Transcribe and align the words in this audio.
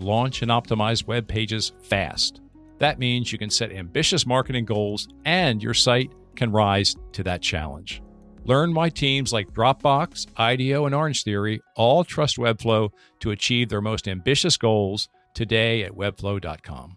launch, 0.00 0.42
and 0.42 0.50
optimize 0.50 1.06
web 1.06 1.26
pages 1.26 1.72
fast. 1.82 2.40
That 2.78 2.98
means 2.98 3.32
you 3.32 3.38
can 3.38 3.50
set 3.50 3.72
ambitious 3.72 4.26
marketing 4.26 4.64
goals 4.64 5.08
and 5.24 5.62
your 5.62 5.74
site 5.74 6.12
can 6.36 6.52
rise 6.52 6.96
to 7.12 7.22
that 7.24 7.42
challenge. 7.42 8.02
Learn 8.44 8.72
why 8.72 8.88
teams 8.88 9.32
like 9.32 9.52
Dropbox, 9.52 10.26
IDEO, 10.38 10.86
and 10.86 10.94
Orange 10.94 11.22
Theory 11.22 11.60
all 11.76 12.04
trust 12.04 12.38
Webflow 12.38 12.90
to 13.20 13.30
achieve 13.30 13.68
their 13.68 13.82
most 13.82 14.08
ambitious 14.08 14.56
goals 14.56 15.08
today 15.34 15.82
at 15.82 15.92
webflow.com. 15.92 16.96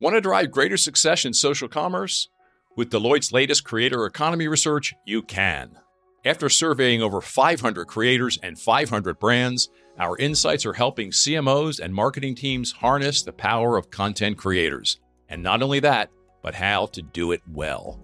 Want 0.00 0.16
to 0.16 0.20
drive 0.20 0.50
greater 0.50 0.76
success 0.76 1.24
in 1.24 1.34
social 1.34 1.68
commerce? 1.68 2.28
With 2.76 2.90
Deloitte's 2.90 3.32
latest 3.32 3.64
creator 3.64 4.06
economy 4.06 4.48
research, 4.48 4.94
you 5.04 5.22
can. 5.22 5.78
After 6.24 6.48
surveying 6.48 7.02
over 7.02 7.20
500 7.20 7.86
creators 7.86 8.38
and 8.42 8.58
500 8.58 9.18
brands, 9.18 9.68
our 9.98 10.16
insights 10.18 10.64
are 10.64 10.72
helping 10.72 11.10
CMOs 11.10 11.78
and 11.78 11.94
marketing 11.94 12.34
teams 12.34 12.72
harness 12.72 13.22
the 13.22 13.32
power 13.32 13.76
of 13.76 13.90
content 13.90 14.38
creators. 14.38 14.98
And 15.28 15.42
not 15.42 15.62
only 15.62 15.80
that, 15.80 16.10
but 16.42 16.54
how 16.54 16.86
to 16.86 17.02
do 17.02 17.32
it 17.32 17.42
well. 17.50 18.00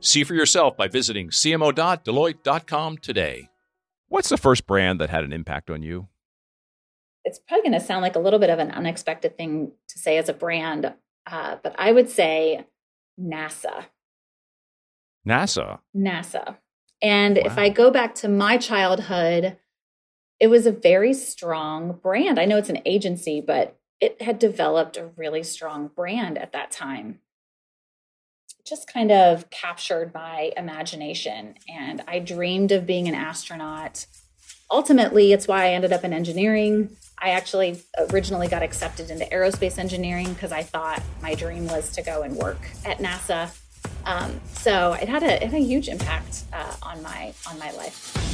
See 0.00 0.24
for 0.24 0.34
yourself 0.34 0.76
by 0.76 0.88
visiting 0.88 1.30
cmo.deloitte.com 1.30 2.98
today. 2.98 3.48
What's 4.08 4.28
the 4.28 4.36
first 4.36 4.66
brand 4.66 5.00
that 5.00 5.10
had 5.10 5.24
an 5.24 5.32
impact 5.32 5.70
on 5.70 5.82
you? 5.82 6.08
It's 7.24 7.38
probably 7.38 7.70
going 7.70 7.80
to 7.80 7.84
sound 7.84 8.02
like 8.02 8.16
a 8.16 8.20
little 8.20 8.38
bit 8.38 8.50
of 8.50 8.58
an 8.58 8.70
unexpected 8.70 9.36
thing 9.36 9.72
to 9.88 9.98
say 9.98 10.18
as 10.18 10.28
a 10.28 10.34
brand, 10.34 10.92
uh, 11.26 11.56
but 11.62 11.74
I 11.78 11.90
would 11.90 12.10
say 12.10 12.66
NASA. 13.18 13.86
NASA. 15.26 15.78
NASA. 15.96 16.56
And 17.00 17.36
wow. 17.36 17.42
if 17.46 17.58
I 17.58 17.70
go 17.70 17.90
back 17.90 18.14
to 18.16 18.28
my 18.28 18.58
childhood, 18.58 19.56
it 20.40 20.48
was 20.48 20.66
a 20.66 20.72
very 20.72 21.14
strong 21.14 21.92
brand. 22.02 22.38
I 22.38 22.44
know 22.44 22.56
it's 22.56 22.68
an 22.68 22.82
agency, 22.84 23.40
but 23.40 23.78
it 24.00 24.20
had 24.20 24.38
developed 24.38 24.96
a 24.96 25.10
really 25.16 25.42
strong 25.42 25.88
brand 25.88 26.36
at 26.36 26.52
that 26.52 26.70
time. 26.70 27.20
Just 28.66 28.92
kind 28.92 29.12
of 29.12 29.50
captured 29.50 30.12
my 30.12 30.52
imagination. 30.56 31.54
And 31.68 32.02
I 32.08 32.18
dreamed 32.18 32.72
of 32.72 32.86
being 32.86 33.08
an 33.08 33.14
astronaut. 33.14 34.06
Ultimately, 34.70 35.32
it's 35.32 35.46
why 35.46 35.66
I 35.66 35.70
ended 35.70 35.92
up 35.92 36.04
in 36.04 36.12
engineering. 36.12 36.96
I 37.18 37.30
actually 37.30 37.82
originally 38.10 38.48
got 38.48 38.62
accepted 38.62 39.10
into 39.10 39.24
aerospace 39.26 39.78
engineering 39.78 40.32
because 40.32 40.50
I 40.50 40.62
thought 40.62 41.02
my 41.22 41.34
dream 41.34 41.66
was 41.68 41.90
to 41.92 42.02
go 42.02 42.22
and 42.22 42.36
work 42.36 42.60
at 42.84 42.98
NASA. 42.98 43.56
Um, 44.04 44.40
so 44.52 44.94
it 44.94 45.08
had 45.08 45.22
a, 45.22 45.42
it 45.42 45.50
had 45.50 45.54
a 45.54 45.64
huge 45.64 45.88
impact 45.88 46.44
uh, 46.52 46.74
on 46.82 47.02
my 47.02 47.32
on 47.48 47.58
my 47.58 47.70
life. 47.72 48.33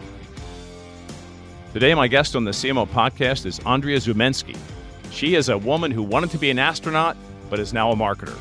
Today, 1.73 1.93
my 1.93 2.07
guest 2.07 2.35
on 2.35 2.43
the 2.43 2.51
CMO 2.51 2.87
podcast 2.87 3.45
is 3.45 3.59
Andrea 3.59 3.97
Zahumensky. 3.97 4.57
She 5.11 5.35
is 5.35 5.49
a 5.49 5.57
woman 5.57 5.89
who 5.91 6.03
wanted 6.03 6.29
to 6.31 6.37
be 6.37 6.49
an 6.49 6.59
astronaut, 6.59 7.15
but 7.49 7.59
is 7.59 7.71
now 7.71 7.91
a 7.91 7.95
marketer. 7.95 8.37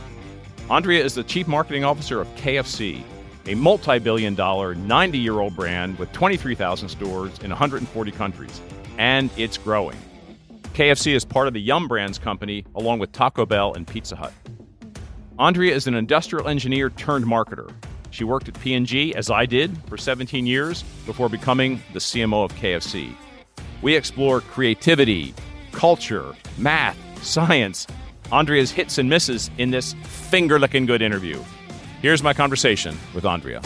Andrea 0.68 1.04
is 1.04 1.14
the 1.14 1.22
chief 1.22 1.46
marketing 1.46 1.84
officer 1.84 2.20
of 2.20 2.28
KFC, 2.34 3.02
a 3.46 3.54
multi 3.54 3.98
billion 4.00 4.34
dollar, 4.34 4.74
90 4.74 5.18
year 5.18 5.38
old 5.38 5.54
brand 5.54 5.98
with 5.98 6.12
23,000 6.12 6.88
stores 6.88 7.38
in 7.38 7.50
140 7.50 8.10
countries 8.12 8.60
and 9.00 9.30
it's 9.38 9.56
growing. 9.56 9.96
KFC 10.74 11.14
is 11.14 11.24
part 11.24 11.48
of 11.48 11.54
the 11.54 11.60
Yum 11.60 11.88
Brands 11.88 12.18
company, 12.18 12.66
along 12.74 12.98
with 12.98 13.12
Taco 13.12 13.46
Bell 13.46 13.72
and 13.72 13.86
Pizza 13.86 14.14
Hut. 14.14 14.32
Andrea 15.38 15.74
is 15.74 15.86
an 15.86 15.94
industrial 15.94 16.48
engineer 16.48 16.90
turned 16.90 17.24
marketer. 17.24 17.72
She 18.10 18.24
worked 18.24 18.48
at 18.48 18.60
P&G, 18.60 19.14
as 19.14 19.30
I 19.30 19.46
did, 19.46 19.76
for 19.84 19.96
17 19.96 20.46
years 20.46 20.82
before 21.06 21.28
becoming 21.28 21.82
the 21.92 22.00
CMO 22.00 22.44
of 22.44 22.52
KFC. 22.54 23.14
We 23.82 23.94
explore 23.94 24.40
creativity, 24.40 25.34
culture, 25.72 26.34
math, 26.58 26.98
science, 27.22 27.86
Andrea's 28.32 28.70
hits 28.70 28.98
and 28.98 29.08
misses 29.08 29.50
in 29.58 29.70
this 29.70 29.94
finger 30.04 30.58
licking 30.58 30.86
good 30.86 31.02
interview. 31.02 31.42
Here's 32.02 32.22
my 32.22 32.32
conversation 32.32 32.96
with 33.14 33.24
Andrea. 33.24 33.60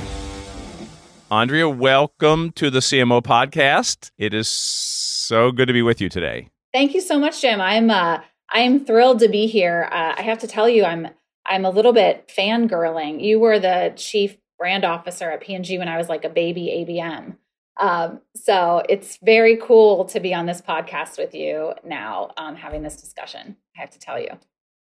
Andrea, 1.30 1.68
welcome 1.68 2.52
to 2.52 2.70
the 2.70 2.80
CMO 2.80 3.22
podcast. 3.22 4.10
It 4.18 4.34
is 4.34 4.48
so 4.48 5.52
good 5.52 5.66
to 5.66 5.72
be 5.72 5.82
with 5.82 6.00
you 6.00 6.08
today. 6.08 6.48
Thank 6.72 6.94
you 6.94 7.00
so 7.00 7.18
much, 7.18 7.40
Jim. 7.40 7.60
I'm 7.60 7.90
uh, 7.90 8.20
I'm 8.50 8.84
thrilled 8.84 9.20
to 9.20 9.28
be 9.28 9.46
here. 9.46 9.88
Uh, 9.90 10.14
I 10.16 10.22
have 10.22 10.38
to 10.40 10.46
tell 10.46 10.68
you, 10.68 10.84
I'm 10.84 11.08
I'm 11.46 11.64
a 11.64 11.70
little 11.70 11.92
bit 11.92 12.30
fangirling. 12.36 13.22
You 13.22 13.40
were 13.40 13.58
the 13.58 13.92
chief 13.96 14.36
brand 14.58 14.84
officer 14.84 15.30
at 15.30 15.40
P&G 15.40 15.78
when 15.78 15.88
I 15.88 15.96
was 15.96 16.08
like 16.08 16.24
a 16.24 16.28
baby 16.28 16.86
ABM. 16.86 17.36
Um, 17.78 18.20
so 18.36 18.82
it's 18.88 19.18
very 19.22 19.56
cool 19.56 20.04
to 20.06 20.20
be 20.20 20.32
on 20.32 20.46
this 20.46 20.60
podcast 20.60 21.18
with 21.18 21.34
you 21.34 21.74
now, 21.84 22.30
um, 22.36 22.54
having 22.54 22.82
this 22.82 23.00
discussion. 23.00 23.56
I 23.76 23.80
have 23.80 23.90
to 23.90 23.98
tell 23.98 24.18
you. 24.18 24.30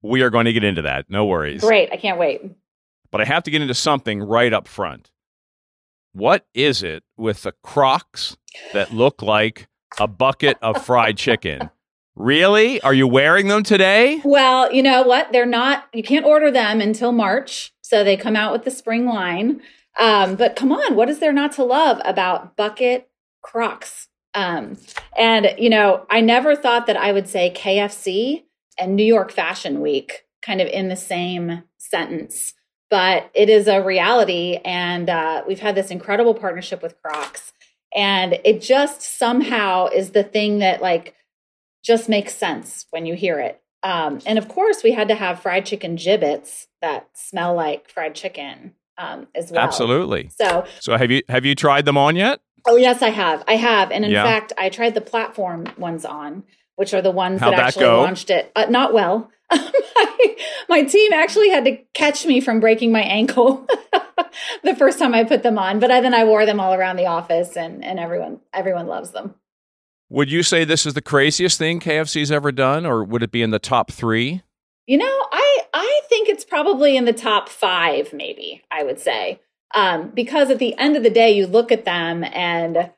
We 0.03 0.23
are 0.23 0.31
going 0.31 0.47
to 0.47 0.53
get 0.53 0.65
into 0.65 0.83
that. 0.83 1.09
No 1.09 1.25
worries. 1.25 1.61
Great. 1.61 1.91
I 1.93 1.97
can't 1.97 2.19
wait. 2.19 2.43
But 3.13 3.21
I 3.21 3.25
have 3.25 3.45
to 3.45 3.51
get 3.51 3.63
into 3.63 3.75
something 3.75 4.21
right 4.21 4.53
up 4.53 4.67
front. 4.67 5.13
What 6.13 6.45
is 6.55 6.83
it 6.83 7.05
with 7.17 7.43
the 7.43 7.53
Crocs 7.63 8.37
that 8.73 8.93
look 8.93 9.23
like 9.23 9.69
a 9.99 10.07
bucket 10.07 10.59
of 10.63 10.85
fried 10.85 11.17
chicken. 11.17 11.71
Really? 12.15 12.81
Are 12.83 12.95
you 12.95 13.07
wearing 13.07 13.49
them 13.49 13.63
today? 13.63 14.21
Well, 14.25 14.73
you 14.73 14.83
know 14.83 15.03
what? 15.03 15.33
They're 15.33 15.47
not, 15.47 15.85
you 15.93 16.03
can't 16.03 16.27
order 16.27 16.51
them 16.51 16.81
until 16.81 17.13
March. 17.13 17.73
So 17.81 18.05
they 18.05 18.17
come 18.17 18.37
out 18.37 18.53
with 18.53 18.65
the 18.65 18.71
spring 18.71 19.07
line. 19.07 19.63
Um, 19.99 20.37
but 20.37 20.57
come 20.57 20.73
on, 20.73 20.95
what 20.95 21.09
is 21.09 21.19
there 21.19 21.33
not 21.33 21.53
to 21.53 21.65
love 21.65 22.01
about 22.05 22.57
bucket 22.57 23.11
crocs? 23.43 24.09
Um, 24.35 24.79
and, 25.17 25.55
you 25.59 25.69
know, 25.69 26.07
I 26.09 26.21
never 26.21 26.57
thought 26.57 26.87
that 26.87 26.97
I 26.97 27.13
would 27.13 27.29
say 27.29 27.53
KFC 27.55 28.45
and 28.79 28.97
New 28.97 29.05
York 29.05 29.31
Fashion 29.31 29.81
Week 29.81 30.25
kind 30.41 30.61
of 30.61 30.69
in 30.69 30.89
the 30.89 30.97
same 30.97 31.65
sentence, 31.77 32.55
but 32.89 33.31
it 33.35 33.49
is 33.49 33.69
a 33.69 33.83
reality. 33.83 34.59
And 34.65 35.11
uh, 35.11 35.43
we've 35.47 35.61
had 35.61 35.75
this 35.75 35.91
incredible 35.91 36.35
partnership 36.35 36.83
with 36.83 37.01
Crocs 37.03 37.53
and 37.95 38.39
it 38.45 38.61
just 38.61 39.03
somehow 39.03 39.87
is 39.87 40.11
the 40.11 40.23
thing 40.23 40.61
that 40.61 40.81
like 40.81 41.15
just 41.83 42.09
makes 42.09 42.35
sense 42.35 42.87
when 42.91 43.07
you 43.07 43.15
hear 43.15 43.39
it. 43.39 43.61
Um, 43.83 44.21
and 44.27 44.39
of 44.39 44.49
course 44.49 44.83
we 44.83 44.93
had 44.93 45.09
to 45.09 45.15
have 45.15 45.41
fried 45.41 45.67
chicken 45.67 45.97
Jibbitz 45.97 46.67
that 46.81 47.09
smell 47.15 47.55
like 47.55 47.91
fried 47.91 48.15
chicken 48.15 48.75
um, 48.97 49.27
as 49.35 49.51
well. 49.51 49.61
Absolutely. 49.61 50.31
So 50.31 50.65
so 50.81 50.97
have 50.97 51.11
you 51.11 51.23
have 51.29 51.45
you 51.45 51.55
tried 51.55 51.85
them 51.85 51.99
on 51.99 52.15
yet? 52.17 52.41
Oh 52.65 52.77
yes 52.77 53.03
i 53.03 53.09
have. 53.09 53.43
I 53.49 53.57
have. 53.57 53.91
And 53.91 54.05
in 54.05 54.13
yeah. 54.13 54.25
fact 54.25 54.53
i 54.57 54.69
tried 54.69 54.95
the 54.95 55.01
platform 55.01 55.67
ones 55.77 56.05
on 56.05 56.45
which 56.77 56.95
are 56.95 57.03
the 57.03 57.11
ones 57.11 57.41
How'd 57.41 57.53
that 57.53 57.61
actually 57.61 57.85
that 57.85 57.93
launched 57.93 58.31
it. 58.31 58.51
Uh, 58.57 58.67
not 58.69 58.93
well. 58.93 59.31
My, 59.53 60.37
my 60.69 60.83
team 60.83 61.13
actually 61.13 61.51
had 61.51 61.65
to 61.67 61.77
catch 61.93 62.25
me 62.25 62.41
from 62.41 62.61
breaking 62.61 62.91
my 62.91 63.03
ankle 63.03 63.67
the 64.65 64.75
first 64.75 64.99
time 64.99 65.15
I 65.15 65.25
put 65.25 65.43
them 65.43 65.59
on, 65.59 65.79
but 65.79 65.91
I, 65.91 66.01
then 66.01 66.15
I 66.15 66.25
wore 66.25 66.47
them 66.47 66.59
all 66.59 66.73
around 66.73 66.97
the 66.97 67.07
office 67.07 67.57
and, 67.57 67.85
and 67.85 68.01
everyone, 68.01 68.41
everyone 68.53 68.87
loves 68.87 69.11
them. 69.11 69.35
Would 70.13 70.31
you 70.31 70.43
say 70.43 70.65
this 70.65 70.85
is 70.85 70.93
the 70.93 71.01
craziest 71.01 71.59
thing 71.59 71.81
KFC's 71.81 72.31
ever 72.31 72.53
done, 72.53 72.85
or 72.85 73.03
would 73.03 73.23
it 73.23 73.33
be 73.33 73.41
in 73.41 73.49
the 73.49 73.59
top 73.59 73.91
three? 73.91 74.43
You 74.87 74.99
know, 74.99 75.07
I, 75.33 75.61
I 75.73 76.01
think 76.11 76.29
it's 76.29 76.45
probably 76.45 76.99
in 76.99 77.07
the 77.07 77.15
top 77.15 77.49
five, 77.49 78.13
maybe 78.13 78.63
I 78.71 78.83
would 78.83 79.01
say. 79.01 79.41
Um, 79.75 80.11
because 80.15 80.51
at 80.51 80.59
the 80.59 80.77
end 80.77 80.99
of 80.99 81.03
the 81.03 81.09
day, 81.09 81.31
you 81.31 81.47
look 81.47 81.73
at 81.73 81.87
them 81.87 82.25
and 82.25 82.91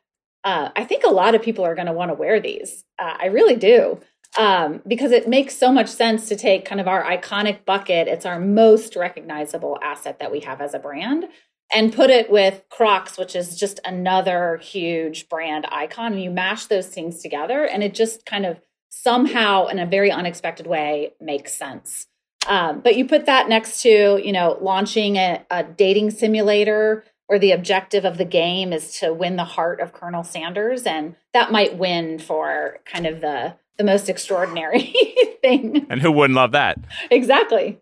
uh, 0.42 0.70
I 0.74 0.82
think 0.82 1.04
a 1.04 1.12
lot 1.12 1.36
of 1.36 1.42
people 1.42 1.64
are 1.64 1.76
going 1.76 1.86
to 1.86 1.92
want 1.92 2.10
to 2.10 2.14
wear 2.14 2.40
these. 2.40 2.82
Uh, 2.98 3.14
I 3.16 3.26
really 3.26 3.54
do. 3.54 4.00
um, 4.36 4.82
because 4.86 5.12
it 5.12 5.28
makes 5.28 5.56
so 5.56 5.70
much 5.72 5.88
sense 5.88 6.28
to 6.28 6.36
take 6.36 6.64
kind 6.64 6.80
of 6.80 6.88
our 6.88 7.04
iconic 7.04 7.64
bucket. 7.64 8.08
It's 8.08 8.26
our 8.26 8.40
most 8.40 8.96
recognizable 8.96 9.78
asset 9.82 10.18
that 10.18 10.32
we 10.32 10.40
have 10.40 10.60
as 10.60 10.74
a 10.74 10.78
brand 10.78 11.26
and 11.74 11.92
put 11.92 12.10
it 12.10 12.30
with 12.30 12.62
Crocs, 12.70 13.18
which 13.18 13.34
is 13.34 13.58
just 13.58 13.80
another 13.84 14.58
huge 14.58 15.28
brand 15.28 15.66
icon. 15.70 16.12
And 16.12 16.22
you 16.22 16.30
mash 16.30 16.66
those 16.66 16.86
things 16.86 17.20
together, 17.20 17.64
and 17.64 17.82
it 17.82 17.94
just 17.94 18.24
kind 18.24 18.46
of 18.46 18.60
somehow, 18.88 19.66
in 19.66 19.78
a 19.78 19.86
very 19.86 20.10
unexpected 20.10 20.66
way, 20.66 21.12
makes 21.20 21.52
sense. 21.52 22.06
Um, 22.46 22.80
but 22.80 22.96
you 22.96 23.06
put 23.06 23.26
that 23.26 23.48
next 23.48 23.82
to, 23.82 24.20
you 24.22 24.32
know, 24.32 24.58
launching 24.60 25.16
a, 25.16 25.44
a 25.50 25.64
dating 25.64 26.10
simulator 26.10 27.04
where 27.26 27.38
the 27.38 27.52
objective 27.52 28.04
of 28.04 28.18
the 28.18 28.24
game 28.24 28.72
is 28.72 28.98
to 28.98 29.12
win 29.12 29.36
the 29.36 29.44
heart 29.44 29.80
of 29.80 29.92
Colonel 29.92 30.22
Sanders, 30.22 30.84
and 30.84 31.16
that 31.32 31.50
might 31.50 31.78
win 31.78 32.18
for 32.18 32.78
kind 32.84 33.06
of 33.06 33.20
the 33.20 33.56
the 33.76 33.84
most 33.84 34.08
extraordinary 34.08 34.94
thing. 35.42 35.86
And 35.90 36.00
who 36.00 36.12
wouldn't 36.12 36.36
love 36.36 36.52
that? 36.52 36.78
Exactly. 37.10 37.80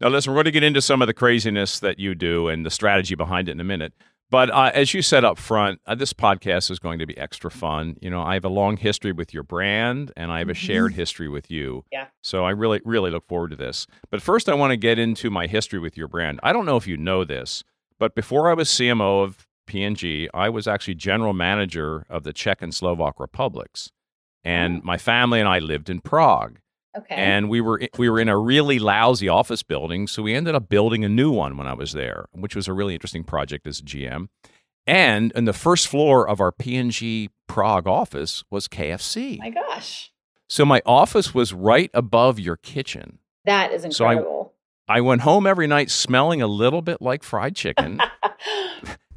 Now, 0.00 0.08
listen, 0.08 0.32
we're 0.32 0.36
going 0.36 0.44
to 0.46 0.50
get 0.50 0.62
into 0.62 0.82
some 0.82 1.00
of 1.00 1.06
the 1.06 1.14
craziness 1.14 1.78
that 1.80 1.98
you 1.98 2.14
do 2.14 2.48
and 2.48 2.66
the 2.66 2.70
strategy 2.70 3.14
behind 3.14 3.48
it 3.48 3.52
in 3.52 3.60
a 3.60 3.64
minute. 3.64 3.94
But 4.28 4.50
uh, 4.50 4.72
as 4.74 4.92
you 4.92 5.02
said 5.02 5.24
up 5.24 5.38
front, 5.38 5.80
uh, 5.86 5.94
this 5.94 6.12
podcast 6.12 6.70
is 6.70 6.78
going 6.78 6.98
to 6.98 7.06
be 7.06 7.16
extra 7.16 7.50
fun. 7.50 7.96
You 8.02 8.10
know, 8.10 8.22
I 8.22 8.34
have 8.34 8.44
a 8.44 8.50
long 8.50 8.76
history 8.76 9.12
with 9.12 9.32
your 9.32 9.44
brand 9.44 10.10
and 10.16 10.32
I 10.32 10.38
have 10.38 10.48
a 10.48 10.52
mm-hmm. 10.52 10.66
shared 10.66 10.94
history 10.94 11.28
with 11.28 11.50
you. 11.50 11.84
Yeah. 11.92 12.06
So 12.22 12.44
I 12.44 12.50
really, 12.50 12.80
really 12.84 13.10
look 13.10 13.26
forward 13.28 13.50
to 13.50 13.56
this. 13.56 13.86
But 14.10 14.20
first, 14.20 14.48
I 14.48 14.54
want 14.54 14.72
to 14.72 14.76
get 14.76 14.98
into 14.98 15.30
my 15.30 15.46
history 15.46 15.78
with 15.78 15.96
your 15.96 16.08
brand. 16.08 16.40
I 16.42 16.52
don't 16.52 16.66
know 16.66 16.76
if 16.76 16.88
you 16.88 16.96
know 16.96 17.24
this, 17.24 17.62
but 17.98 18.14
before 18.14 18.50
I 18.50 18.54
was 18.54 18.68
CMO 18.68 19.22
of 19.22 19.46
P&G, 19.66 20.28
I 20.34 20.48
was 20.48 20.66
actually 20.66 20.94
general 20.94 21.32
manager 21.32 22.04
of 22.10 22.24
the 22.24 22.32
Czech 22.32 22.62
and 22.62 22.74
Slovak 22.74 23.20
republics. 23.20 23.92
And 24.42 24.78
oh. 24.78 24.80
my 24.84 24.98
family 24.98 25.38
and 25.38 25.48
I 25.48 25.60
lived 25.60 25.88
in 25.88 26.00
Prague. 26.00 26.58
Okay. 26.98 27.14
And 27.14 27.48
we 27.48 27.60
were 27.60 27.80
we 27.98 28.08
were 28.08 28.20
in 28.20 28.28
a 28.28 28.38
really 28.38 28.78
lousy 28.78 29.28
office 29.28 29.62
building, 29.62 30.06
so 30.06 30.22
we 30.22 30.34
ended 30.34 30.54
up 30.54 30.68
building 30.68 31.04
a 31.04 31.08
new 31.08 31.30
one 31.30 31.56
when 31.56 31.66
I 31.66 31.74
was 31.74 31.92
there, 31.92 32.26
which 32.32 32.56
was 32.56 32.68
a 32.68 32.72
really 32.72 32.94
interesting 32.94 33.24
project 33.24 33.66
as 33.66 33.80
a 33.80 33.82
GM. 33.82 34.28
And 34.86 35.32
in 35.32 35.46
the 35.46 35.52
first 35.52 35.88
floor 35.88 36.28
of 36.28 36.40
our 36.40 36.52
P&G 36.52 37.30
Prague 37.48 37.88
office 37.88 38.44
was 38.50 38.68
KFC. 38.68 39.38
My 39.38 39.50
gosh. 39.50 40.12
So 40.48 40.64
my 40.64 40.80
office 40.86 41.34
was 41.34 41.52
right 41.52 41.90
above 41.92 42.38
your 42.38 42.56
kitchen. 42.56 43.18
That 43.46 43.72
is 43.72 43.84
incredible. 43.84 44.54
So 44.54 44.92
I, 44.92 44.98
I 44.98 45.00
went 45.00 45.22
home 45.22 45.46
every 45.46 45.66
night 45.66 45.90
smelling 45.90 46.40
a 46.40 46.46
little 46.46 46.82
bit 46.82 47.02
like 47.02 47.24
fried 47.24 47.56
chicken. 47.56 48.00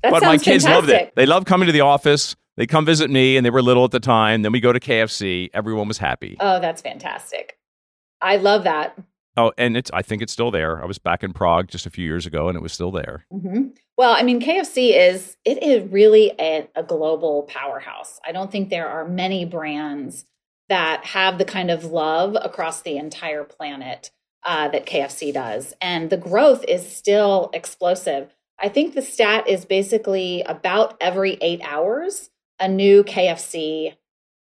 but 0.02 0.24
my 0.24 0.38
kids 0.38 0.66
fantastic. 0.66 0.70
loved 0.70 0.90
it. 0.90 1.14
They 1.16 1.28
loved 1.28 1.46
coming 1.46 1.68
to 1.68 1.72
the 1.72 1.82
office. 1.82 2.36
They 2.58 2.66
come 2.66 2.86
visit 2.86 3.10
me, 3.10 3.38
and 3.38 3.46
they 3.46 3.52
were 3.52 3.62
little 3.62 3.86
at 3.86 3.92
the 3.92 4.00
time. 4.02 4.42
Then 4.42 4.52
we 4.52 4.60
go 4.60 4.74
to 4.74 4.80
KFC. 4.80 5.50
Everyone 5.54 5.88
was 5.88 5.98
happy. 6.00 6.36
Oh, 6.40 6.60
that's 6.60 6.82
fantastic. 6.82 7.59
I 8.22 8.38
love 8.38 8.64
that. 8.66 8.98
Oh, 9.38 9.54
and 9.58 9.78
it's 9.78 9.90
I 9.94 10.02
think 10.02 10.22
it's 10.22 10.34
still 10.34 10.52
there. 10.52 10.82
I 10.82 10.86
was 10.86 10.98
back 10.98 11.24
in 11.24 11.32
Prague 11.32 11.70
just 11.70 11.86
a 11.86 11.90
few 11.90 12.06
years 12.06 12.26
ago, 12.26 12.50
and 12.50 12.58
it 12.58 12.62
was 12.62 12.74
still 12.74 12.92
there. 12.92 13.26
Mm-hmm. 13.32 13.70
Well, 13.98 14.14
I 14.14 14.24
mean, 14.24 14.42
KFC 14.42 14.94
is 14.98 15.38
it 15.46 15.64
is 15.64 15.90
really 15.92 16.34
a, 16.40 16.68
a 16.76 16.84
global 16.84 17.44
powerhouse. 17.44 18.20
I 18.26 18.32
don't 18.32 18.52
think 18.52 18.70
there 18.70 18.90
are 18.90 19.08
many 19.08 19.46
brands 19.46 20.26
that 20.68 21.06
have 21.06 21.38
the 21.38 21.46
kind 21.46 21.72
of 21.72 21.86
love 21.86 22.36
across 22.42 22.82
the 22.82 22.98
entire 22.98 23.44
planet 23.44 24.12
uh, 24.44 24.68
that 24.70 24.86
KFC 24.86 25.34
does, 25.34 25.74
and 25.80 26.10
the 26.10 26.18
growth 26.18 26.66
is 26.68 26.94
still 26.94 27.50
explosive. 27.54 28.36
I 28.62 28.68
think 28.68 28.94
the 28.94 29.02
stat 29.02 29.48
is 29.48 29.64
basically 29.64 30.42
about 30.42 30.98
every 31.00 31.38
eight 31.40 31.62
hours, 31.64 32.30
a 32.60 32.68
new 32.68 33.06
KFC 33.06 33.96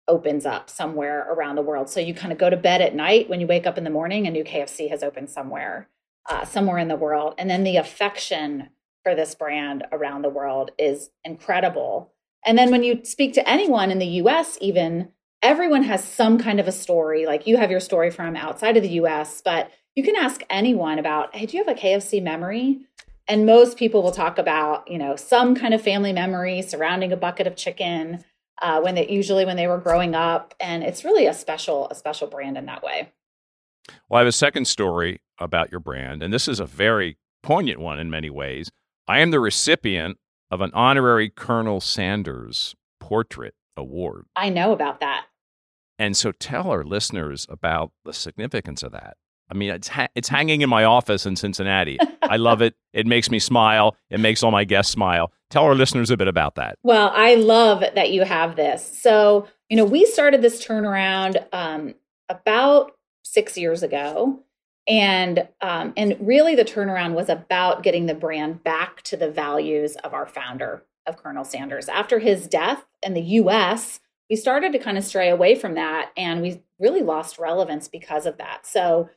opens 0.09 0.47
up 0.47 0.71
somewhere 0.71 1.27
around 1.31 1.57
the 1.57 1.63
world. 1.63 1.89
So 1.89 2.01
you 2.01 2.15
kind 2.15 2.33
of 2.33 2.39
go 2.39 2.51
to 2.51 2.57
bed 2.57 2.81
at 2.81 2.95
night 2.95 3.29
when 3.29 3.41
you 3.41 3.47
wake 3.47 3.67
up 3.67 3.79
in 3.79 3.85
the 3.85 3.91
morning, 3.91 4.27
a 4.27 4.31
new 4.31 4.43
KFC 4.43 4.91
has 4.91 5.03
opened 5.03 5.31
somewhere, 5.31 5.89
uh, 6.29 6.45
somewhere 6.45 6.79
in 6.79 6.89
the 6.89 6.97
world. 6.97 7.35
And 7.39 7.49
then 7.49 7.63
the 7.63 7.77
affection 7.77 8.71
for 9.05 9.15
this 9.15 9.35
brand 9.35 9.87
around 9.93 10.23
the 10.23 10.29
world 10.29 10.73
is 10.79 11.11
incredible. 11.25 12.13
And 12.45 12.59
then 12.59 12.71
when 12.71 12.83
you 12.83 13.05
speak 13.05 13.35
to 13.35 13.49
anyone 13.49 13.91
in 13.91 13.99
the 13.99 14.07
US, 14.23 14.59
even 14.61 15.11
everyone 15.43 15.85
has 15.85 16.03
some 16.03 16.39
kind 16.39 16.59
of 16.59 16.67
a 16.67 16.73
story. 16.73 17.27
Like 17.27 17.47
you 17.47 17.57
have 17.57 17.71
your 17.71 17.81
story 17.81 18.11
from 18.11 18.35
outside 18.37 18.77
of 18.77 18.83
the 18.83 19.01
US, 19.01 19.41
but 19.45 19.71
you 19.95 20.03
can 20.03 20.17
ask 20.17 20.43
anyone 20.51 20.99
about, 20.99 21.35
hey, 21.35 21.47
do 21.47 21.57
you 21.57 21.65
have 21.65 21.77
a 21.77 21.79
KFC 21.79 22.23
memory? 22.23 22.81
And 23.27 23.45
most 23.45 23.77
people 23.77 24.03
will 24.03 24.13
talk 24.13 24.39
about, 24.39 24.91
you 24.91 24.97
know, 24.97 25.17
some 25.17 25.55
kind 25.55 25.75
of 25.75 25.83
family 25.83 26.13
memory 26.13 26.63
surrounding 26.63 27.13
a 27.13 27.17
bucket 27.17 27.47
of 27.47 27.57
chicken 27.57 28.25
uh, 28.61 28.81
when 28.81 28.95
they 28.95 29.09
usually 29.09 29.45
when 29.45 29.57
they 29.57 29.67
were 29.67 29.79
growing 29.79 30.15
up, 30.15 30.55
and 30.61 30.83
it's 30.83 31.05
really 31.05 31.27
a 31.27 31.35
special 31.35 31.89
a 31.91 31.95
special 31.95 32.27
brand 32.27 32.57
in 32.57 32.67
that 32.67 32.83
way. 32.83 33.13
Well, 34.09 34.19
I 34.19 34.21
have 34.21 34.29
a 34.29 34.33
second 34.33 34.67
story 34.67 35.21
about 35.39 35.71
your 35.71 35.81
brand, 35.81 36.23
and 36.23 36.33
this 36.33 36.49
is 36.49 36.61
a 36.61 36.67
very 36.67 37.17
poignant 37.43 37.81
one 37.81 37.99
in 37.99 38.11
many 38.11 38.31
ways. 38.31 38.71
I 39.07 39.21
am 39.21 39.31
the 39.31 39.41
recipient 39.41 40.19
of 40.51 40.61
an 40.61 40.71
honorary 40.75 41.31
Colonel 41.31 41.81
Sanders 41.81 42.75
Portrait 43.01 43.55
Award. 43.77 44.27
I 44.37 44.49
know 44.49 44.73
about 44.73 45.01
that. 45.01 45.27
And 45.99 46.17
so 46.17 46.33
tell 46.33 46.71
our 46.71 46.85
listeners 46.85 47.47
about 47.49 47.93
the 48.05 48.13
significance 48.13 48.83
of 48.83 48.93
that. 48.93 49.17
I 49.51 49.55
mean, 49.55 49.71
it's 49.71 49.89
ha- 49.89 50.09
it's 50.15 50.29
hanging 50.29 50.61
in 50.61 50.69
my 50.69 50.85
office 50.85 51.27
in 51.27 51.35
Cincinnati. 51.37 51.99
I 52.23 52.37
love 52.37 52.61
it. 52.61 52.75
It 52.93 53.07
makes 53.07 53.31
me 53.31 53.39
smile. 53.39 53.97
It 54.11 54.21
makes 54.21 54.43
all 54.43 54.51
my 54.51 54.65
guests 54.65 54.93
smile. 54.93 55.33
Tell 55.51 55.65
our 55.65 55.75
listeners 55.75 56.11
a 56.11 56.17
bit 56.17 56.29
about 56.29 56.57
that. 56.57 56.77
Well, 56.83 57.11
I 57.15 57.35
love 57.37 57.81
that 57.81 58.11
you 58.11 58.25
have 58.25 58.57
this. 58.57 58.99
So, 59.01 59.49
you 59.69 59.77
know, 59.77 59.85
we 59.85 60.05
started 60.05 60.43
this 60.43 60.65
turnaround 60.65 61.45
um, 61.53 61.95
about 62.29 62.93
six 63.23 63.57
years 63.57 63.83
ago, 63.83 64.41
and 64.87 65.49
um, 65.61 65.93
and 65.97 66.17
really 66.21 66.55
the 66.55 66.65
turnaround 66.65 67.15
was 67.15 67.29
about 67.29 67.83
getting 67.83 68.07
the 68.07 68.15
brand 68.15 68.63
back 68.63 69.03
to 69.03 69.17
the 69.17 69.31
values 69.31 69.97
of 69.97 70.13
our 70.13 70.27
founder 70.27 70.85
of 71.07 71.17
Colonel 71.17 71.45
Sanders. 71.45 71.89
After 71.89 72.19
his 72.19 72.47
death 72.47 72.85
in 73.03 73.15
the 73.15 73.23
U.S., 73.23 74.01
we 74.29 74.37
started 74.37 74.73
to 74.73 74.79
kind 74.79 74.99
of 74.99 75.05
stray 75.05 75.31
away 75.31 75.55
from 75.55 75.75
that, 75.75 76.13
and 76.17 76.43
we 76.43 76.63
really 76.79 77.03
lost 77.03 77.39
relevance 77.39 77.89
because 77.89 78.27
of 78.27 78.37
that. 78.37 78.67
So 78.67 79.09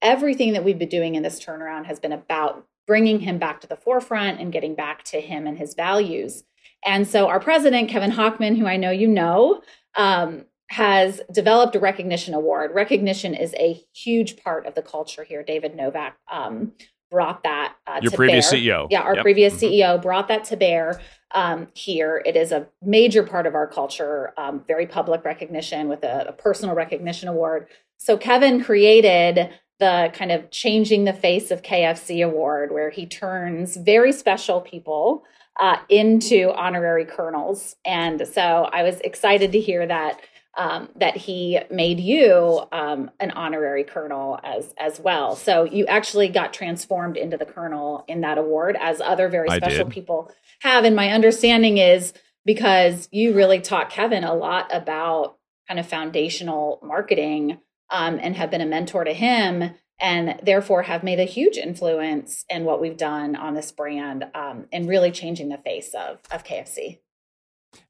everything 0.00 0.54
that 0.54 0.64
we've 0.64 0.78
been 0.78 0.88
doing 0.88 1.14
in 1.14 1.22
this 1.22 1.42
turnaround 1.42 1.86
has 1.86 2.00
been 2.00 2.12
about 2.12 2.66
bringing 2.86 3.20
him 3.20 3.38
back 3.38 3.60
to 3.60 3.66
the 3.66 3.76
forefront 3.76 4.40
and 4.40 4.52
getting 4.52 4.74
back 4.74 5.04
to 5.04 5.20
him 5.20 5.46
and 5.46 5.58
his 5.58 5.74
values. 5.74 6.44
And 6.84 7.06
so, 7.08 7.28
our 7.28 7.40
president, 7.40 7.88
Kevin 7.88 8.12
Hochman, 8.12 8.58
who 8.58 8.66
I 8.66 8.76
know 8.76 8.90
you 8.90 9.08
know, 9.08 9.62
um, 9.96 10.44
has 10.68 11.20
developed 11.32 11.76
a 11.76 11.80
recognition 11.80 12.34
award. 12.34 12.74
Recognition 12.74 13.34
is 13.34 13.54
a 13.54 13.82
huge 13.94 14.36
part 14.42 14.66
of 14.66 14.74
the 14.74 14.82
culture 14.82 15.24
here. 15.24 15.42
David 15.42 15.76
Novak 15.76 16.16
um, 16.30 16.72
brought 17.10 17.42
that 17.44 17.76
uh, 17.86 18.00
your 18.02 18.10
previous 18.12 18.50
bear. 18.50 18.60
CEO. 18.60 18.86
Yeah, 18.90 19.02
our 19.02 19.14
yep. 19.14 19.22
previous 19.22 19.54
mm-hmm. 19.54 19.72
CEO 19.72 20.02
brought 20.02 20.28
that 20.28 20.44
to 20.46 20.56
bear 20.56 21.00
um, 21.32 21.68
here. 21.74 22.22
It 22.24 22.36
is 22.36 22.50
a 22.50 22.66
major 22.82 23.22
part 23.22 23.46
of 23.46 23.54
our 23.54 23.66
culture, 23.66 24.32
um, 24.36 24.64
very 24.66 24.86
public 24.86 25.24
recognition 25.24 25.88
with 25.88 26.02
a, 26.02 26.28
a 26.28 26.32
personal 26.32 26.74
recognition 26.74 27.28
award. 27.28 27.68
So 27.98 28.16
Kevin 28.16 28.62
created 28.62 29.50
the 29.78 30.10
kind 30.14 30.30
of 30.32 30.50
changing 30.50 31.04
the 31.04 31.12
face 31.12 31.50
of 31.50 31.62
KFC 31.62 32.24
award, 32.24 32.72
where 32.72 32.90
he 32.90 33.06
turns 33.06 33.76
very 33.76 34.12
special 34.12 34.60
people 34.60 35.24
uh, 35.60 35.76
into 35.88 36.52
honorary 36.52 37.04
colonels. 37.04 37.76
And 37.84 38.26
so 38.26 38.68
I 38.72 38.82
was 38.82 39.00
excited 39.00 39.52
to 39.52 39.60
hear 39.60 39.86
that. 39.86 40.20
Um, 40.56 40.88
that 40.94 41.16
he 41.16 41.58
made 41.68 41.98
you 41.98 42.62
um, 42.70 43.10
an 43.18 43.32
honorary 43.32 43.82
colonel 43.82 44.38
as 44.44 44.72
as 44.78 45.00
well. 45.00 45.34
So 45.34 45.64
you 45.64 45.84
actually 45.86 46.28
got 46.28 46.52
transformed 46.52 47.16
into 47.16 47.36
the 47.36 47.44
colonel 47.44 48.04
in 48.06 48.20
that 48.20 48.38
award, 48.38 48.76
as 48.80 49.00
other 49.00 49.28
very 49.28 49.48
special 49.48 49.86
people 49.86 50.30
have. 50.60 50.84
And 50.84 50.94
my 50.94 51.08
understanding 51.08 51.78
is 51.78 52.12
because 52.44 53.08
you 53.10 53.34
really 53.34 53.60
taught 53.60 53.90
Kevin 53.90 54.22
a 54.22 54.32
lot 54.32 54.68
about 54.70 55.38
kind 55.66 55.80
of 55.80 55.88
foundational 55.88 56.78
marketing 56.82 57.58
um, 57.90 58.18
and 58.20 58.36
have 58.36 58.50
been 58.50 58.60
a 58.60 58.66
mentor 58.66 59.04
to 59.04 59.12
him 59.12 59.74
and 60.00 60.40
therefore 60.42 60.82
have 60.82 61.04
made 61.04 61.20
a 61.20 61.24
huge 61.24 61.56
influence 61.56 62.44
in 62.48 62.64
what 62.64 62.80
we've 62.80 62.96
done 62.96 63.36
on 63.36 63.54
this 63.54 63.70
brand 63.70 64.24
um, 64.34 64.66
and 64.72 64.88
really 64.88 65.10
changing 65.10 65.48
the 65.48 65.58
face 65.58 65.94
of, 65.94 66.18
of 66.30 66.44
KFC. 66.44 66.98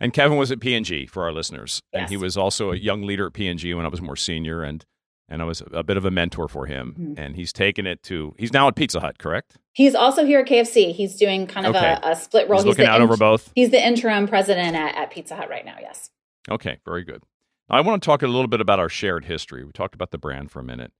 And 0.00 0.12
Kevin 0.12 0.38
was 0.38 0.50
at 0.50 0.60
P&G 0.60 1.06
for 1.06 1.24
our 1.24 1.32
listeners, 1.32 1.80
yes. 1.92 2.00
and 2.00 2.10
he 2.10 2.16
was 2.16 2.36
also 2.36 2.72
a 2.72 2.76
young 2.76 3.02
leader 3.02 3.26
at 3.26 3.32
P&G 3.32 3.74
when 3.74 3.84
I 3.84 3.88
was 3.88 4.00
more 4.00 4.16
senior, 4.16 4.62
and 4.62 4.84
and 5.28 5.40
I 5.40 5.46
was 5.46 5.62
a 5.72 5.82
bit 5.82 5.96
of 5.96 6.04
a 6.04 6.10
mentor 6.10 6.48
for 6.48 6.66
him. 6.66 6.94
Mm-hmm. 6.98 7.14
And 7.16 7.36
he's 7.36 7.52
taken 7.52 7.86
it 7.86 8.02
to 8.04 8.34
he's 8.38 8.52
now 8.52 8.68
at 8.68 8.76
Pizza 8.76 9.00
Hut, 9.00 9.18
correct? 9.18 9.56
He's 9.72 9.94
also 9.94 10.24
here 10.24 10.40
at 10.40 10.46
KFC. 10.46 10.94
He's 10.94 11.16
doing 11.16 11.46
kind 11.46 11.66
of 11.66 11.74
okay. 11.74 11.98
a, 12.02 12.10
a, 12.10 12.16
split 12.16 12.48
role. 12.48 12.58
He's, 12.58 12.64
he's 12.64 12.68
looking 12.78 12.86
out 12.86 12.96
in- 12.96 13.02
over 13.02 13.16
both. 13.16 13.50
He's 13.54 13.70
the 13.70 13.84
interim 13.84 14.28
president 14.28 14.76
at, 14.76 14.94
at 14.96 15.10
Pizza 15.10 15.34
Hut 15.34 15.48
right 15.48 15.64
now. 15.64 15.76
Yes. 15.80 16.10
Okay, 16.50 16.78
very 16.84 17.04
good. 17.04 17.22
I 17.70 17.80
want 17.80 18.02
to 18.02 18.06
talk 18.06 18.22
a 18.22 18.26
little 18.26 18.46
bit 18.46 18.60
about 18.60 18.78
our 18.78 18.88
shared 18.88 19.24
history. 19.24 19.64
We 19.64 19.72
talked 19.72 19.94
about 19.94 20.10
the 20.10 20.18
brand 20.18 20.50
for 20.50 20.60
a 20.60 20.64
minute. 20.64 20.92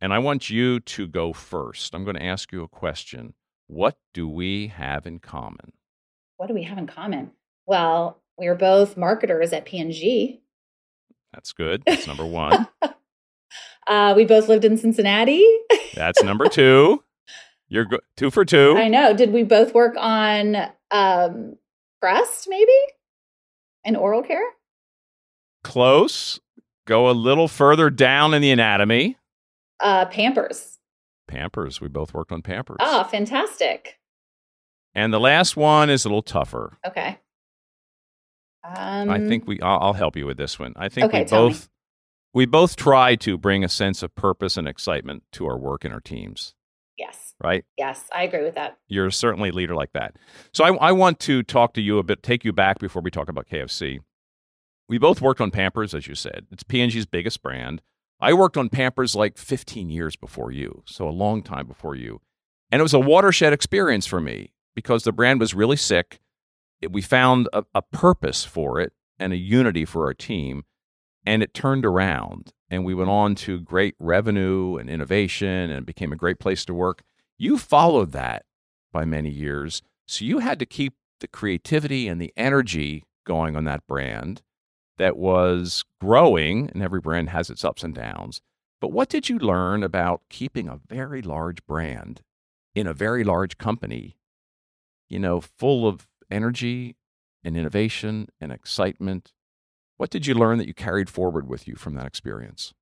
And 0.00 0.12
I 0.12 0.18
want 0.18 0.50
you 0.50 0.80
to 0.80 1.06
go 1.06 1.32
first. 1.32 1.94
I'm 1.94 2.04
going 2.04 2.16
to 2.16 2.24
ask 2.24 2.52
you 2.52 2.62
a 2.62 2.68
question. 2.68 3.34
What 3.66 3.96
do 4.14 4.28
we 4.28 4.68
have 4.68 5.06
in 5.06 5.18
common? 5.18 5.72
What 6.36 6.48
do 6.48 6.54
we 6.54 6.62
have 6.64 6.78
in 6.78 6.86
common? 6.86 7.32
Well, 7.66 8.22
we 8.38 8.46
are 8.46 8.54
both 8.54 8.96
marketers 8.96 9.52
at 9.52 9.64
P&G. 9.64 10.40
That's 11.32 11.52
good. 11.52 11.82
That's 11.86 12.06
number 12.06 12.26
one. 12.26 12.66
Uh, 13.86 14.14
we 14.16 14.24
both 14.24 14.48
lived 14.48 14.64
in 14.64 14.76
Cincinnati. 14.78 15.44
That's 15.94 16.22
number 16.22 16.48
two. 16.48 17.02
You're 17.68 17.84
go- 17.84 18.00
two 18.16 18.30
for 18.30 18.44
two. 18.44 18.74
I 18.76 18.88
know. 18.88 19.14
Did 19.14 19.32
we 19.32 19.42
both 19.42 19.74
work 19.74 19.94
on 19.98 20.56
um, 20.90 21.56
breast, 22.00 22.46
maybe, 22.48 22.72
and 23.84 23.96
oral 23.96 24.22
care? 24.22 24.42
Close. 25.62 26.40
Go 26.86 27.08
a 27.08 27.12
little 27.12 27.48
further 27.48 27.90
down 27.90 28.34
in 28.34 28.42
the 28.42 28.50
anatomy. 28.50 29.16
Uh, 29.78 30.06
Pampers. 30.06 30.78
Pampers. 31.28 31.80
We 31.80 31.88
both 31.88 32.12
worked 32.14 32.32
on 32.32 32.42
Pampers. 32.42 32.78
Oh, 32.80 33.04
fantastic. 33.04 33.98
And 34.94 35.12
the 35.12 35.20
last 35.20 35.56
one 35.56 35.88
is 35.90 36.04
a 36.04 36.08
little 36.08 36.22
tougher. 36.22 36.78
Okay. 36.86 37.18
Um, 38.64 39.08
I 39.08 39.18
think 39.26 39.46
we. 39.46 39.60
I'll, 39.60 39.78
I'll 39.80 39.92
help 39.92 40.16
you 40.16 40.26
with 40.26 40.36
this 40.36 40.58
one. 40.58 40.74
I 40.76 40.88
think 40.88 41.06
Okay, 41.06 41.20
we 41.20 41.24
tell 41.26 41.46
me. 41.46 41.52
both. 41.54 41.68
We 42.34 42.46
both 42.46 42.76
try 42.76 43.16
to 43.16 43.38
bring 43.38 43.64
a 43.64 43.68
sense 43.68 44.02
of 44.02 44.14
purpose 44.14 44.56
and 44.56 44.68
excitement 44.68 45.22
to 45.32 45.46
our 45.46 45.58
work 45.58 45.84
and 45.84 45.92
our 45.92 46.00
teams. 46.00 46.54
yes, 46.96 47.34
Right. 47.42 47.64
yes, 47.78 48.04
I 48.12 48.22
agree 48.24 48.42
with 48.44 48.54
that. 48.54 48.76
You're 48.86 49.10
certainly 49.10 49.48
a 49.48 49.52
leader 49.52 49.74
like 49.74 49.92
that. 49.94 50.14
So 50.52 50.62
I, 50.62 50.74
I 50.76 50.92
want 50.92 51.18
to 51.20 51.42
talk 51.42 51.72
to 51.74 51.80
you 51.80 51.98
a 51.98 52.02
bit, 52.04 52.22
take 52.22 52.44
you 52.44 52.52
back 52.52 52.78
before 52.78 53.02
we 53.02 53.10
talk 53.10 53.28
about 53.28 53.48
KFC. 53.48 53.98
We 54.90 54.98
both 54.98 55.20
worked 55.20 55.40
on 55.40 55.52
Pampers, 55.52 55.94
as 55.94 56.08
you 56.08 56.16
said. 56.16 56.46
It's 56.50 56.64
P&G's 56.64 57.06
biggest 57.06 57.44
brand. 57.44 57.80
I 58.20 58.32
worked 58.32 58.56
on 58.56 58.68
Pampers 58.68 59.14
like 59.14 59.38
15 59.38 59.88
years 59.88 60.16
before 60.16 60.50
you, 60.50 60.82
so 60.84 61.08
a 61.08 61.10
long 61.10 61.44
time 61.44 61.68
before 61.68 61.94
you. 61.94 62.20
And 62.72 62.80
it 62.80 62.82
was 62.82 62.92
a 62.92 62.98
watershed 62.98 63.52
experience 63.52 64.04
for 64.04 64.20
me 64.20 64.52
because 64.74 65.04
the 65.04 65.12
brand 65.12 65.38
was 65.38 65.54
really 65.54 65.76
sick. 65.76 66.18
It- 66.80 66.90
we 66.90 67.02
found 67.02 67.48
a, 67.52 67.64
a 67.72 67.82
purpose 67.82 68.44
for 68.44 68.80
it 68.80 68.92
and 69.16 69.32
a 69.32 69.36
unity 69.36 69.84
for 69.84 70.06
our 70.06 70.12
team, 70.12 70.64
and 71.24 71.40
it 71.40 71.54
turned 71.54 71.86
around. 71.86 72.52
And 72.68 72.84
we 72.84 72.92
went 72.92 73.10
on 73.10 73.36
to 73.36 73.60
great 73.60 73.94
revenue 74.00 74.76
and 74.76 74.90
innovation, 74.90 75.70
and 75.70 75.86
became 75.86 76.12
a 76.12 76.16
great 76.16 76.40
place 76.40 76.64
to 76.64 76.74
work. 76.74 77.02
You 77.38 77.58
followed 77.58 78.10
that 78.10 78.44
by 78.90 79.04
many 79.04 79.30
years. 79.30 79.82
So 80.08 80.24
you 80.24 80.40
had 80.40 80.58
to 80.58 80.66
keep 80.66 80.94
the 81.20 81.28
creativity 81.28 82.08
and 82.08 82.20
the 82.20 82.32
energy 82.36 83.04
going 83.24 83.54
on 83.54 83.62
that 83.66 83.86
brand 83.86 84.42
that 84.98 85.16
was 85.16 85.84
growing, 86.00 86.70
and 86.70 86.82
every 86.82 87.00
brand 87.00 87.30
has 87.30 87.50
its 87.50 87.64
ups 87.64 87.82
and 87.82 87.94
downs. 87.94 88.40
But 88.80 88.92
what 88.92 89.08
did 89.08 89.28
you 89.28 89.38
learn 89.38 89.82
about 89.82 90.22
keeping 90.28 90.68
a 90.68 90.80
very 90.88 91.22
large 91.22 91.64
brand 91.66 92.22
in 92.74 92.86
a 92.86 92.94
very 92.94 93.24
large 93.24 93.58
company, 93.58 94.16
you 95.08 95.18
know, 95.18 95.40
full 95.40 95.86
of 95.86 96.06
energy 96.30 96.96
and 97.44 97.56
innovation 97.56 98.28
and 98.40 98.52
excitement? 98.52 99.32
What 99.96 100.10
did 100.10 100.26
you 100.26 100.34
learn 100.34 100.58
that 100.58 100.66
you 100.66 100.74
carried 100.74 101.10
forward 101.10 101.48
with 101.48 101.68
you 101.68 101.76
from 101.76 101.94
that 101.94 102.06
experience? 102.06 102.72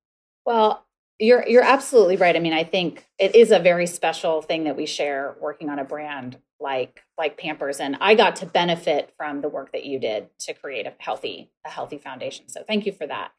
Well, 0.45 0.87
you're 1.18 1.46
you're 1.48 1.64
absolutely 1.64 2.16
right. 2.16 2.37
I 2.37 2.38
mean, 2.38 2.52
I 2.52 2.64
think 2.64 3.04
it 3.18 3.34
is 3.34 3.50
a 3.50 3.58
very 3.58 3.87
special 3.87 4.40
thing 4.40 4.64
that 4.64 4.76
we 4.76 4.87
share 4.87 5.37
working 5.40 5.68
on 5.68 5.78
a 5.78 5.84
brand 5.84 6.38
like 6.60 7.02
like 7.16 7.37
Pampers, 7.37 7.80
and 7.80 7.96
I 8.00 8.14
got 8.14 8.37
to 8.37 8.46
benefit 8.46 9.12
from 9.16 9.40
the 9.40 9.48
work 9.48 9.72
that 9.72 9.84
you 9.84 9.98
did 9.98 10.28
to 10.40 10.54
create 10.54 10.87
a 10.87 10.94
healthy 10.98 11.50
a 11.66 11.70
healthy 11.70 11.98
foundation. 11.98 12.48
So 12.48 12.62
thank 12.62 12.87
you 12.87 12.92
for 12.92 13.06
that. 13.06 13.32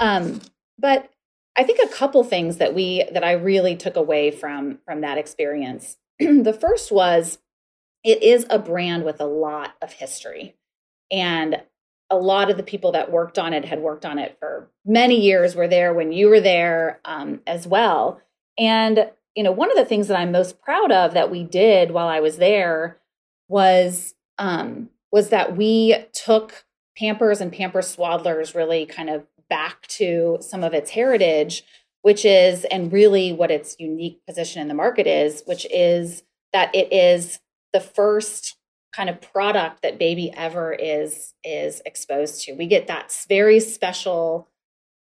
Um, 0.00 0.40
but 0.78 1.10
I 1.56 1.64
think 1.64 1.78
a 1.82 1.94
couple 1.94 2.24
things 2.24 2.56
that 2.56 2.74
we 2.74 3.04
that 3.12 3.24
I 3.24 3.32
really 3.32 3.76
took 3.76 3.96
away 3.96 4.30
from 4.30 4.78
from 4.84 5.02
that 5.02 5.18
experience. 5.18 5.98
the 6.18 6.56
first 6.58 6.90
was 6.90 7.38
it 8.04 8.22
is 8.22 8.46
a 8.50 8.58
brand 8.58 9.04
with 9.04 9.20
a 9.20 9.26
lot 9.26 9.74
of 9.80 9.92
history, 9.92 10.56
and 11.10 11.62
a 12.12 12.16
lot 12.16 12.50
of 12.50 12.56
the 12.56 12.62
people 12.62 12.92
that 12.92 13.10
worked 13.10 13.38
on 13.38 13.52
it 13.52 13.64
had 13.64 13.80
worked 13.80 14.04
on 14.04 14.18
it 14.18 14.36
for 14.38 14.68
many 14.84 15.20
years 15.20 15.54
were 15.54 15.68
there 15.68 15.92
when 15.92 16.12
you 16.12 16.28
were 16.28 16.40
there 16.40 17.00
um, 17.04 17.40
as 17.46 17.66
well. 17.66 18.20
And 18.58 19.10
you 19.34 19.42
know 19.42 19.52
one 19.52 19.70
of 19.70 19.76
the 19.76 19.84
things 19.84 20.08
that 20.08 20.18
i'm 20.18 20.32
most 20.32 20.60
proud 20.60 20.92
of 20.92 21.14
that 21.14 21.30
we 21.30 21.44
did 21.44 21.90
while 21.90 22.08
i 22.08 22.20
was 22.20 22.38
there 22.38 22.98
was 23.48 24.14
um, 24.38 24.88
was 25.10 25.28
that 25.28 25.56
we 25.56 25.94
took 26.12 26.64
pampers 26.96 27.40
and 27.40 27.52
pampers 27.52 27.94
swaddlers 27.94 28.54
really 28.54 28.86
kind 28.86 29.10
of 29.10 29.24
back 29.48 29.86
to 29.86 30.38
some 30.40 30.64
of 30.64 30.74
its 30.74 30.90
heritage 30.90 31.64
which 32.02 32.24
is 32.24 32.64
and 32.66 32.92
really 32.92 33.32
what 33.32 33.50
its 33.50 33.76
unique 33.78 34.20
position 34.26 34.60
in 34.62 34.68
the 34.68 34.74
market 34.74 35.06
is 35.06 35.42
which 35.46 35.66
is 35.70 36.22
that 36.52 36.74
it 36.74 36.92
is 36.92 37.40
the 37.72 37.80
first 37.80 38.56
kind 38.94 39.08
of 39.08 39.20
product 39.20 39.82
that 39.82 39.98
baby 39.98 40.32
ever 40.36 40.72
is 40.72 41.34
is 41.44 41.82
exposed 41.86 42.44
to. 42.44 42.54
We 42.54 42.66
get 42.66 42.86
that 42.86 43.16
very 43.28 43.60
special 43.60 44.48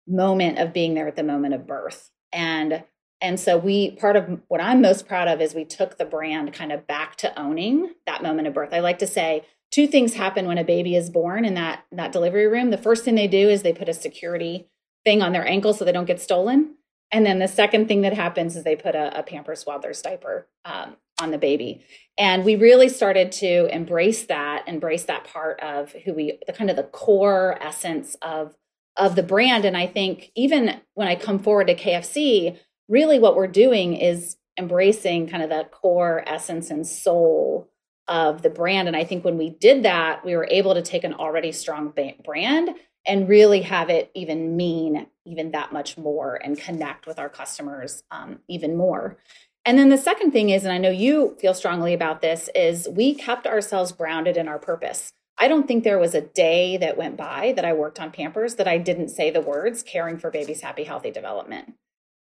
moment 0.07 0.59
of 0.59 0.73
being 0.73 0.95
there 0.95 1.09
at 1.09 1.17
the 1.17 1.23
moment 1.23 1.55
of 1.55 1.67
birth. 1.67 2.11
And 2.33 2.85
and 3.21 3.41
so 3.41 3.57
we 3.57 3.93
part 3.93 4.17
of 4.17 4.41
what 4.49 4.61
i'm 4.61 4.83
most 4.83 5.09
proud 5.09 5.27
of 5.27 5.41
is 5.41 5.55
we 5.55 5.65
took 5.65 5.97
the 5.97 6.05
brand 6.05 6.53
kind 6.53 6.71
of 6.71 6.87
back 6.87 7.17
to 7.17 7.41
owning 7.41 7.95
that 8.07 8.23
moment 8.23 8.49
of 8.49 8.55
birth. 8.55 8.75
I 8.75 8.81
like 8.81 8.99
to 8.99 9.07
say 9.07 9.45
two 9.71 9.87
things 9.87 10.15
happen 10.15 10.47
when 10.47 10.59
a 10.59 10.65
baby 10.65 10.97
is 10.97 11.11
born 11.11 11.45
in 11.45 11.55
that 11.55 11.85
that 11.93 12.13
delivery 12.13 12.47
room. 12.47 12.71
The 12.71 12.79
first 12.79 13.05
thing 13.05 13.15
they 13.15 13.29
do 13.29 13.49
is 13.49 13.63
they 13.63 13.73
put 13.73 13.89
a 13.89 13.95
security 13.95 14.69
thing 15.05 15.23
on 15.23 15.33
their 15.33 15.47
ankle 15.47 15.73
so 15.73 15.85
they 15.85 15.93
don't 15.93 16.05
get 16.07 16.21
stolen. 16.21 16.75
And 17.13 17.25
then 17.25 17.39
the 17.39 17.49
second 17.49 17.87
thing 17.87 18.03
that 18.03 18.15
happens 18.15 18.57
is 18.57 18.65
they 18.65 18.75
put 18.75 18.97
a, 18.97 19.21
a 19.21 19.23
Pampers 19.23 19.65
Swaddlers 19.65 20.03
diaper 20.03 20.49
um, 20.65 20.97
on 21.21 21.31
the 21.31 21.39
baby. 21.39 21.85
And 22.19 22.45
we 22.45 22.57
really 22.57 22.89
started 22.89 23.33
to 23.33 23.67
embrace 23.75 24.27
that, 24.27 24.67
embrace 24.67 25.05
that 25.05 25.25
part 25.25 25.61
of 25.61 25.93
who 25.93 26.15
we, 26.15 26.39
the 26.47 26.53
kind 26.53 26.71
of 26.71 26.77
the 26.77 26.83
core 26.83 27.59
essence 27.61 28.17
of 28.23 28.55
of 28.97 29.15
the 29.15 29.23
brand. 29.23 29.67
And 29.67 29.77
I 29.77 29.87
think 29.87 30.31
even 30.35 30.81
when 30.95 31.07
I 31.07 31.17
come 31.17 31.39
forward 31.39 31.67
to 31.67 31.75
KFC, 31.75 32.59
really 32.89 33.19
what 33.19 33.37
we're 33.37 33.47
doing 33.47 33.95
is 33.95 34.37
embracing 34.59 35.29
kind 35.29 35.43
of 35.43 35.51
the 35.51 35.69
core 35.71 36.25
essence 36.27 36.71
and 36.71 36.87
soul 36.87 37.69
of 38.09 38.43
the 38.43 38.51
brand. 38.51 38.89
And 38.89 38.97
I 38.97 39.05
think 39.05 39.25
when 39.25 39.37
we 39.37 39.51
did 39.51 39.83
that, 39.83 40.25
we 40.25 40.37
were 40.37 40.49
able 40.51 40.75
to 40.75 40.83
take 40.83 41.05
an 41.05 41.13
already 41.13 41.53
strong 41.53 41.93
brand 42.25 42.71
and 43.07 43.29
really 43.29 43.63
have 43.63 43.91
it 43.91 44.11
even 44.15 44.57
mean 44.57 45.07
even 45.25 45.53
that 45.53 45.73
much 45.73 45.99
more 45.99 46.37
and 46.43 46.59
connect 46.59 47.07
with 47.07 47.19
our 47.19 47.29
customers 47.29 48.03
um, 48.11 48.39
even 48.49 48.77
more. 48.77 49.19
And 49.67 49.79
then 49.79 49.89
the 49.89 49.99
second 49.99 50.31
thing 50.31 50.51
is, 50.51 50.65
and 50.65 50.73
I 50.73 50.79
know 50.79 50.91
you 50.91 51.37
feel 51.41 51.53
strongly 51.53 51.93
about 51.93 52.23
this, 52.23 52.49
is 52.55 52.89
we 52.89 53.15
kept 53.15 53.47
ourselves 53.47 53.93
grounded 53.93 54.37
in 54.37 54.49
our 54.49 54.61
purpose. 54.61 55.13
I 55.37 55.49
don't 55.49 55.69
think 55.69 55.85
there 55.85 55.99
was 55.99 56.15
a 56.15 56.21
day 56.23 56.79
that 56.79 56.97
went 56.97 57.17
by 57.17 57.53
that 57.57 57.65
I 57.65 57.75
worked 57.75 58.01
on 58.01 58.13
Pampers 58.13 58.55
that 58.55 58.69
I 58.69 58.79
didn't 58.79 59.09
say 59.09 59.31
the 59.31 59.41
words 59.43 59.83
caring 59.83 60.19
for 60.19 60.31
babies' 60.31 60.63
happy, 60.63 60.85
healthy 60.85 61.11
development 61.11 61.75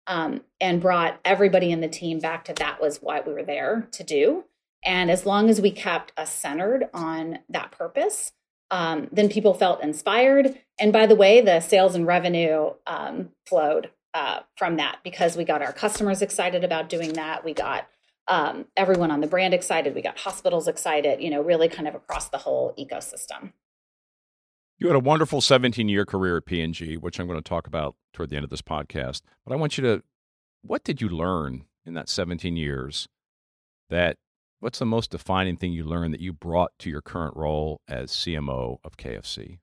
um, 0.06 0.42
and 0.60 0.80
brought 0.80 1.20
everybody 1.24 1.70
in 1.70 1.80
the 1.80 1.88
team 1.88 2.18
back 2.18 2.44
to 2.44 2.52
that 2.54 2.80
was 2.80 2.98
what 2.98 3.26
we 3.26 3.32
were 3.32 3.42
there 3.42 3.88
to 3.92 4.04
do. 4.04 4.44
And 4.84 5.10
as 5.10 5.26
long 5.26 5.50
as 5.50 5.60
we 5.60 5.70
kept 5.70 6.12
us 6.16 6.32
centered 6.32 6.88
on 6.94 7.40
that 7.48 7.72
purpose, 7.72 8.32
um, 8.70 9.08
then 9.10 9.28
people 9.28 9.54
felt 9.54 9.82
inspired. 9.82 10.58
And 10.78 10.92
by 10.92 11.06
the 11.06 11.16
way, 11.16 11.40
the 11.40 11.60
sales 11.60 11.94
and 11.94 12.06
revenue 12.06 12.70
um, 12.86 13.30
flowed 13.46 13.90
uh, 14.16 14.40
from 14.56 14.76
that 14.76 15.00
because 15.04 15.36
we 15.36 15.44
got 15.44 15.60
our 15.60 15.74
customers 15.74 16.22
excited 16.22 16.64
about 16.64 16.88
doing 16.88 17.12
that. 17.12 17.44
We 17.44 17.52
got 17.52 17.86
um, 18.28 18.64
everyone 18.74 19.10
on 19.10 19.20
the 19.20 19.26
brand 19.26 19.52
excited. 19.52 19.94
We 19.94 20.00
got 20.00 20.18
hospitals 20.18 20.68
excited, 20.68 21.22
you 21.22 21.28
know, 21.28 21.42
really 21.42 21.68
kind 21.68 21.86
of 21.86 21.94
across 21.94 22.30
the 22.30 22.38
whole 22.38 22.74
ecosystem. 22.78 23.52
You 24.78 24.86
had 24.86 24.96
a 24.96 25.00
wonderful 25.00 25.42
17 25.42 25.90
year 25.90 26.06
career 26.06 26.38
at 26.38 26.46
P&G, 26.46 26.96
which 26.96 27.20
I'm 27.20 27.26
going 27.26 27.38
to 27.38 27.46
talk 27.46 27.66
about 27.66 27.94
toward 28.14 28.30
the 28.30 28.36
end 28.36 28.44
of 28.44 28.48
this 28.48 28.62
podcast. 28.62 29.20
But 29.44 29.52
I 29.52 29.56
want 29.56 29.76
you 29.76 29.82
to, 29.84 30.02
what 30.62 30.82
did 30.82 31.02
you 31.02 31.10
learn 31.10 31.66
in 31.84 31.92
that 31.92 32.08
17 32.08 32.56
years 32.56 33.08
that, 33.90 34.16
what's 34.60 34.78
the 34.78 34.86
most 34.86 35.10
defining 35.10 35.58
thing 35.58 35.72
you 35.72 35.84
learned 35.84 36.14
that 36.14 36.22
you 36.22 36.32
brought 36.32 36.72
to 36.78 36.88
your 36.88 37.02
current 37.02 37.36
role 37.36 37.82
as 37.86 38.12
CMO 38.12 38.78
of 38.82 38.96
KFC? 38.96 39.58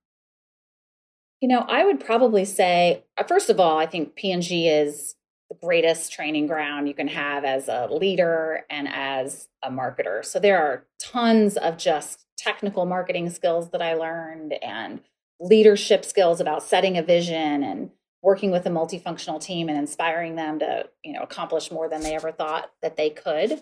You 1.43 1.49
know, 1.49 1.65
I 1.67 1.83
would 1.83 1.99
probably 1.99 2.45
say, 2.45 3.03
uh, 3.17 3.23
first 3.25 3.49
of 3.49 3.59
all, 3.59 3.77
I 3.77 3.85
think 3.85 4.15
P&G 4.15 4.69
is 4.69 5.15
the 5.49 5.57
greatest 5.61 6.13
training 6.13 6.47
ground 6.47 6.87
you 6.87 6.93
can 6.93 7.09
have 7.09 7.43
as 7.43 7.67
a 7.67 7.89
leader 7.91 8.63
and 8.69 8.87
as 8.87 9.49
a 9.61 9.69
marketer. 9.69 10.23
So 10.23 10.39
there 10.39 10.57
are 10.57 10.85
tons 11.01 11.57
of 11.57 11.77
just 11.77 12.25
technical 12.37 12.85
marketing 12.85 13.29
skills 13.29 13.71
that 13.71 13.81
I 13.81 13.95
learned 13.95 14.53
and 14.63 15.01
leadership 15.41 16.05
skills 16.05 16.39
about 16.39 16.63
setting 16.63 16.97
a 16.97 17.03
vision 17.03 17.61
and 17.61 17.89
working 18.21 18.49
with 18.49 18.65
a 18.65 18.69
multifunctional 18.69 19.43
team 19.43 19.67
and 19.67 19.77
inspiring 19.77 20.37
them 20.37 20.59
to, 20.59 20.87
you 21.03 21.11
know, 21.11 21.23
accomplish 21.23 21.71
more 21.71 21.89
than 21.89 22.03
they 22.03 22.15
ever 22.15 22.31
thought 22.31 22.71
that 22.81 22.95
they 22.95 23.09
could. 23.09 23.61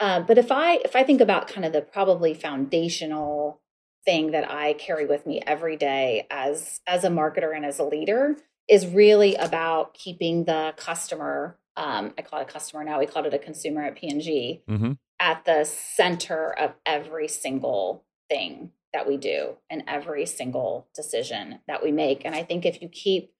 Uh, 0.00 0.20
but 0.20 0.38
if 0.38 0.50
I 0.50 0.76
if 0.76 0.96
I 0.96 1.04
think 1.04 1.20
about 1.20 1.46
kind 1.46 1.66
of 1.66 1.74
the 1.74 1.82
probably 1.82 2.32
foundational 2.32 3.60
thing 4.08 4.30
that 4.30 4.50
I 4.50 4.72
carry 4.72 5.04
with 5.04 5.26
me 5.26 5.42
every 5.46 5.76
day 5.76 6.26
as 6.30 6.80
as 6.86 7.04
a 7.04 7.08
marketer 7.10 7.54
and 7.54 7.66
as 7.66 7.78
a 7.78 7.84
leader 7.84 8.36
is 8.66 8.86
really 8.86 9.34
about 9.34 9.92
keeping 9.92 10.44
the 10.44 10.72
customer. 10.78 11.58
Um, 11.76 12.14
I 12.16 12.22
call 12.22 12.40
it 12.40 12.48
a 12.48 12.52
customer 12.52 12.84
now. 12.84 12.98
We 12.98 13.06
called 13.06 13.26
it 13.26 13.34
a 13.34 13.38
consumer 13.38 13.82
at 13.82 13.96
P&G 13.96 14.62
Mm-hmm. 14.66 14.92
at 15.20 15.44
the 15.44 15.64
center 15.64 16.50
of 16.50 16.72
every 16.86 17.28
single 17.28 18.04
thing 18.30 18.72
that 18.94 19.06
we 19.06 19.18
do 19.18 19.56
and 19.68 19.84
every 19.86 20.24
single 20.24 20.88
decision 20.94 21.60
that 21.68 21.82
we 21.82 21.92
make. 21.92 22.22
And 22.24 22.34
I 22.34 22.42
think 22.44 22.64
if 22.64 22.80
you 22.80 22.88
keep 22.88 23.32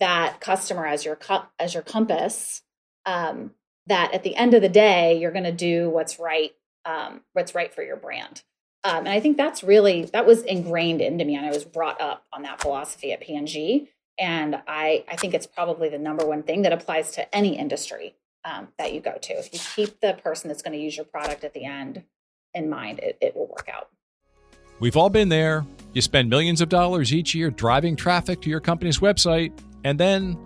that 0.00 0.40
customer 0.40 0.86
as 0.86 1.02
your 1.02 1.18
as 1.58 1.72
your 1.72 1.82
compass 1.82 2.62
um, 3.06 3.52
that 3.86 4.12
at 4.12 4.22
the 4.22 4.36
end 4.36 4.52
of 4.52 4.60
the 4.60 4.68
day 4.68 5.18
you're 5.18 5.32
going 5.32 5.44
to 5.44 5.52
do 5.52 5.88
what's 5.88 6.18
right 6.18 6.52
um, 6.84 7.22
what's 7.32 7.54
right 7.54 7.72
for 7.74 7.82
your 7.82 7.96
brand 7.96 8.42
um, 8.84 8.98
and 8.98 9.08
i 9.08 9.20
think 9.20 9.36
that's 9.36 9.62
really 9.62 10.04
that 10.06 10.26
was 10.26 10.42
ingrained 10.42 11.00
into 11.00 11.24
me 11.24 11.36
and 11.36 11.46
i 11.46 11.50
was 11.50 11.64
brought 11.64 12.00
up 12.00 12.24
on 12.32 12.42
that 12.42 12.60
philosophy 12.60 13.12
at 13.12 13.20
P&G 13.20 13.88
and 14.18 14.56
i 14.66 15.04
i 15.08 15.16
think 15.16 15.34
it's 15.34 15.46
probably 15.46 15.88
the 15.88 15.98
number 15.98 16.26
one 16.26 16.42
thing 16.42 16.62
that 16.62 16.72
applies 16.72 17.12
to 17.12 17.34
any 17.34 17.58
industry 17.58 18.14
um, 18.44 18.68
that 18.78 18.92
you 18.92 19.00
go 19.00 19.18
to. 19.20 19.32
If 19.34 19.52
you 19.52 19.60
keep 19.74 20.00
the 20.00 20.14
person 20.22 20.48
that's 20.48 20.62
going 20.62 20.76
to 20.76 20.82
use 20.82 20.96
your 20.96 21.04
product 21.04 21.44
at 21.44 21.54
the 21.54 21.64
end 21.64 22.02
in 22.54 22.68
mind 22.68 22.98
it, 22.98 23.16
it 23.20 23.36
will 23.36 23.46
work 23.46 23.68
out. 23.72 23.88
We've 24.80 24.96
all 24.96 25.10
been 25.10 25.28
there. 25.28 25.64
You 25.92 26.00
spend 26.00 26.30
millions 26.30 26.60
of 26.60 26.68
dollars 26.68 27.12
each 27.12 27.34
year 27.34 27.50
driving 27.50 27.96
traffic 27.96 28.40
to 28.42 28.50
your 28.50 28.60
company's 28.60 28.98
website 28.98 29.52
and 29.84 29.98
then 30.00 30.38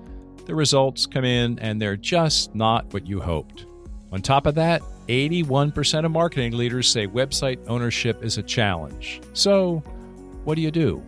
the 0.46 0.54
results 0.54 1.06
come 1.06 1.24
in 1.24 1.58
and 1.60 1.80
they're 1.80 1.96
just 1.96 2.54
not 2.54 2.92
what 2.92 3.06
you 3.06 3.20
hoped. 3.20 3.66
On 4.12 4.20
top 4.20 4.46
of 4.46 4.54
that, 4.56 4.82
81% 5.08 6.04
of 6.04 6.10
marketing 6.10 6.56
leaders 6.56 6.88
say 6.88 7.06
website 7.06 7.58
ownership 7.68 8.24
is 8.24 8.38
a 8.38 8.42
challenge. 8.42 9.20
So, 9.32 9.82
what 10.44 10.54
do 10.54 10.62
you 10.62 10.70
do? 10.70 11.02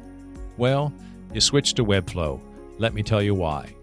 Well, 0.57 0.93
you 1.33 1.41
switch 1.41 1.75
to 1.75 1.85
Webflow. 1.85 2.41
Let 2.79 2.95
me 2.95 3.03
tell 3.03 3.23
you 3.23 3.35
why. 3.35 3.75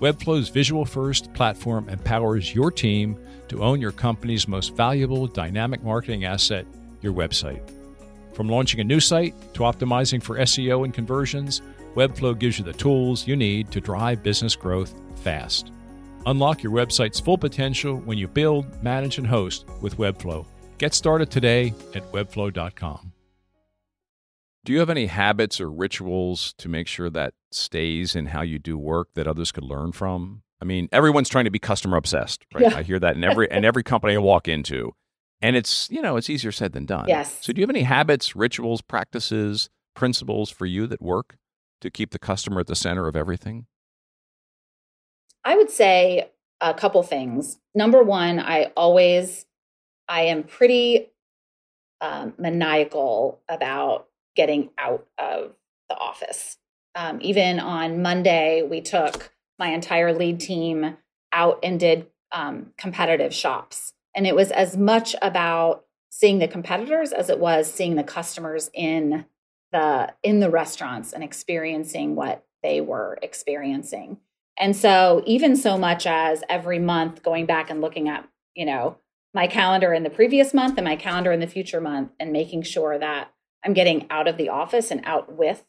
Webflow's 0.00 0.48
visual 0.48 0.84
first 0.86 1.32
platform 1.34 1.88
empowers 1.88 2.54
your 2.54 2.70
team 2.70 3.18
to 3.48 3.62
own 3.62 3.80
your 3.80 3.92
company's 3.92 4.48
most 4.48 4.74
valuable 4.74 5.26
dynamic 5.26 5.82
marketing 5.82 6.24
asset, 6.24 6.66
your 7.02 7.12
website. 7.12 7.60
From 8.32 8.48
launching 8.48 8.80
a 8.80 8.84
new 8.84 9.00
site 9.00 9.34
to 9.54 9.60
optimizing 9.60 10.22
for 10.22 10.38
SEO 10.38 10.84
and 10.84 10.94
conversions, 10.94 11.60
Webflow 11.94 12.38
gives 12.38 12.58
you 12.58 12.64
the 12.64 12.72
tools 12.72 13.26
you 13.26 13.36
need 13.36 13.70
to 13.72 13.80
drive 13.80 14.22
business 14.22 14.56
growth 14.56 14.94
fast. 15.16 15.72
Unlock 16.26 16.62
your 16.62 16.72
website's 16.72 17.20
full 17.20 17.38
potential 17.38 17.96
when 17.96 18.18
you 18.18 18.28
build, 18.28 18.82
manage, 18.82 19.18
and 19.18 19.26
host 19.26 19.66
with 19.80 19.96
Webflow. 19.96 20.46
Get 20.78 20.94
started 20.94 21.30
today 21.30 21.74
at 21.94 22.10
webflow.com. 22.12 23.12
Do 24.64 24.72
you 24.72 24.78
have 24.78 24.90
any 24.90 25.06
habits 25.06 25.60
or 25.60 25.70
rituals 25.70 26.52
to 26.58 26.68
make 26.68 26.86
sure 26.86 27.08
that 27.10 27.32
stays 27.50 28.14
in 28.14 28.26
how 28.26 28.42
you 28.42 28.58
do 28.58 28.76
work 28.76 29.08
that 29.14 29.26
others 29.26 29.52
could 29.52 29.64
learn 29.64 29.92
from? 29.92 30.42
I 30.60 30.66
mean, 30.66 30.88
everyone's 30.92 31.30
trying 31.30 31.46
to 31.46 31.50
be 31.50 31.58
customer 31.58 31.96
obsessed, 31.96 32.44
right? 32.54 32.70
Yeah. 32.70 32.76
I 32.76 32.82
hear 32.82 32.98
that 32.98 33.16
in 33.16 33.24
every 33.24 33.48
in 33.50 33.64
every 33.64 33.82
company 33.82 34.14
I 34.14 34.18
walk 34.18 34.46
into. 34.46 34.92
And 35.40 35.56
it's, 35.56 35.88
you 35.90 36.02
know, 36.02 36.16
it's 36.16 36.28
easier 36.28 36.52
said 36.52 36.72
than 36.72 36.84
done. 36.84 37.06
Yes. 37.08 37.38
So 37.40 37.54
do 37.54 37.60
you 37.60 37.62
have 37.62 37.70
any 37.70 37.84
habits, 37.84 38.36
rituals, 38.36 38.82
practices, 38.82 39.70
principles 39.94 40.50
for 40.50 40.66
you 40.66 40.86
that 40.86 41.00
work? 41.00 41.38
to 41.80 41.90
keep 41.90 42.10
the 42.10 42.18
customer 42.18 42.60
at 42.60 42.66
the 42.66 42.76
center 42.76 43.08
of 43.08 43.16
everything? 43.16 43.66
I 45.44 45.56
would 45.56 45.70
say 45.70 46.30
a 46.60 46.74
couple 46.74 47.02
things. 47.02 47.58
Number 47.74 48.02
one, 48.02 48.38
I 48.38 48.72
always, 48.76 49.46
I 50.08 50.22
am 50.22 50.42
pretty 50.42 51.08
um, 52.00 52.34
maniacal 52.38 53.40
about 53.48 54.08
getting 54.36 54.70
out 54.78 55.06
of 55.18 55.52
the 55.88 55.96
office. 55.96 56.58
Um, 56.94 57.18
even 57.22 57.60
on 57.60 58.02
Monday, 58.02 58.62
we 58.62 58.80
took 58.80 59.32
my 59.58 59.68
entire 59.68 60.12
lead 60.12 60.40
team 60.40 60.96
out 61.32 61.60
and 61.62 61.78
did 61.78 62.06
um, 62.32 62.72
competitive 62.76 63.34
shops. 63.34 63.92
And 64.14 64.26
it 64.26 64.34
was 64.34 64.50
as 64.50 64.76
much 64.76 65.14
about 65.22 65.84
seeing 66.10 66.38
the 66.38 66.48
competitors 66.48 67.12
as 67.12 67.30
it 67.30 67.38
was 67.38 67.72
seeing 67.72 67.94
the 67.94 68.02
customers 68.02 68.70
in 68.74 69.24
the 69.72 70.12
in 70.22 70.40
the 70.40 70.50
restaurants 70.50 71.12
and 71.12 71.22
experiencing 71.22 72.16
what 72.16 72.44
they 72.62 72.80
were 72.80 73.18
experiencing. 73.22 74.18
And 74.60 74.76
so 74.76 75.22
even 75.26 75.56
so 75.56 75.78
much 75.78 76.06
as 76.06 76.44
every 76.48 76.78
month 76.78 77.22
going 77.22 77.46
back 77.46 77.70
and 77.70 77.80
looking 77.80 78.08
at, 78.08 78.28
you 78.54 78.66
know, 78.66 78.98
my 79.32 79.46
calendar 79.46 79.94
in 79.94 80.02
the 80.02 80.10
previous 80.10 80.52
month 80.52 80.76
and 80.76 80.84
my 80.84 80.96
calendar 80.96 81.32
in 81.32 81.40
the 81.40 81.46
future 81.46 81.80
month 81.80 82.12
and 82.20 82.30
making 82.30 82.62
sure 82.62 82.98
that 82.98 83.32
I'm 83.64 83.72
getting 83.72 84.06
out 84.10 84.28
of 84.28 84.36
the 84.36 84.50
office 84.50 84.90
and 84.90 85.00
out 85.04 85.34
with 85.34 85.64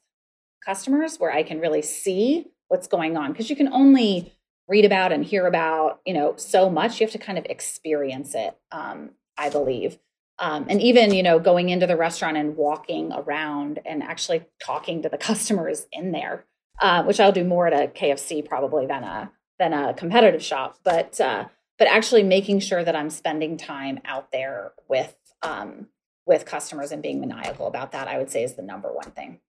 customers 0.65 1.17
where 1.17 1.31
I 1.31 1.43
can 1.43 1.59
really 1.59 1.81
see 1.81 2.47
what's 2.67 2.87
going 2.87 3.15
on 3.15 3.31
because 3.31 3.49
you 3.49 3.55
can 3.55 3.71
only 3.71 4.33
read 4.67 4.83
about 4.83 5.11
and 5.13 5.23
hear 5.23 5.47
about, 5.47 6.01
you 6.05 6.13
know, 6.13 6.35
so 6.35 6.69
much. 6.69 6.99
You 6.99 7.05
have 7.05 7.13
to 7.13 7.17
kind 7.17 7.37
of 7.37 7.45
experience 7.45 8.35
it, 8.35 8.57
um, 8.71 9.11
I 9.37 9.49
believe. 9.49 9.99
Um, 10.39 10.65
and 10.69 10.81
even 10.81 11.13
you 11.13 11.21
know 11.21 11.39
going 11.39 11.69
into 11.69 11.85
the 11.85 11.95
restaurant 11.95 12.35
and 12.35 12.57
walking 12.57 13.11
around 13.13 13.79
and 13.85 14.01
actually 14.01 14.43
talking 14.63 15.03
to 15.03 15.09
the 15.09 15.17
customers 15.29 15.85
in 15.91 16.11
there 16.11 16.45
uh, 16.81 17.03
which 17.03 17.19
i'll 17.19 17.31
do 17.31 17.43
more 17.43 17.67
at 17.67 17.73
a 17.73 17.87
kfc 17.87 18.45
probably 18.45 18.85
than 18.85 19.03
a 19.03 19.31
than 19.59 19.73
a 19.73 19.93
competitive 19.93 20.43
shop 20.43 20.77
but 20.83 21.19
uh, 21.21 21.45
but 21.77 21.87
actually 21.87 22.23
making 22.23 22.59
sure 22.59 22.83
that 22.83 22.95
i'm 22.95 23.09
spending 23.09 23.57
time 23.57 23.99
out 24.05 24.31
there 24.31 24.73
with 24.87 25.15
um, 25.43 25.87
with 26.27 26.45
customers 26.45 26.91
and 26.91 27.01
being 27.01 27.19
maniacal 27.19 27.67
about 27.67 27.91
that 27.91 28.07
i 28.07 28.17
would 28.17 28.29
say 28.29 28.43
is 28.43 28.53
the 28.55 28.61
number 28.61 28.91
one 28.91 29.11
thing. 29.11 29.39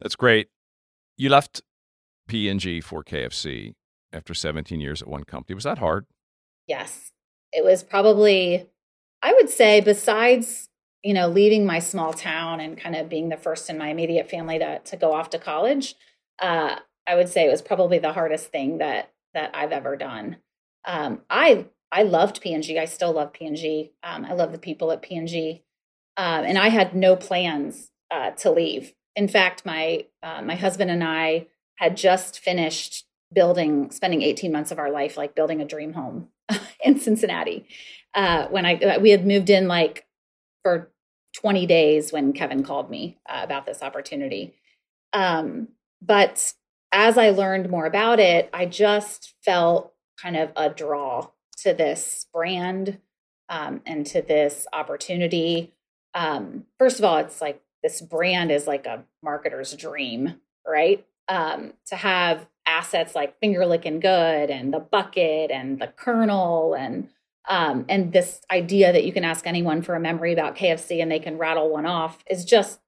That's 0.00 0.16
great. 0.16 0.48
You 1.16 1.30
left 1.30 1.62
p&g 2.28 2.80
for 2.80 3.02
kfc 3.02 3.74
after 4.12 4.34
17 4.34 4.80
years 4.80 5.02
at 5.02 5.08
one 5.08 5.24
company. 5.24 5.54
Was 5.54 5.64
that 5.64 5.78
hard? 5.78 6.06
Yes. 6.66 7.12
It 7.52 7.64
was 7.64 7.82
probably, 7.82 8.68
I 9.22 9.32
would 9.34 9.50
say, 9.50 9.80
besides 9.80 10.68
you 11.04 11.14
know 11.14 11.28
leaving 11.28 11.66
my 11.66 11.78
small 11.78 12.12
town 12.12 12.58
and 12.60 12.78
kind 12.78 12.96
of 12.96 13.08
being 13.08 13.28
the 13.28 13.36
first 13.36 13.70
in 13.70 13.78
my 13.78 13.88
immediate 13.88 14.28
family 14.28 14.58
to 14.58 14.80
to 14.80 14.96
go 14.96 15.12
off 15.12 15.30
to 15.30 15.38
college, 15.38 15.94
uh, 16.40 16.76
I 17.06 17.14
would 17.14 17.28
say 17.28 17.46
it 17.46 17.50
was 17.50 17.62
probably 17.62 17.98
the 17.98 18.14
hardest 18.14 18.50
thing 18.50 18.78
that 18.78 19.12
that 19.34 19.50
I've 19.54 19.72
ever 19.72 19.96
done. 19.96 20.38
Um, 20.84 21.20
I 21.28 21.66
I 21.92 22.02
loved 22.02 22.40
P&G. 22.40 22.78
I 22.78 22.86
still 22.86 23.12
love 23.12 23.32
P&G. 23.32 23.92
Um, 24.02 24.24
I 24.24 24.32
love 24.32 24.50
the 24.50 24.58
people 24.58 24.90
at 24.90 25.02
P&G, 25.02 25.62
um, 26.16 26.44
and 26.44 26.58
I 26.58 26.68
had 26.70 26.96
no 26.96 27.14
plans 27.14 27.90
uh, 28.10 28.30
to 28.32 28.50
leave. 28.50 28.94
In 29.14 29.28
fact, 29.28 29.64
my 29.64 30.06
uh, 30.22 30.42
my 30.42 30.56
husband 30.56 30.90
and 30.90 31.04
I 31.04 31.46
had 31.76 31.96
just 31.96 32.40
finished 32.40 33.04
building, 33.32 33.90
spending 33.90 34.22
18 34.22 34.50
months 34.50 34.70
of 34.70 34.78
our 34.78 34.90
life 34.90 35.16
like 35.16 35.34
building 35.34 35.60
a 35.60 35.66
dream 35.66 35.92
home 35.92 36.28
in 36.84 36.98
Cincinnati. 36.98 37.66
Uh, 38.14 38.46
when 38.48 38.64
I 38.64 38.76
uh, 38.76 39.00
we 39.00 39.10
had 39.10 39.26
moved 39.26 39.50
in 39.50 39.68
like 39.68 40.06
for 40.62 40.90
20 41.34 41.66
days 41.66 42.12
when 42.12 42.32
Kevin 42.32 42.62
called 42.62 42.90
me 42.90 43.18
uh, 43.28 43.40
about 43.42 43.66
this 43.66 43.82
opportunity. 43.82 44.54
Um, 45.12 45.68
but 46.00 46.52
as 46.92 47.18
I 47.18 47.30
learned 47.30 47.70
more 47.70 47.86
about 47.86 48.20
it, 48.20 48.48
I 48.52 48.66
just 48.66 49.34
felt 49.44 49.92
kind 50.20 50.36
of 50.36 50.50
a 50.56 50.70
draw 50.70 51.30
to 51.58 51.74
this 51.74 52.26
brand 52.32 52.98
um, 53.48 53.80
and 53.86 54.06
to 54.06 54.22
this 54.22 54.66
opportunity. 54.72 55.72
Um, 56.14 56.66
first 56.78 56.98
of 56.98 57.04
all, 57.04 57.18
it's 57.18 57.40
like 57.40 57.60
this 57.82 58.00
brand 58.00 58.50
is 58.50 58.66
like 58.66 58.86
a 58.86 59.04
marketer's 59.24 59.74
dream, 59.74 60.40
right? 60.66 61.04
Um, 61.28 61.72
to 61.86 61.96
have 61.96 62.46
assets 62.66 63.14
like 63.14 63.38
finger 63.40 63.66
licking 63.66 64.00
good 64.00 64.50
and 64.50 64.72
the 64.72 64.80
bucket 64.80 65.50
and 65.50 65.80
the 65.80 65.88
Colonel 65.88 66.74
and 66.74 67.08
um, 67.48 67.84
and 67.88 68.12
this 68.12 68.40
idea 68.50 68.92
that 68.92 69.04
you 69.04 69.12
can 69.12 69.24
ask 69.24 69.46
anyone 69.46 69.82
for 69.82 69.94
a 69.94 70.00
memory 70.00 70.32
about 70.32 70.56
KFC 70.56 71.02
and 71.02 71.10
they 71.10 71.18
can 71.18 71.38
rattle 71.38 71.70
one 71.70 71.86
off 71.86 72.24
is 72.30 72.44
just 72.44 72.80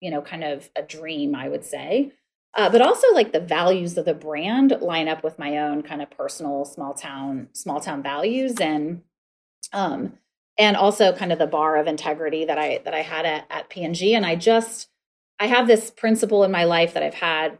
you 0.00 0.10
know 0.10 0.22
kind 0.22 0.44
of 0.44 0.70
a 0.76 0.82
dream 0.82 1.34
I 1.34 1.48
would 1.48 1.64
say. 1.64 2.12
Uh, 2.54 2.70
but 2.70 2.80
also 2.80 3.12
like 3.12 3.32
the 3.32 3.40
values 3.40 3.98
of 3.98 4.06
the 4.06 4.14
brand 4.14 4.74
line 4.80 5.08
up 5.08 5.22
with 5.22 5.38
my 5.38 5.58
own 5.58 5.82
kind 5.82 6.00
of 6.00 6.10
personal 6.10 6.64
small 6.64 6.94
town 6.94 7.48
small 7.52 7.80
town 7.80 8.02
values 8.02 8.56
and 8.60 9.02
um 9.72 10.14
and 10.58 10.76
also 10.76 11.12
kind 11.12 11.32
of 11.32 11.38
the 11.38 11.46
bar 11.46 11.76
of 11.76 11.86
integrity 11.86 12.46
that 12.46 12.58
I 12.58 12.80
that 12.84 12.94
I 12.94 13.02
had 13.02 13.26
at, 13.26 13.46
at 13.50 13.68
P&G 13.68 14.14
and 14.14 14.24
I 14.24 14.36
just 14.36 14.88
I 15.38 15.46
have 15.46 15.66
this 15.66 15.90
principle 15.90 16.44
in 16.44 16.50
my 16.50 16.64
life 16.64 16.94
that 16.94 17.02
I've 17.02 17.14
had 17.14 17.58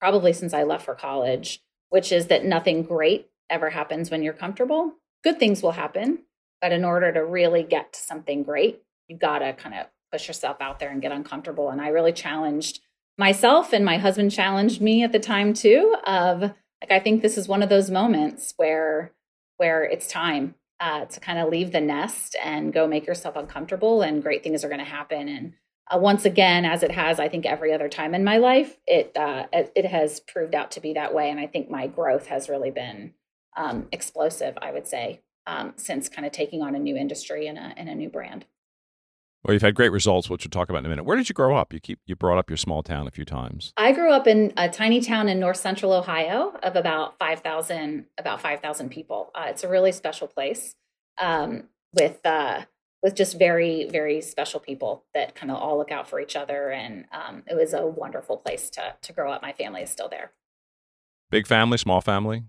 probably 0.00 0.32
since 0.32 0.54
I 0.54 0.62
left 0.62 0.84
for 0.84 0.94
college, 0.94 1.60
which 1.90 2.12
is 2.12 2.26
that 2.26 2.44
nothing 2.44 2.82
great 2.82 3.28
ever 3.50 3.70
happens 3.70 4.10
when 4.10 4.22
you're 4.22 4.32
comfortable. 4.32 4.94
Good 5.24 5.38
things 5.38 5.62
will 5.62 5.72
happen, 5.72 6.24
but 6.60 6.72
in 6.72 6.84
order 6.84 7.12
to 7.12 7.24
really 7.24 7.62
get 7.62 7.92
to 7.92 8.00
something 8.00 8.42
great, 8.42 8.82
you've 9.08 9.20
got 9.20 9.40
to 9.40 9.52
kind 9.52 9.74
of 9.74 9.86
push 10.12 10.28
yourself 10.28 10.58
out 10.60 10.78
there 10.78 10.90
and 10.90 11.02
get 11.02 11.12
uncomfortable. 11.12 11.70
And 11.70 11.80
I 11.80 11.88
really 11.88 12.12
challenged 12.12 12.80
myself, 13.16 13.72
and 13.72 13.84
my 13.84 13.98
husband 13.98 14.30
challenged 14.30 14.80
me 14.80 15.02
at 15.02 15.12
the 15.12 15.18
time 15.18 15.52
too. 15.52 15.96
Of 16.06 16.40
like, 16.42 16.90
I 16.90 17.00
think 17.00 17.22
this 17.22 17.36
is 17.36 17.48
one 17.48 17.62
of 17.62 17.68
those 17.68 17.90
moments 17.90 18.54
where 18.56 19.12
where 19.56 19.82
it's 19.82 20.06
time 20.06 20.54
uh, 20.78 21.04
to 21.06 21.18
kind 21.18 21.40
of 21.40 21.48
leave 21.48 21.72
the 21.72 21.80
nest 21.80 22.36
and 22.42 22.72
go 22.72 22.86
make 22.86 23.06
yourself 23.06 23.36
uncomfortable, 23.36 24.02
and 24.02 24.22
great 24.22 24.42
things 24.44 24.64
are 24.64 24.68
going 24.68 24.78
to 24.78 24.84
happen. 24.84 25.28
And 25.28 25.54
uh, 25.90 25.98
once 25.98 26.24
again, 26.24 26.64
as 26.64 26.82
it 26.82 26.92
has, 26.92 27.18
I 27.18 27.28
think 27.28 27.44
every 27.44 27.72
other 27.72 27.88
time 27.88 28.14
in 28.14 28.22
my 28.22 28.38
life, 28.38 28.76
it 28.86 29.16
uh, 29.16 29.46
it 29.52 29.84
has 29.84 30.20
proved 30.20 30.54
out 30.54 30.70
to 30.72 30.80
be 30.80 30.92
that 30.94 31.12
way, 31.12 31.28
and 31.30 31.40
I 31.40 31.48
think 31.48 31.68
my 31.68 31.88
growth 31.88 32.28
has 32.28 32.48
really 32.48 32.70
been 32.70 33.14
um, 33.58 33.88
explosive. 33.92 34.56
I 34.62 34.72
would 34.72 34.86
say 34.86 35.20
um, 35.46 35.74
since 35.76 36.08
kind 36.08 36.24
of 36.24 36.32
taking 36.32 36.62
on 36.62 36.74
a 36.74 36.78
new 36.78 36.96
industry 36.96 37.46
and 37.46 37.58
a 37.58 37.74
and 37.76 37.88
a 37.88 37.94
new 37.94 38.08
brand. 38.08 38.46
Well, 39.44 39.54
you've 39.54 39.62
had 39.62 39.74
great 39.74 39.92
results, 39.92 40.28
which 40.28 40.44
we'll 40.44 40.50
talk 40.50 40.68
about 40.68 40.80
in 40.80 40.86
a 40.86 40.88
minute. 40.88 41.04
Where 41.04 41.16
did 41.16 41.28
you 41.28 41.32
grow 41.32 41.56
up? 41.56 41.72
You 41.72 41.80
keep 41.80 42.00
you 42.06 42.16
brought 42.16 42.38
up 42.38 42.50
your 42.50 42.56
small 42.56 42.82
town 42.82 43.06
a 43.06 43.10
few 43.10 43.24
times. 43.24 43.72
I 43.76 43.92
grew 43.92 44.12
up 44.12 44.26
in 44.26 44.52
a 44.56 44.68
tiny 44.68 45.00
town 45.00 45.28
in 45.28 45.38
north 45.38 45.58
central 45.58 45.92
Ohio 45.92 46.54
of 46.62 46.76
about 46.76 47.18
five 47.18 47.40
thousand 47.40 48.06
about 48.18 48.40
five 48.40 48.60
thousand 48.60 48.90
people. 48.90 49.30
Uh, 49.34 49.46
it's 49.48 49.64
a 49.64 49.68
really 49.68 49.92
special 49.92 50.28
place 50.28 50.74
um, 51.18 51.64
with 51.94 52.24
uh, 52.24 52.62
with 53.02 53.14
just 53.14 53.38
very 53.38 53.88
very 53.88 54.20
special 54.20 54.60
people 54.60 55.04
that 55.14 55.34
kind 55.34 55.50
of 55.50 55.56
all 55.56 55.78
look 55.78 55.92
out 55.92 56.08
for 56.08 56.20
each 56.20 56.36
other, 56.36 56.70
and 56.70 57.06
um, 57.12 57.42
it 57.46 57.54
was 57.54 57.72
a 57.72 57.86
wonderful 57.86 58.36
place 58.36 58.68
to 58.70 58.96
to 59.00 59.12
grow 59.12 59.32
up. 59.32 59.40
My 59.40 59.52
family 59.52 59.82
is 59.82 59.90
still 59.90 60.08
there. 60.08 60.32
Big 61.30 61.46
family, 61.46 61.78
small 61.78 62.00
family. 62.00 62.44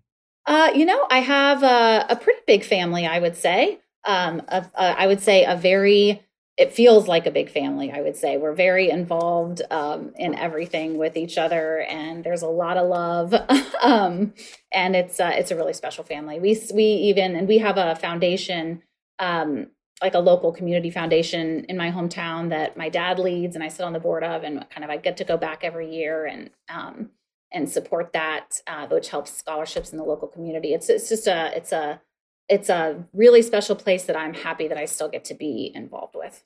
Uh, 0.50 0.72
you 0.74 0.84
know, 0.84 1.06
I 1.12 1.20
have 1.20 1.62
a, 1.62 2.08
a 2.10 2.16
pretty 2.16 2.42
big 2.48 2.66
family. 2.66 3.06
I 3.06 3.20
would 3.20 3.38
say. 3.38 3.80
Um, 4.04 4.42
a, 4.48 4.66
a, 4.76 5.02
I 5.02 5.08
would 5.08 5.22
say 5.22 5.46
a 5.46 5.56
very 5.56 6.22
it 6.60 6.74
feels 6.74 7.08
like 7.08 7.26
a 7.26 7.32
big 7.32 7.50
family 7.50 7.90
i 7.92 8.02
would 8.02 8.18
say 8.18 8.38
we're 8.38 8.54
very 8.54 8.90
involved 8.90 9.62
um, 9.72 10.12
in 10.18 10.36
everything 10.36 10.98
with 10.98 11.16
each 11.16 11.38
other 11.38 11.80
and 11.90 12.24
there's 12.24 12.42
a 12.42 12.48
lot 12.48 12.76
of 12.76 12.88
love 12.90 13.34
um, 13.82 14.34
and 14.74 14.96
it's 14.96 15.20
uh, 15.20 15.32
it's 15.34 15.52
a 15.52 15.56
really 15.56 15.74
special 15.74 16.04
family 16.04 16.40
we 16.40 16.62
we 16.74 16.84
even 16.84 17.36
and 17.36 17.48
we 17.48 17.58
have 17.60 17.78
a 17.78 17.96
foundation 17.96 18.84
um, 19.20 19.68
like 20.02 20.14
a 20.14 20.20
local 20.20 20.52
community 20.52 20.92
foundation 20.92 21.66
in 21.66 21.78
my 21.78 21.92
hometown 21.92 22.50
that 22.50 22.76
my 22.78 22.90
dad 22.90 23.20
leads 23.20 23.56
and 23.56 23.64
i 23.64 23.70
sit 23.70 23.84
on 23.86 23.94
the 23.94 24.00
board 24.00 24.24
of 24.24 24.44
and 24.44 24.66
kind 24.70 24.84
of 24.84 24.90
i 24.90 24.98
get 24.98 25.18
to 25.18 25.24
go 25.24 25.38
back 25.38 25.64
every 25.64 25.94
year 25.96 26.26
and 26.26 26.50
um, 26.68 27.10
and 27.52 27.70
support 27.70 28.14
that 28.14 28.62
uh, 28.68 28.88
which 28.88 29.10
helps 29.10 29.36
scholarships 29.36 29.92
in 29.92 29.98
the 29.98 30.04
local 30.04 30.28
community 30.28 30.74
it's 30.74 30.90
it's 30.90 31.10
just 31.10 31.28
a 31.28 31.56
it's 31.56 31.72
a 31.72 32.02
it's 32.50 32.68
a 32.68 33.06
really 33.14 33.42
special 33.42 33.76
place 33.76 34.04
that 34.06 34.18
I'm 34.18 34.34
happy 34.34 34.68
that 34.68 34.78
I 34.78 34.86
still 34.86 35.08
get 35.08 35.24
to 35.26 35.36
be 35.36 35.72
involved 35.74 36.16
with. 36.16 36.44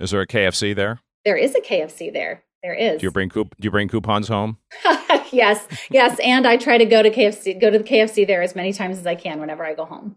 Is 0.00 0.10
there 0.10 0.22
a 0.22 0.26
KFC 0.26 0.74
there? 0.74 1.00
There 1.24 1.36
is 1.36 1.54
a 1.54 1.60
KFC 1.60 2.12
there. 2.12 2.42
There 2.62 2.74
is. 2.74 3.00
Do 3.00 3.06
you 3.06 3.10
bring 3.10 3.28
coup- 3.28 3.44
do 3.44 3.66
you 3.66 3.70
bring 3.70 3.88
coupons 3.88 4.28
home? 4.28 4.56
yes, 5.32 5.66
yes, 5.90 6.18
and 6.24 6.46
I 6.46 6.56
try 6.56 6.78
to 6.78 6.84
go 6.84 7.02
to 7.02 7.10
KFC, 7.10 7.60
go 7.60 7.70
to 7.70 7.78
the 7.78 7.84
KFC 7.84 8.26
there 8.26 8.40
as 8.40 8.56
many 8.56 8.72
times 8.72 8.98
as 8.98 9.06
I 9.06 9.14
can 9.14 9.40
whenever 9.40 9.64
I 9.64 9.74
go 9.74 9.84
home. 9.84 10.16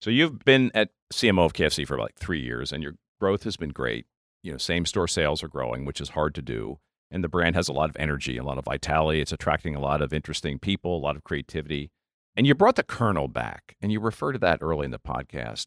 So 0.00 0.10
you've 0.10 0.44
been 0.44 0.70
at 0.74 0.90
CMO 1.12 1.46
of 1.46 1.54
KFC 1.54 1.86
for 1.86 1.98
like 1.98 2.14
three 2.16 2.40
years, 2.40 2.70
and 2.70 2.82
your 2.82 2.94
growth 3.18 3.44
has 3.44 3.56
been 3.56 3.70
great. 3.70 4.06
You 4.42 4.52
know, 4.52 4.58
same 4.58 4.84
store 4.84 5.08
sales 5.08 5.42
are 5.42 5.48
growing, 5.48 5.84
which 5.86 6.00
is 6.00 6.10
hard 6.10 6.34
to 6.36 6.42
do, 6.42 6.78
and 7.10 7.22
the 7.22 7.28
brand 7.28 7.54
has 7.54 7.68
a 7.68 7.72
lot 7.72 7.90
of 7.90 7.96
energy, 7.98 8.36
a 8.36 8.42
lot 8.42 8.58
of 8.58 8.64
vitality. 8.64 9.20
It's 9.20 9.32
attracting 9.32 9.74
a 9.74 9.80
lot 9.80 10.02
of 10.02 10.12
interesting 10.12 10.58
people, 10.58 10.96
a 10.96 10.98
lot 10.98 11.16
of 11.16 11.24
creativity. 11.24 11.90
And 12.36 12.46
you 12.46 12.54
brought 12.54 12.76
the 12.76 12.82
Colonel 12.82 13.28
back, 13.28 13.76
and 13.80 13.90
you 13.90 14.00
refer 14.00 14.32
to 14.32 14.38
that 14.40 14.58
early 14.60 14.84
in 14.84 14.90
the 14.90 14.98
podcast. 14.98 15.66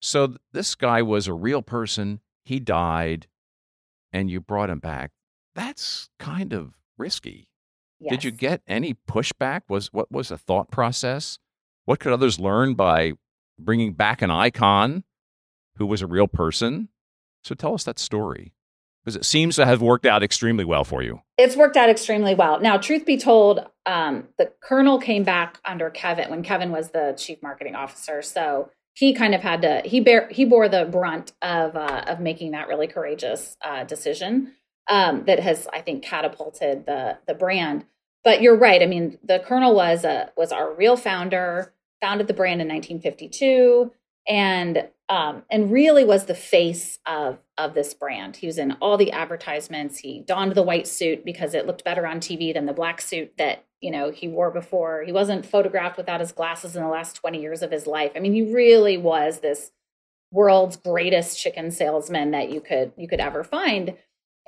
So 0.00 0.36
this 0.52 0.74
guy 0.74 1.02
was 1.02 1.26
a 1.26 1.34
real 1.34 1.62
person 1.62 2.20
he 2.44 2.60
died 2.60 3.26
and 4.12 4.30
you 4.30 4.40
brought 4.40 4.70
him 4.70 4.78
back. 4.78 5.10
That's 5.54 6.08
kind 6.18 6.52
of 6.52 6.74
risky. 6.96 7.48
Yes. 7.98 8.10
Did 8.10 8.24
you 8.24 8.30
get 8.30 8.62
any 8.66 8.94
pushback? 8.94 9.62
Was 9.68 9.92
what 9.92 10.12
was 10.12 10.28
the 10.28 10.38
thought 10.38 10.70
process? 10.70 11.38
What 11.86 11.98
could 11.98 12.12
others 12.12 12.38
learn 12.38 12.74
by 12.74 13.12
bringing 13.58 13.94
back 13.94 14.22
an 14.22 14.30
icon 14.30 15.04
who 15.76 15.86
was 15.86 16.02
a 16.02 16.06
real 16.06 16.28
person? 16.28 16.88
So 17.42 17.54
tell 17.54 17.74
us 17.74 17.84
that 17.84 17.98
story 17.98 18.52
because 19.06 19.16
it 19.16 19.24
seems 19.24 19.54
to 19.54 19.64
have 19.64 19.80
worked 19.80 20.04
out 20.04 20.24
extremely 20.24 20.64
well 20.64 20.82
for 20.82 21.00
you. 21.00 21.22
It's 21.38 21.54
worked 21.54 21.76
out 21.76 21.88
extremely 21.88 22.34
well. 22.34 22.60
Now, 22.60 22.76
truth 22.76 23.06
be 23.06 23.16
told, 23.16 23.64
um, 23.86 24.24
the 24.36 24.52
Colonel 24.60 24.98
came 24.98 25.22
back 25.22 25.60
under 25.64 25.90
Kevin 25.90 26.28
when 26.28 26.42
Kevin 26.42 26.72
was 26.72 26.90
the 26.90 27.14
chief 27.16 27.40
marketing 27.40 27.76
officer. 27.76 28.20
So 28.20 28.68
he 28.94 29.14
kind 29.14 29.32
of 29.32 29.42
had 29.42 29.62
to 29.62 29.82
he 29.84 30.00
bear 30.00 30.28
he 30.28 30.44
bore 30.44 30.68
the 30.68 30.86
brunt 30.90 31.32
of 31.40 31.76
uh, 31.76 32.02
of 32.08 32.18
making 32.18 32.50
that 32.50 32.66
really 32.66 32.88
courageous 32.88 33.56
uh, 33.64 33.84
decision 33.84 34.54
um, 34.88 35.24
that 35.26 35.38
has 35.38 35.68
I 35.72 35.82
think 35.82 36.02
catapulted 36.02 36.86
the 36.86 37.18
the 37.28 37.34
brand. 37.34 37.84
But 38.24 38.42
you're 38.42 38.58
right. 38.58 38.82
I 38.82 38.86
mean, 38.86 39.18
the 39.22 39.38
Colonel 39.38 39.72
was 39.72 40.02
a 40.04 40.32
was 40.36 40.50
our 40.50 40.74
real 40.74 40.96
founder, 40.96 41.72
founded 42.00 42.26
the 42.26 42.34
brand 42.34 42.60
in 42.60 42.66
1952, 42.66 43.92
and 44.26 44.88
um, 45.08 45.44
and 45.50 45.70
really 45.70 46.04
was 46.04 46.26
the 46.26 46.34
face 46.34 46.98
of 47.06 47.38
of 47.56 47.74
this 47.74 47.94
brand. 47.94 48.36
He 48.36 48.46
was 48.46 48.58
in 48.58 48.72
all 48.80 48.96
the 48.96 49.12
advertisements. 49.12 49.98
He 49.98 50.20
donned 50.20 50.54
the 50.54 50.62
white 50.62 50.86
suit 50.86 51.24
because 51.24 51.54
it 51.54 51.66
looked 51.66 51.84
better 51.84 52.06
on 52.06 52.20
TV 52.20 52.52
than 52.52 52.66
the 52.66 52.72
black 52.72 53.00
suit 53.00 53.32
that 53.38 53.64
you 53.80 53.90
know 53.90 54.10
he 54.10 54.28
wore 54.28 54.50
before. 54.50 55.04
He 55.04 55.12
wasn't 55.12 55.46
photographed 55.46 55.96
without 55.96 56.20
his 56.20 56.32
glasses 56.32 56.74
in 56.74 56.82
the 56.82 56.88
last 56.88 57.14
20 57.14 57.40
years 57.40 57.62
of 57.62 57.70
his 57.70 57.86
life. 57.86 58.12
I 58.16 58.20
mean, 58.20 58.34
he 58.34 58.52
really 58.52 58.96
was 58.96 59.40
this 59.40 59.70
world's 60.32 60.76
greatest 60.76 61.40
chicken 61.40 61.70
salesman 61.70 62.32
that 62.32 62.50
you 62.50 62.60
could 62.60 62.92
you 62.96 63.06
could 63.06 63.20
ever 63.20 63.44
find. 63.44 63.94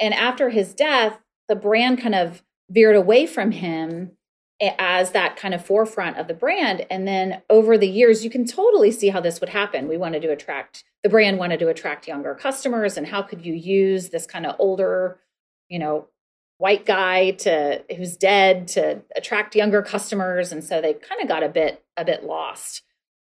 And 0.00 0.12
after 0.14 0.50
his 0.50 0.74
death, 0.74 1.18
the 1.48 1.56
brand 1.56 2.00
kind 2.00 2.14
of 2.14 2.42
veered 2.70 2.96
away 2.96 3.26
from 3.26 3.52
him 3.52 4.12
as 4.60 5.12
that 5.12 5.36
kind 5.36 5.54
of 5.54 5.64
forefront 5.64 6.16
of 6.16 6.26
the 6.26 6.34
brand. 6.34 6.84
And 6.90 7.06
then 7.06 7.42
over 7.48 7.78
the 7.78 7.88
years, 7.88 8.24
you 8.24 8.30
can 8.30 8.44
totally 8.44 8.90
see 8.90 9.08
how 9.08 9.20
this 9.20 9.40
would 9.40 9.50
happen. 9.50 9.88
We 9.88 9.96
wanted 9.96 10.22
to 10.22 10.32
attract, 10.32 10.84
the 11.02 11.08
brand 11.08 11.38
wanted 11.38 11.60
to 11.60 11.68
attract 11.68 12.08
younger 12.08 12.34
customers. 12.34 12.96
And 12.96 13.06
how 13.06 13.22
could 13.22 13.44
you 13.44 13.54
use 13.54 14.08
this 14.08 14.26
kind 14.26 14.46
of 14.46 14.56
older, 14.58 15.18
you 15.68 15.78
know, 15.78 16.08
white 16.58 16.84
guy 16.84 17.30
to 17.30 17.84
who's 17.96 18.16
dead 18.16 18.68
to 18.68 19.00
attract 19.16 19.54
younger 19.54 19.80
customers 19.80 20.52
and 20.52 20.62
so 20.62 20.80
they 20.80 20.92
kind 20.92 21.22
of 21.22 21.28
got 21.28 21.44
a 21.44 21.48
bit 21.48 21.84
a 21.96 22.04
bit 22.04 22.24
lost 22.24 22.82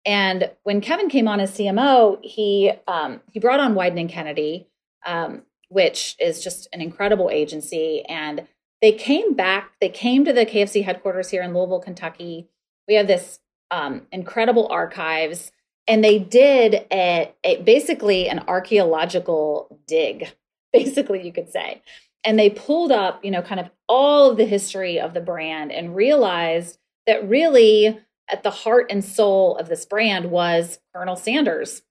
and 0.05 0.49
when 0.63 0.79
kevin 0.79 1.09
came 1.09 1.27
on 1.27 1.41
as 1.41 1.51
cmo 1.57 2.17
he 2.23 2.71
um, 2.87 3.19
he 3.33 3.39
brought 3.39 3.59
on 3.59 3.75
wieden 3.75 3.99
and 3.99 4.09
kennedy 4.09 4.65
um, 5.05 5.41
which 5.67 6.15
is 6.19 6.41
just 6.41 6.69
an 6.71 6.79
incredible 6.79 7.29
agency 7.29 8.01
and 8.07 8.47
they 8.81 8.91
came 8.91 9.33
back 9.33 9.71
they 9.81 9.89
came 9.89 10.25
to 10.25 10.33
the 10.33 10.45
kfc 10.45 10.83
headquarters 10.83 11.29
here 11.29 11.41
in 11.41 11.53
louisville 11.53 11.79
kentucky. 11.79 12.49
We 12.87 12.95
have 12.95 13.07
this 13.07 13.39
um, 13.69 14.07
incredible 14.13 14.67
archives 14.69 15.51
and 15.87 16.03
they 16.03 16.19
did 16.19 16.85
a, 16.91 17.33
a 17.43 17.61
basically 17.61 18.29
an 18.29 18.43
archaeological 18.47 19.79
dig 19.87 20.31
basically 20.73 21.25
you 21.25 21.33
could 21.33 21.49
say. 21.49 21.81
And 22.23 22.37
they 22.37 22.49
pulled 22.49 22.91
up 22.91 23.23
you 23.23 23.31
know 23.31 23.41
kind 23.41 23.59
of 23.59 23.69
all 23.87 24.31
of 24.31 24.37
the 24.37 24.45
history 24.45 24.99
of 24.99 25.13
the 25.13 25.21
brand 25.21 25.71
and 25.71 25.95
realized 25.95 26.77
that 27.05 27.27
really 27.27 27.99
at 28.29 28.43
the 28.43 28.51
heart 28.51 28.87
and 28.89 29.03
soul 29.03 29.55
of 29.57 29.69
this 29.69 29.85
brand 29.85 30.29
was 30.29 30.79
colonel 30.93 31.15
sanders. 31.15 31.81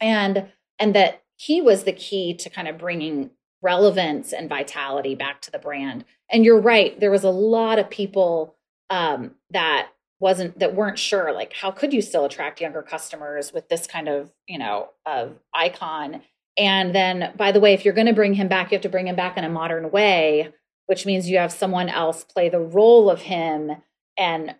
And 0.00 0.48
and 0.78 0.94
that 0.94 1.22
he 1.36 1.60
was 1.60 1.84
the 1.84 1.92
key 1.92 2.34
to 2.34 2.50
kind 2.50 2.68
of 2.68 2.78
bringing 2.78 3.30
relevance 3.62 4.32
and 4.32 4.48
vitality 4.48 5.14
back 5.14 5.40
to 5.40 5.50
the 5.50 5.58
brand 5.58 6.04
and 6.30 6.44
you're 6.44 6.60
right 6.60 6.98
there 7.00 7.10
was 7.10 7.24
a 7.24 7.30
lot 7.30 7.78
of 7.78 7.88
people 7.88 8.56
um, 8.90 9.32
that 9.50 9.88
wasn't 10.20 10.58
that 10.58 10.74
weren't 10.74 10.98
sure 10.98 11.32
like 11.32 11.52
how 11.54 11.70
could 11.70 11.92
you 11.92 12.02
still 12.02 12.24
attract 12.24 12.60
younger 12.60 12.82
customers 12.82 13.52
with 13.52 13.68
this 13.68 13.86
kind 13.86 14.08
of 14.08 14.32
you 14.46 14.58
know 14.58 14.88
of 15.06 15.38
icon 15.54 16.22
and 16.58 16.94
then, 16.94 17.32
by 17.36 17.52
the 17.52 17.60
way, 17.60 17.72
if 17.72 17.84
you're 17.84 17.94
going 17.94 18.06
to 18.06 18.12
bring 18.12 18.34
him 18.34 18.48
back, 18.48 18.70
you 18.70 18.76
have 18.76 18.82
to 18.82 18.88
bring 18.88 19.08
him 19.08 19.16
back 19.16 19.36
in 19.36 19.44
a 19.44 19.48
modern 19.48 19.90
way, 19.90 20.52
which 20.86 21.06
means 21.06 21.28
you 21.28 21.38
have 21.38 21.52
someone 21.52 21.88
else 21.88 22.24
play 22.24 22.48
the 22.48 22.60
role 22.60 23.08
of 23.10 23.22
him. 23.22 23.72
And 24.18 24.54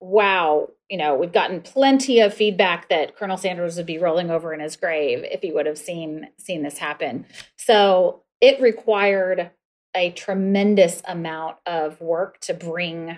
wow, 0.00 0.70
you 0.88 0.96
know, 0.96 1.16
we've 1.16 1.32
gotten 1.32 1.60
plenty 1.60 2.20
of 2.20 2.34
feedback 2.34 2.88
that 2.88 3.16
Colonel 3.16 3.36
Sanders 3.36 3.76
would 3.76 3.86
be 3.86 3.98
rolling 3.98 4.30
over 4.30 4.54
in 4.54 4.60
his 4.60 4.76
grave 4.76 5.24
if 5.24 5.40
he 5.42 5.50
would 5.50 5.66
have 5.66 5.78
seen 5.78 6.28
seen 6.38 6.62
this 6.62 6.78
happen. 6.78 7.26
So 7.56 8.22
it 8.44 8.60
required 8.60 9.50
a 9.96 10.10
tremendous 10.10 11.00
amount 11.06 11.56
of 11.64 11.98
work 11.98 12.38
to 12.40 12.52
bring 12.52 13.16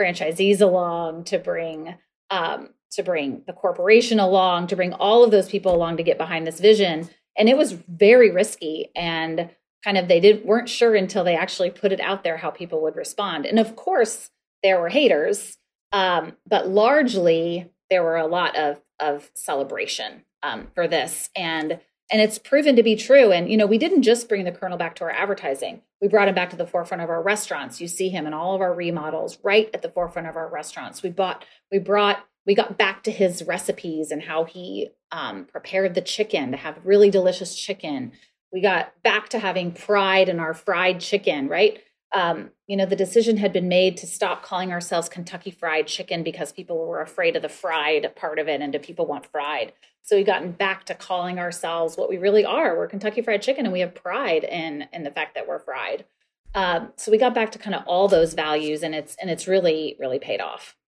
franchisees 0.00 0.60
along, 0.60 1.24
to 1.24 1.38
bring 1.38 1.96
um, 2.30 2.70
to 2.92 3.02
bring 3.02 3.42
the 3.46 3.52
corporation 3.52 4.20
along, 4.20 4.68
to 4.68 4.76
bring 4.76 4.92
all 4.92 5.24
of 5.24 5.30
those 5.30 5.48
people 5.48 5.74
along 5.74 5.96
to 5.96 6.02
get 6.02 6.16
behind 6.16 6.46
this 6.46 6.60
vision. 6.60 7.08
And 7.36 7.48
it 7.48 7.56
was 7.56 7.72
very 7.72 8.30
risky 8.30 8.90
and 8.94 9.50
kind 9.84 9.98
of 9.98 10.06
they 10.06 10.20
didn't 10.20 10.46
weren't 10.46 10.68
sure 10.68 10.94
until 10.94 11.24
they 11.24 11.36
actually 11.36 11.70
put 11.70 11.92
it 11.92 12.00
out 12.00 12.22
there 12.22 12.36
how 12.36 12.50
people 12.50 12.80
would 12.82 12.94
respond. 12.94 13.44
And 13.44 13.58
of 13.58 13.74
course 13.74 14.30
there 14.62 14.80
were 14.80 14.90
haters 14.90 15.58
um, 15.90 16.34
but 16.46 16.68
largely 16.68 17.70
there 17.90 18.02
were 18.04 18.16
a 18.16 18.26
lot 18.26 18.56
of 18.56 18.80
of 19.00 19.30
celebration 19.34 20.24
um, 20.42 20.68
for 20.74 20.86
this. 20.86 21.30
And 21.34 21.80
and 22.10 22.20
it's 22.20 22.38
proven 22.38 22.76
to 22.76 22.82
be 22.82 22.96
true 22.96 23.32
and 23.32 23.50
you 23.50 23.56
know 23.56 23.66
we 23.66 23.78
didn't 23.78 24.02
just 24.02 24.28
bring 24.28 24.44
the 24.44 24.52
colonel 24.52 24.78
back 24.78 24.94
to 24.94 25.04
our 25.04 25.10
advertising 25.10 25.82
we 26.00 26.08
brought 26.08 26.28
him 26.28 26.34
back 26.34 26.50
to 26.50 26.56
the 26.56 26.66
forefront 26.66 27.02
of 27.02 27.10
our 27.10 27.22
restaurants 27.22 27.80
you 27.80 27.88
see 27.88 28.08
him 28.08 28.26
in 28.26 28.34
all 28.34 28.54
of 28.54 28.60
our 28.60 28.74
remodels 28.74 29.38
right 29.42 29.70
at 29.74 29.82
the 29.82 29.90
forefront 29.90 30.28
of 30.28 30.36
our 30.36 30.48
restaurants 30.48 31.02
we 31.02 31.10
bought 31.10 31.44
we 31.70 31.78
brought 31.78 32.24
we 32.46 32.54
got 32.54 32.78
back 32.78 33.02
to 33.02 33.10
his 33.10 33.44
recipes 33.44 34.10
and 34.10 34.22
how 34.22 34.44
he 34.44 34.88
um, 35.12 35.44
prepared 35.44 35.94
the 35.94 36.00
chicken 36.00 36.50
to 36.50 36.56
have 36.56 36.78
really 36.82 37.10
delicious 37.10 37.54
chicken. 37.54 38.12
We 38.50 38.62
got 38.62 38.90
back 39.02 39.28
to 39.30 39.38
having 39.38 39.72
pride 39.72 40.30
in 40.30 40.40
our 40.40 40.54
fried 40.54 41.00
chicken, 41.00 41.48
right? 41.48 41.78
um, 42.12 42.50
you 42.66 42.76
know, 42.76 42.86
the 42.86 42.96
decision 42.96 43.36
had 43.36 43.52
been 43.52 43.68
made 43.68 43.96
to 43.98 44.06
stop 44.06 44.42
calling 44.42 44.72
ourselves 44.72 45.08
Kentucky 45.08 45.50
Fried 45.50 45.86
Chicken 45.86 46.22
because 46.22 46.52
people 46.52 46.86
were 46.86 47.02
afraid 47.02 47.36
of 47.36 47.42
the 47.42 47.48
fried 47.48 48.14
part 48.16 48.38
of 48.38 48.48
it, 48.48 48.60
and 48.60 48.72
do 48.72 48.78
people 48.78 49.06
want 49.06 49.26
fried? 49.26 49.72
So 50.08 50.16
we've 50.16 50.24
gotten 50.24 50.52
back 50.52 50.84
to 50.84 50.94
calling 50.94 51.38
ourselves 51.38 51.98
what 51.98 52.08
we 52.08 52.16
really 52.16 52.42
are. 52.42 52.74
We're 52.74 52.86
Kentucky 52.86 53.20
Fried 53.20 53.42
Chicken, 53.42 53.66
and 53.66 53.74
we 53.74 53.80
have 53.80 53.94
pride 53.94 54.42
in 54.42 54.86
in 54.90 55.02
the 55.02 55.10
fact 55.10 55.34
that 55.34 55.46
we're 55.46 55.58
fried. 55.58 56.06
Um, 56.54 56.94
so 56.96 57.12
we 57.12 57.18
got 57.18 57.34
back 57.34 57.52
to 57.52 57.58
kind 57.58 57.74
of 57.74 57.82
all 57.86 58.08
those 58.08 58.32
values, 58.32 58.82
and 58.82 58.94
it's 58.94 59.16
and 59.20 59.28
it's 59.28 59.46
really 59.46 59.96
really 60.00 60.18
paid 60.18 60.40
off. 60.40 60.78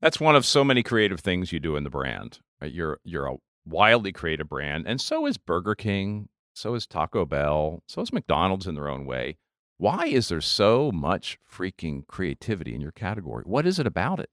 That's 0.00 0.18
one 0.18 0.34
of 0.34 0.46
so 0.46 0.64
many 0.64 0.82
creative 0.82 1.20
things 1.20 1.52
you 1.52 1.60
do 1.60 1.76
in 1.76 1.84
the 1.84 1.90
brand. 1.90 2.38
You're 2.62 3.00
you're 3.04 3.26
a 3.26 3.36
wildly 3.66 4.12
creative 4.12 4.48
brand, 4.48 4.86
and 4.86 4.98
so 4.98 5.26
is 5.26 5.36
Burger 5.36 5.74
King, 5.74 6.30
so 6.54 6.74
is 6.74 6.86
Taco 6.86 7.26
Bell, 7.26 7.82
so 7.86 8.00
is 8.00 8.14
McDonald's 8.14 8.66
in 8.66 8.76
their 8.76 8.88
own 8.88 9.04
way. 9.04 9.36
Why 9.76 10.06
is 10.06 10.30
there 10.30 10.40
so 10.40 10.90
much 10.90 11.36
freaking 11.46 12.06
creativity 12.06 12.74
in 12.74 12.80
your 12.80 12.92
category? 12.92 13.44
What 13.44 13.66
is 13.66 13.78
it 13.78 13.86
about 13.86 14.20
it? 14.20 14.30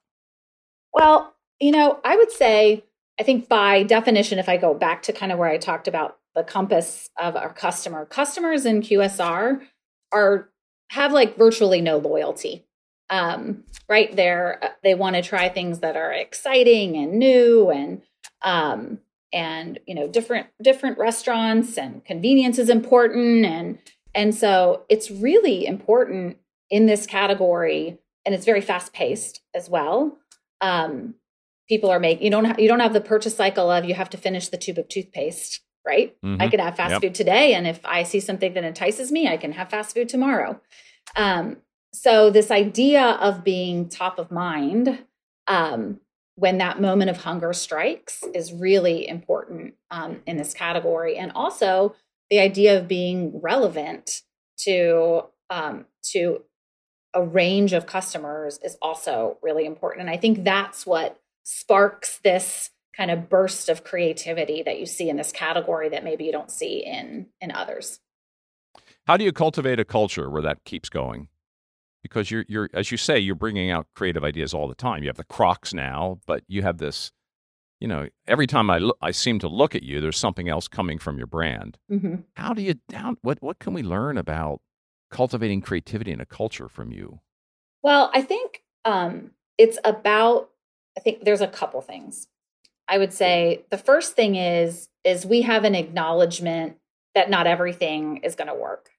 Well, 0.94 1.36
you 1.60 1.72
know, 1.72 2.00
I 2.06 2.16
would 2.16 2.32
say, 2.32 2.86
I 3.22 3.24
think 3.24 3.48
by 3.48 3.84
definition, 3.84 4.40
if 4.40 4.50
I 4.50 4.58
go 4.58 4.74
back 4.74 5.04
to 5.04 5.14
kind 5.14 5.32
of 5.32 5.38
where 5.38 5.48
I 5.48 5.60
talked 5.60 5.88
about 5.88 6.18
the 6.34 6.42
compass 6.42 7.08
of 7.20 7.36
our 7.36 7.54
customer, 7.54 8.04
customers 8.04 8.66
in 8.66 8.82
QSR 8.82 9.62
are 10.12 10.50
have 10.90 11.14
like 11.14 11.38
virtually 11.38 11.82
no 11.82 11.98
loyalty. 11.98 12.66
Um, 13.12 13.64
right 13.88 14.16
there, 14.16 14.58
uh, 14.64 14.70
they 14.82 14.96
want 14.96 15.18
to 15.18 15.22
try 15.22 15.50
things 15.50 15.82
that 15.82 15.96
are 15.96 16.12
exciting 16.12 16.98
and 16.98 17.20
new 17.20 17.70
and 17.70 18.02
um, 18.42 18.98
and 19.32 19.78
you 19.86 19.94
know 19.94 20.08
different 20.08 20.48
different 20.60 20.98
restaurants 20.98 21.78
and 21.78 22.04
convenience 22.04 22.58
is 22.58 22.70
important 22.70 23.46
and 23.46 23.78
and 24.16 24.34
so 24.34 24.84
it's 24.90 25.12
really 25.12 25.68
important 25.68 26.38
in 26.72 26.88
this 26.88 27.06
category, 27.06 28.00
and 28.26 28.34
it's 28.34 28.46
very 28.46 28.62
fast 28.62 28.94
paced 28.94 29.44
as 29.54 29.70
well. 29.70 30.18
Um, 30.60 31.14
people 31.72 31.90
are 31.90 32.02
making 32.02 32.26
you 32.26 32.30
don't 32.30 32.44
ha- 32.44 32.56
you 32.58 32.68
don't 32.68 32.82
have 32.82 32.92
the 32.92 33.00
purchase 33.00 33.38
cycle 33.38 33.72
of 33.72 33.86
you 33.86 33.94
have 33.94 34.10
to 34.10 34.18
finish 34.18 34.50
the 34.50 34.58
tube 34.58 34.78
of 34.78 34.90
toothpaste, 34.90 35.62
right? 35.88 36.14
Mm-hmm. 36.22 36.42
I 36.42 36.50
can 36.50 36.60
have 36.60 36.76
fast 36.76 36.92
yep. 36.92 37.02
food 37.02 37.16
today, 37.16 37.54
and 37.54 37.66
if 37.66 37.80
I 37.86 38.04
see 38.04 38.20
something 38.20 38.54
that 38.56 38.66
entices 38.66 39.10
me, 39.10 39.30
I 39.30 39.38
can 39.38 39.54
have 39.54 39.70
fast 39.70 39.96
food 39.96 40.10
tomorrow. 40.10 40.60
Um, 41.16 41.58
so 41.94 42.30
this 42.30 42.52
idea 42.52 43.02
of 43.22 43.46
being 43.46 43.88
top 43.88 44.20
of 44.20 44.32
mind 44.32 45.06
um, 45.48 46.02
when 46.36 46.58
that 46.58 46.82
moment 46.82 47.10
of 47.10 47.18
hunger 47.24 47.54
strikes 47.54 48.22
is 48.34 48.52
really 48.52 49.08
important 49.08 49.76
um, 49.92 50.22
in 50.28 50.36
this 50.36 50.54
category, 50.54 51.16
and 51.16 51.32
also 51.34 51.96
the 52.30 52.40
idea 52.40 52.78
of 52.78 52.90
being 52.90 53.40
relevant 53.42 54.24
to 54.66 55.24
um, 55.50 55.86
to 56.12 56.42
a 57.14 57.24
range 57.24 57.72
of 57.72 57.86
customers 57.86 58.60
is 58.62 58.78
also 58.82 59.38
really 59.42 59.66
important. 59.66 60.02
And 60.02 60.10
I 60.10 60.18
think 60.18 60.44
that's 60.44 60.86
what 60.86 61.18
sparks 61.44 62.20
this 62.24 62.70
kind 62.96 63.12
of 63.12 63.30
burst 63.30 63.70
of 63.70 63.84
creativity 63.84 64.64
that 64.64 64.80
you 64.80 64.86
see 64.86 65.10
in 65.10 65.16
this 65.16 65.32
category 65.32 65.90
that 65.90 66.04
maybe 66.04 66.26
you 66.26 66.32
don't 66.32 66.52
see 66.52 66.84
in 66.86 67.28
in 67.40 67.52
others. 67.52 68.00
How 69.08 69.18
do 69.18 69.24
you 69.24 69.32
cultivate 69.32 69.80
a 69.80 69.86
culture 69.86 70.30
where 70.30 70.42
that 70.42 70.64
keeps 70.66 70.90
going? 70.90 71.30
Because 72.04 72.32
you're 72.32 72.46
you're 72.48 72.70
as 72.74 72.92
you 72.92 72.98
say 72.98 73.20
you're 73.20 73.36
bringing 73.36 73.72
out 73.72 73.88
creative 73.96 74.24
ideas 74.24 74.54
all 74.54 74.68
the 74.68 74.76
time. 74.76 75.04
You 75.04 75.10
have 75.10 75.18
the 75.18 75.24
Crocs 75.24 75.74
now, 75.74 76.20
but 76.26 76.44
you 76.48 76.62
have 76.62 76.78
this 76.78 77.12
you 77.82 77.88
know, 77.88 78.08
every 78.28 78.46
time 78.46 78.70
I 78.70 78.78
look, 78.78 78.96
I 79.02 79.10
seem 79.10 79.40
to 79.40 79.48
look 79.48 79.74
at 79.74 79.82
you, 79.82 80.00
there's 80.00 80.18
something 80.18 80.48
else 80.48 80.68
coming 80.68 81.00
from 81.00 81.18
your 81.18 81.26
brand. 81.26 81.80
Mm-hmm. 81.92 82.16
How 82.36 82.54
do 82.54 82.62
you 82.62 82.76
down? 82.88 83.18
What 83.24 83.42
what 83.42 83.58
can 83.58 83.74
we 83.74 83.82
learn 83.82 84.20
about 84.20 84.62
cultivating 85.10 85.62
creativity 85.62 86.12
in 86.12 86.22
a 86.22 86.26
culture 86.26 86.70
from 86.70 86.92
you? 86.92 87.20
Well, 87.82 88.12
I 88.14 88.22
think 88.22 88.64
um, 88.86 89.32
it's 89.58 89.80
about. 89.84 90.51
I 90.98 91.02
think 91.02 91.24
there's 91.24 91.42
a 91.42 91.48
couple 91.48 91.82
things. 91.82 92.28
I 92.88 92.98
would 92.98 93.14
say 93.14 93.66
the 93.70 93.78
first 93.78 94.16
thing 94.16 94.36
is 94.36 94.90
is 95.04 95.26
we 95.26 95.42
have 95.42 95.64
an 95.64 95.76
acknowledgement 95.76 96.78
that 97.16 97.30
not 97.30 97.48
everything 97.48 98.18
is 98.18 98.36
going 98.36 98.48
to 98.48 98.54
work. 98.54 98.90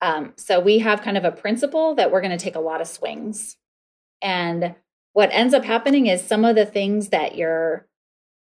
Um, 0.00 0.32
so 0.36 0.60
we 0.60 0.78
have 0.78 1.02
kind 1.02 1.16
of 1.16 1.24
a 1.24 1.32
principle 1.32 1.94
that 1.96 2.10
we're 2.10 2.20
going 2.20 2.36
to 2.36 2.42
take 2.42 2.54
a 2.54 2.60
lot 2.60 2.80
of 2.80 2.86
swings, 2.86 3.56
and 4.22 4.74
what 5.12 5.30
ends 5.32 5.54
up 5.54 5.64
happening 5.64 6.06
is 6.06 6.22
some 6.22 6.44
of 6.44 6.54
the 6.54 6.66
things 6.66 7.08
that 7.08 7.34
you're 7.36 7.88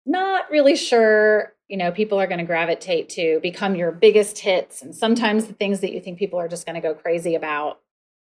not 0.04 0.50
really 0.50 0.76
sure 0.76 1.52
you 1.68 1.76
know 1.76 1.90
people 1.90 2.20
are 2.20 2.26
going 2.26 2.38
to 2.38 2.44
gravitate 2.44 3.08
to 3.10 3.40
become 3.40 3.74
your 3.74 3.90
biggest 3.90 4.38
hits 4.38 4.82
and 4.82 4.94
sometimes 4.94 5.46
the 5.46 5.52
things 5.52 5.80
that 5.80 5.92
you 5.92 6.00
think 6.00 6.18
people 6.18 6.38
are 6.38 6.48
just 6.48 6.64
going 6.64 6.74
to 6.74 6.80
go 6.80 6.94
crazy 6.94 7.34
about 7.34 7.80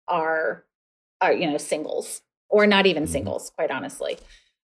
are 0.09 0.64
are 1.20 1.33
you 1.33 1.48
know 1.48 1.57
singles 1.57 2.22
or 2.48 2.66
not 2.66 2.87
even 2.87 3.04
mm-hmm. 3.04 3.12
singles 3.12 3.50
quite 3.56 3.70
honestly 3.70 4.18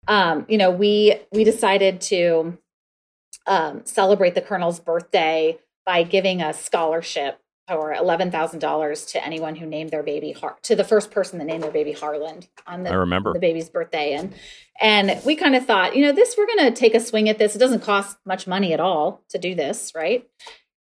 um 0.06 0.44
you 0.48 0.58
know 0.58 0.70
we 0.70 1.18
we 1.32 1.44
decided 1.44 2.00
to 2.00 2.56
um, 3.46 3.80
celebrate 3.84 4.34
the 4.34 4.42
colonel's 4.42 4.78
birthday 4.78 5.58
by 5.86 6.02
giving 6.02 6.42
a 6.42 6.52
scholarship 6.52 7.40
or 7.70 7.94
$11,000 7.94 9.12
to 9.12 9.24
anyone 9.24 9.56
who 9.56 9.66
named 9.66 9.90
their 9.90 10.02
baby 10.02 10.32
Har- 10.32 10.56
to 10.62 10.74
the 10.74 10.84
first 10.84 11.10
person 11.10 11.38
that 11.38 11.44
named 11.44 11.62
their 11.62 11.70
baby 11.70 11.92
Harland 11.92 12.48
on 12.66 12.82
the, 12.82 12.90
I 12.90 12.94
remember. 12.94 13.32
the 13.32 13.40
baby's 13.40 13.68
birthday 13.68 14.14
and 14.14 14.34
and 14.80 15.20
we 15.24 15.34
kind 15.34 15.56
of 15.56 15.66
thought, 15.66 15.96
you 15.96 16.04
know, 16.04 16.12
this 16.12 16.36
we're 16.38 16.46
going 16.46 16.66
to 16.66 16.70
take 16.70 16.94
a 16.94 17.00
swing 17.00 17.28
at 17.28 17.38
this. 17.38 17.56
It 17.56 17.58
doesn't 17.58 17.82
cost 17.82 18.16
much 18.24 18.46
money 18.46 18.72
at 18.72 18.78
all 18.78 19.22
to 19.30 19.38
do 19.38 19.56
this, 19.56 19.92
right? 19.94 20.28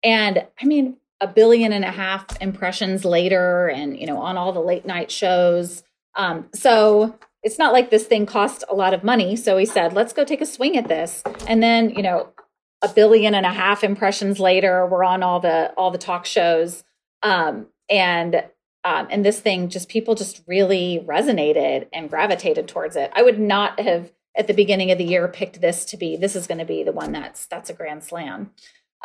And 0.03 0.45
I 0.61 0.65
mean, 0.65 0.97
a 1.19 1.27
billion 1.27 1.73
and 1.73 1.83
a 1.83 1.91
half 1.91 2.39
impressions 2.39 3.03
later 3.03 3.67
and 3.67 3.99
you 3.99 4.05
know, 4.05 4.19
on 4.19 4.37
all 4.37 4.53
the 4.53 4.59
late 4.59 4.85
night 4.85 5.09
shows. 5.09 5.83
Um, 6.17 6.49
so 6.53 7.17
it's 7.43 7.57
not 7.57 7.71
like 7.71 7.89
this 7.89 8.05
thing 8.05 8.25
cost 8.25 8.63
a 8.69 8.75
lot 8.75 8.93
of 8.93 9.03
money. 9.03 9.35
So 9.35 9.55
we 9.55 9.65
said, 9.65 9.93
let's 9.93 10.11
go 10.11 10.25
take 10.25 10.41
a 10.41 10.45
swing 10.45 10.75
at 10.75 10.89
this. 10.89 11.23
And 11.47 11.63
then, 11.63 11.91
you 11.91 12.01
know, 12.01 12.33
a 12.81 12.89
billion 12.89 13.33
and 13.33 13.45
a 13.45 13.51
half 13.51 13.83
impressions 13.83 14.39
later 14.39 14.85
we're 14.85 15.03
on 15.03 15.23
all 15.23 15.39
the 15.39 15.73
all 15.75 15.91
the 15.91 15.97
talk 15.97 16.25
shows 16.25 16.83
um, 17.23 17.67
and 17.89 18.43
um, 18.83 19.07
and 19.09 19.25
this 19.25 19.39
thing 19.39 19.69
just 19.69 19.89
people 19.89 20.15
just 20.15 20.43
really 20.47 21.03
resonated 21.07 21.87
and 21.91 22.09
gravitated 22.09 22.67
towards 22.67 22.95
it 22.95 23.11
i 23.15 23.21
would 23.21 23.39
not 23.39 23.79
have 23.79 24.11
at 24.37 24.47
the 24.47 24.53
beginning 24.53 24.91
of 24.91 24.97
the 24.97 25.03
year 25.03 25.27
picked 25.27 25.59
this 25.59 25.85
to 25.85 25.97
be 25.97 26.15
this 26.15 26.35
is 26.35 26.47
going 26.47 26.59
to 26.59 26.65
be 26.65 26.83
the 26.83 26.91
one 26.91 27.11
that's 27.11 27.47
that's 27.47 27.69
a 27.69 27.73
grand 27.73 28.03
slam 28.03 28.51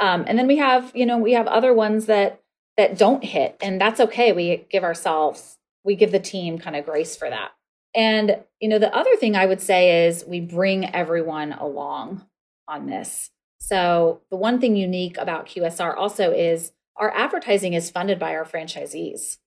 um, 0.01 0.25
and 0.27 0.38
then 0.38 0.46
we 0.46 0.59
have 0.59 0.92
you 0.94 1.07
know 1.07 1.18
we 1.18 1.33
have 1.33 1.46
other 1.46 1.72
ones 1.72 2.07
that 2.07 2.42
that 2.77 2.98
don't 2.98 3.25
hit 3.25 3.57
and 3.62 3.81
that's 3.81 4.01
okay 4.01 4.33
we 4.33 4.66
give 4.70 4.85
ourselves 4.85 5.59
we 5.85 5.97
give 5.97 6.12
the 6.12 6.21
team 6.21 6.59
kind 6.59 6.77
of 6.77 6.85
grace 6.85 7.16
for 7.16 7.29
that 7.29 7.53
and 7.95 8.38
you 8.61 8.68
know 8.68 8.79
the 8.79 8.95
other 8.95 9.14
thing 9.16 9.37
i 9.37 9.47
would 9.47 9.61
say 9.61 10.07
is 10.07 10.25
we 10.27 10.40
bring 10.40 10.95
everyone 10.95 11.53
along 11.53 12.25
on 12.68 12.87
this 12.87 13.31
so, 13.62 14.23
the 14.29 14.37
one 14.37 14.61
thing 14.61 14.75
unique 14.75 15.16
about 15.18 15.47
QSR 15.47 15.97
also 15.97 16.33
is 16.33 16.73
our 16.97 17.14
advertising 17.14 17.75
is 17.75 17.90
funded 17.90 18.18
by 18.18 18.35
our 18.35 18.45
franchisees. 18.45 19.38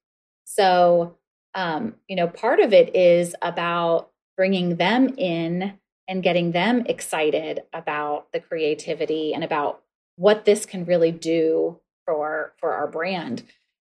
So, 0.45 1.17
um, 1.53 1.95
you 2.07 2.15
know, 2.15 2.27
part 2.27 2.61
of 2.61 2.71
it 2.71 2.95
is 2.95 3.35
about 3.41 4.11
bringing 4.37 4.77
them 4.77 5.15
in 5.17 5.77
and 6.07 6.23
getting 6.23 6.53
them 6.53 6.85
excited 6.85 7.63
about 7.73 8.31
the 8.31 8.39
creativity 8.39 9.33
and 9.33 9.43
about 9.43 9.81
what 10.15 10.45
this 10.45 10.65
can 10.65 10.85
really 10.85 11.11
do 11.11 11.81
for 12.05 12.53
for 12.57 12.71
our 12.71 12.87
brand. 12.87 13.43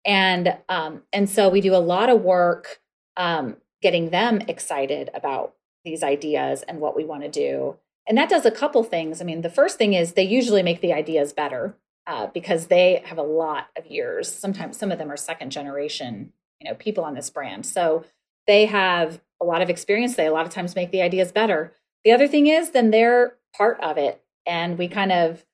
And 0.10 0.58
um, 0.68 1.04
and 1.14 1.30
so 1.30 1.50
we 1.50 1.62
do 1.62 1.76
a 1.76 1.78
lot 1.78 2.10
of 2.10 2.22
work 2.22 2.82
um, 3.16 3.58
getting 3.82 4.10
them 4.10 4.42
excited 4.48 5.10
about 5.14 5.54
these 5.86 6.04
ideas 6.04 6.64
and 6.64 6.80
what 6.80 6.96
we 6.96 7.06
want 7.06 7.24
to 7.24 7.30
do 7.30 7.78
and 8.10 8.18
that 8.18 8.28
does 8.28 8.46
a 8.46 8.52
couple 8.52 8.84
things. 8.84 9.22
I 9.22 9.24
mean, 9.24 9.42
the 9.42 9.52
first 9.52 9.78
thing 9.78 9.94
is 9.94 10.14
they 10.14 10.24
usually 10.24 10.64
make 10.64 10.82
the 10.82 10.92
ideas 10.92 11.32
better 11.32 11.78
uh, 12.08 12.26
because 12.34 12.68
they 12.68 13.04
have 13.06 13.20
a 13.20 13.24
lot 13.24 13.68
of 13.78 13.86
years. 13.86 14.28
Sometimes 14.28 14.78
some 14.78 14.92
of 14.92 14.98
them 14.98 15.12
are 15.12 15.16
second 15.16 15.52
generation, 15.52 16.34
you 16.60 16.68
know, 16.68 16.76
people 16.76 17.04
on 17.04 17.14
this 17.14 17.30
brand. 17.30 17.68
So 17.68 18.04
they 18.48 18.66
have 18.66 19.22
a 19.40 19.46
lot 19.46 19.62
of 19.62 19.70
experience. 19.70 20.16
They 20.16 20.26
a 20.26 20.32
lot 20.32 20.48
of 20.48 20.52
times 20.52 20.76
make 20.76 20.90
the 20.90 21.04
ideas 21.04 21.32
better. 21.32 21.76
The 22.04 22.12
other 22.12 22.28
thing 22.28 22.48
is 22.48 22.72
then 22.72 22.90
they're 22.90 23.36
part 23.56 23.80
of 23.80 24.00
it, 24.00 24.24
and 24.48 24.78
we 24.78 24.88
kind 24.88 25.12
of 25.12 25.46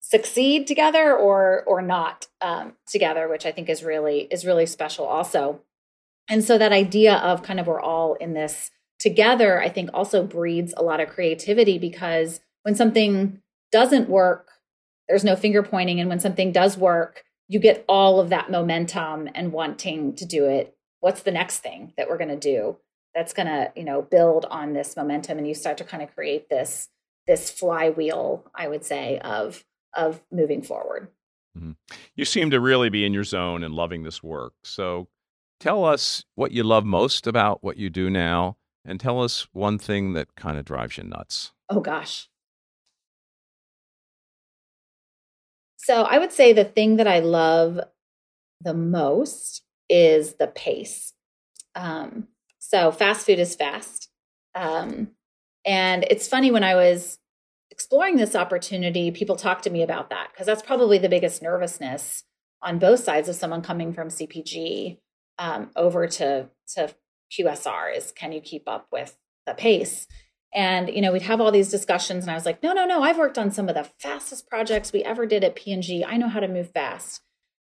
succeed 0.00 0.66
together 0.66 1.16
or 1.16 1.64
or 1.66 1.82
not 1.82 2.26
um, 2.40 2.74
together, 2.86 3.28
which 3.28 3.46
I 3.46 3.52
think 3.52 3.68
is 3.68 3.82
really 3.82 4.20
is 4.30 4.46
really 4.46 4.66
special 4.66 5.04
also. 5.04 5.60
And 6.28 6.44
so 6.44 6.58
that 6.58 6.72
idea 6.72 7.16
of 7.16 7.42
kind 7.42 7.58
of 7.58 7.66
we're 7.66 7.80
all 7.80 8.14
in 8.14 8.34
this 8.34 8.70
together, 8.98 9.60
I 9.60 9.68
think 9.68 9.90
also 9.94 10.24
breeds 10.24 10.74
a 10.76 10.82
lot 10.82 11.00
of 11.00 11.08
creativity 11.08 11.78
because 11.78 12.40
when 12.62 12.74
something 12.74 13.40
doesn't 13.72 14.08
work, 14.08 14.48
there's 15.08 15.24
no 15.24 15.36
finger 15.36 15.62
pointing. 15.62 16.00
And 16.00 16.08
when 16.08 16.20
something 16.20 16.52
does 16.52 16.76
work, 16.76 17.24
you 17.48 17.58
get 17.58 17.84
all 17.88 18.20
of 18.20 18.28
that 18.28 18.50
momentum 18.50 19.28
and 19.34 19.52
wanting 19.52 20.14
to 20.16 20.26
do 20.26 20.44
it. 20.46 20.76
What's 21.00 21.22
the 21.22 21.30
next 21.30 21.58
thing 21.58 21.94
that 21.96 22.08
we're 22.08 22.18
going 22.18 22.28
to 22.28 22.36
do 22.36 22.76
that's 23.14 23.32
going 23.32 23.46
to, 23.46 23.72
you 23.74 23.84
know, 23.84 24.02
build 24.02 24.44
on 24.50 24.74
this 24.74 24.96
momentum 24.96 25.38
and 25.38 25.48
you 25.48 25.54
start 25.54 25.78
to 25.78 25.84
kind 25.84 26.02
of 26.02 26.14
create 26.14 26.48
this 26.50 26.88
this 27.26 27.50
flywheel, 27.50 28.50
I 28.54 28.68
would 28.68 28.86
say, 28.86 29.18
of 29.18 29.62
of 29.94 30.20
moving 30.30 30.62
forward. 30.62 31.08
Mm-hmm. 31.56 31.72
You 32.14 32.24
seem 32.24 32.50
to 32.50 32.60
really 32.60 32.88
be 32.88 33.04
in 33.04 33.12
your 33.12 33.24
zone 33.24 33.62
and 33.62 33.74
loving 33.74 34.02
this 34.02 34.22
work. 34.22 34.54
So 34.64 35.08
tell 35.60 35.84
us 35.84 36.24
what 36.34 36.52
you 36.52 36.62
love 36.62 36.84
most 36.84 37.26
about 37.26 37.62
what 37.62 37.76
you 37.76 37.90
do 37.90 38.10
now 38.10 38.56
and 38.84 39.00
tell 39.00 39.22
us 39.22 39.48
one 39.52 39.78
thing 39.78 40.12
that 40.14 40.34
kind 40.36 40.58
of 40.58 40.64
drives 40.64 40.98
you 40.98 41.04
nuts. 41.04 41.52
Oh, 41.68 41.80
gosh. 41.80 42.28
So 45.76 46.02
I 46.02 46.18
would 46.18 46.32
say 46.32 46.52
the 46.52 46.64
thing 46.64 46.96
that 46.96 47.06
I 47.06 47.20
love 47.20 47.80
the 48.60 48.74
most 48.74 49.62
is 49.88 50.34
the 50.34 50.46
pace. 50.46 51.14
Um, 51.74 52.28
so 52.58 52.90
fast 52.90 53.26
food 53.26 53.38
is 53.38 53.54
fast. 53.54 54.10
Um, 54.54 55.12
and 55.64 56.04
it's 56.10 56.28
funny 56.28 56.50
when 56.50 56.64
I 56.64 56.74
was 56.74 57.18
exploring 57.70 58.16
this 58.16 58.34
opportunity, 58.34 59.10
people 59.10 59.36
talk 59.36 59.62
to 59.62 59.70
me 59.70 59.82
about 59.82 60.10
that 60.10 60.28
because 60.32 60.46
that's 60.46 60.62
probably 60.62 60.98
the 60.98 61.08
biggest 61.08 61.42
nervousness 61.42 62.24
on 62.62 62.78
both 62.78 63.00
sides 63.00 63.28
of 63.28 63.36
someone 63.36 63.62
coming 63.62 63.92
from 63.92 64.08
CPG 64.08 64.98
um, 65.38 65.70
over 65.76 66.06
to 66.06 66.48
to 66.74 66.94
QSR 67.32 67.96
is 67.96 68.12
can 68.12 68.32
you 68.32 68.40
keep 68.40 68.68
up 68.68 68.88
with 68.90 69.16
the 69.46 69.54
pace? 69.54 70.06
And 70.54 70.88
you 70.88 71.02
know, 71.02 71.12
we'd 71.12 71.22
have 71.22 71.40
all 71.40 71.52
these 71.52 71.70
discussions, 71.70 72.24
and 72.24 72.30
I 72.30 72.34
was 72.34 72.46
like, 72.46 72.62
no, 72.62 72.72
no, 72.72 72.86
no, 72.86 73.02
I've 73.02 73.18
worked 73.18 73.38
on 73.38 73.50
some 73.50 73.68
of 73.68 73.74
the 73.74 73.88
fastest 73.98 74.48
projects 74.48 74.92
we 74.92 75.04
ever 75.04 75.26
did 75.26 75.44
at 75.44 75.54
P&G. 75.54 76.04
I 76.04 76.16
know 76.16 76.28
how 76.28 76.40
to 76.40 76.48
move 76.48 76.70
fast. 76.70 77.20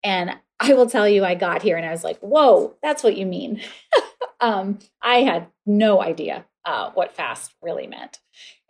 And 0.03 0.33
I 0.59 0.75
will 0.75 0.89
tell 0.89 1.09
you, 1.09 1.25
I 1.25 1.35
got 1.35 1.63
here 1.63 1.77
and 1.77 1.87
I 1.87 1.91
was 1.91 2.03
like, 2.03 2.19
whoa, 2.21 2.77
that's 2.83 3.03
what 3.03 3.17
you 3.17 3.27
mean. 3.27 3.61
um, 4.41 4.79
I 5.01 5.19
had 5.19 5.49
no 5.67 6.03
idea 6.03 6.47
uh, 6.65 6.91
what 6.93 7.15
fast 7.15 7.55
really 7.61 7.87
meant. 7.87 8.21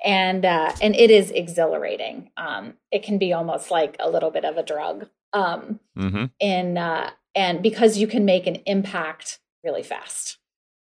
And 0.04 0.44
uh, 0.44 0.72
and 0.80 0.96
it 0.96 1.10
is 1.10 1.30
exhilarating. 1.30 2.30
Um, 2.36 2.74
it 2.90 3.02
can 3.02 3.18
be 3.18 3.32
almost 3.32 3.70
like 3.70 3.96
a 4.00 4.10
little 4.10 4.30
bit 4.30 4.44
of 4.44 4.56
a 4.56 4.62
drug. 4.62 5.08
Um, 5.32 5.80
mm-hmm. 5.96 6.24
And 6.40 6.78
uh, 6.78 7.10
and 7.34 7.62
because 7.62 7.98
you 7.98 8.06
can 8.06 8.24
make 8.24 8.46
an 8.46 8.56
impact 8.66 9.38
really 9.64 9.82
fast, 9.82 10.38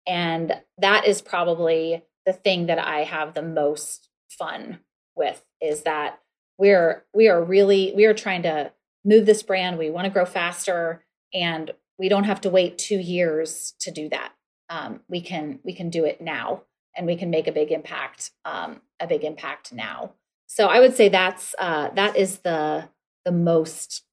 and 0.08 0.62
that 0.77 1.05
is 1.05 1.21
probably 1.21 2.03
the 2.25 2.34
thing 2.34 2.67
that 2.67 2.79
I 2.79 3.03
have 3.03 3.34
the 3.34 3.41
most 3.41 4.10
fun 4.29 4.79
with 5.15 5.43
is 5.62 5.84
that 5.84 6.19
we're 6.58 7.03
we 7.13 7.27
are 7.27 7.43
really 7.43 7.93
we 7.95 8.05
are 8.05 8.13
trying 8.13 8.43
to 8.43 8.71
move 9.03 9.25
this 9.25 9.43
brand. 9.43 9.77
We 9.77 9.89
want 9.89 10.05
to 10.05 10.12
grow 10.12 10.25
faster, 10.25 11.03
and 11.34 11.71
we 11.97 12.10
don't 12.10 12.23
have 12.23 12.41
to 12.41 12.49
wait 12.49 12.77
two 12.77 12.99
years 12.99 13.73
to 13.82 13.91
do 13.91 14.10
that. 14.10 14.34
Um, 14.69 15.01
we 15.10 15.21
can 15.21 15.60
we 15.63 15.73
can 15.73 15.89
do 15.89 16.05
it 16.05 16.21
now 16.21 16.63
and 16.99 17.07
we 17.07 17.15
can 17.15 17.29
make 17.29 17.47
a 17.47 17.51
big 17.53 17.71
impact 17.71 18.31
um, 18.43 18.81
a 18.99 19.07
big 19.07 19.23
impact 19.23 19.73
now. 19.73 20.12
So 20.45 20.67
i 20.67 20.79
would 20.79 20.95
say 20.95 21.09
that's 21.09 21.55
uh, 21.57 21.89
that 21.95 22.15
is 22.15 22.39
the 22.39 22.89
the 23.25 23.31
most 23.31 24.03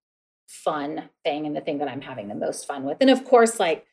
fun 0.46 1.10
thing 1.24 1.44
and 1.46 1.54
the 1.54 1.60
thing 1.60 1.78
that 1.78 1.88
i'm 1.88 2.00
having 2.00 2.28
the 2.28 2.34
most 2.34 2.66
fun 2.66 2.84
with. 2.84 2.98
And 3.00 3.10
of 3.10 3.24
course 3.24 3.60
like 3.60 3.84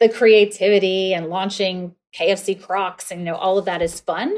the 0.00 0.08
creativity 0.08 1.12
and 1.12 1.26
launching 1.28 1.94
kfc 2.18 2.60
crocs 2.60 3.10
and 3.10 3.20
you 3.20 3.26
know 3.26 3.36
all 3.36 3.58
of 3.58 3.66
that 3.66 3.82
is 3.82 4.00
fun. 4.00 4.34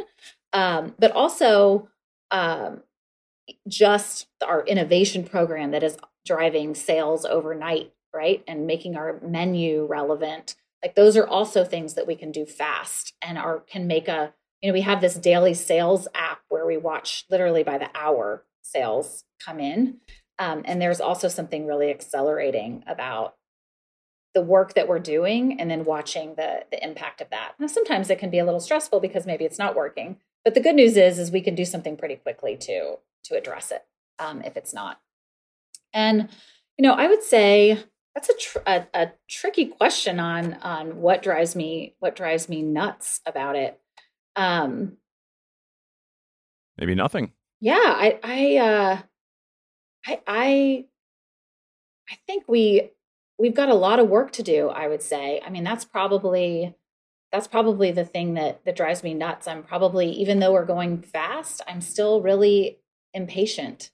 Um, 0.52 0.96
but 0.98 1.12
also 1.12 1.88
um, 2.32 2.82
just 3.68 4.26
our 4.44 4.66
innovation 4.66 5.22
program 5.22 5.70
that 5.70 5.84
is 5.84 5.96
driving 6.26 6.74
sales 6.74 7.24
overnight 7.24 7.92
right 8.12 8.42
and 8.48 8.66
making 8.66 8.96
our 8.96 9.20
menu 9.22 9.86
relevant 9.86 10.56
like 10.82 10.94
those 10.94 11.16
are 11.16 11.26
also 11.26 11.64
things 11.64 11.94
that 11.94 12.06
we 12.06 12.14
can 12.14 12.32
do 12.32 12.46
fast 12.46 13.14
and 13.22 13.38
are 13.38 13.60
can 13.60 13.86
make 13.86 14.08
a 14.08 14.32
you 14.62 14.68
know 14.68 14.74
we 14.74 14.80
have 14.82 15.00
this 15.00 15.14
daily 15.14 15.54
sales 15.54 16.08
app 16.14 16.40
where 16.48 16.66
we 16.66 16.76
watch 16.76 17.24
literally 17.30 17.62
by 17.62 17.78
the 17.78 17.90
hour 17.94 18.44
sales 18.62 19.24
come 19.44 19.58
in. 19.58 19.98
Um, 20.38 20.62
and 20.64 20.80
there's 20.80 21.00
also 21.00 21.28
something 21.28 21.66
really 21.66 21.90
accelerating 21.90 22.82
about 22.86 23.34
the 24.32 24.42
work 24.42 24.74
that 24.74 24.88
we're 24.88 25.00
doing 25.00 25.60
and 25.60 25.70
then 25.70 25.84
watching 25.84 26.34
the 26.36 26.64
the 26.70 26.82
impact 26.82 27.20
of 27.20 27.30
that. 27.30 27.52
Now 27.58 27.66
sometimes 27.66 28.10
it 28.10 28.18
can 28.18 28.30
be 28.30 28.38
a 28.38 28.44
little 28.44 28.60
stressful 28.60 29.00
because 29.00 29.26
maybe 29.26 29.44
it's 29.44 29.58
not 29.58 29.76
working 29.76 30.18
but 30.44 30.54
the 30.54 30.60
good 30.60 30.74
news 30.74 30.96
is 30.96 31.18
is 31.18 31.30
we 31.30 31.42
can 31.42 31.54
do 31.54 31.64
something 31.64 31.96
pretty 31.96 32.16
quickly 32.16 32.56
to 32.56 32.96
to 33.24 33.36
address 33.36 33.70
it 33.70 33.84
um, 34.18 34.42
if 34.42 34.56
it's 34.56 34.72
not. 34.72 35.00
And 35.92 36.28
you 36.80 36.88
know 36.88 36.94
i 36.94 37.06
would 37.06 37.22
say 37.22 37.78
that's 38.14 38.28
a, 38.28 38.34
tr- 38.34 38.58
a, 38.66 38.86
a 38.92 39.12
tricky 39.28 39.66
question 39.66 40.18
on 40.18 40.54
on 40.54 40.96
what 40.96 41.22
drives 41.22 41.54
me 41.54 41.94
what 42.00 42.16
drives 42.16 42.48
me 42.48 42.62
nuts 42.62 43.20
about 43.26 43.56
it. 43.56 43.80
Um, 44.36 44.96
Maybe 46.78 46.94
nothing. 46.94 47.32
Yeah, 47.60 47.74
I 47.76 48.18
I 48.22 48.56
uh, 48.56 48.98
I 50.06 50.20
I 50.26 50.84
I 52.10 52.14
think 52.26 52.44
we 52.48 52.90
we've 53.38 53.54
got 53.54 53.68
a 53.68 53.74
lot 53.74 53.98
of 53.98 54.08
work 54.08 54.32
to 54.32 54.42
do. 54.42 54.68
I 54.68 54.88
would 54.88 55.02
say. 55.02 55.40
I 55.44 55.50
mean, 55.50 55.64
that's 55.64 55.84
probably 55.84 56.74
that's 57.32 57.46
probably 57.46 57.92
the 57.92 58.04
thing 58.04 58.34
that 58.34 58.64
that 58.64 58.76
drives 58.76 59.02
me 59.02 59.14
nuts. 59.14 59.46
I'm 59.46 59.62
probably 59.62 60.10
even 60.12 60.40
though 60.40 60.52
we're 60.52 60.64
going 60.64 61.02
fast, 61.02 61.60
I'm 61.68 61.80
still 61.80 62.22
really 62.22 62.78
impatient. 63.14 63.90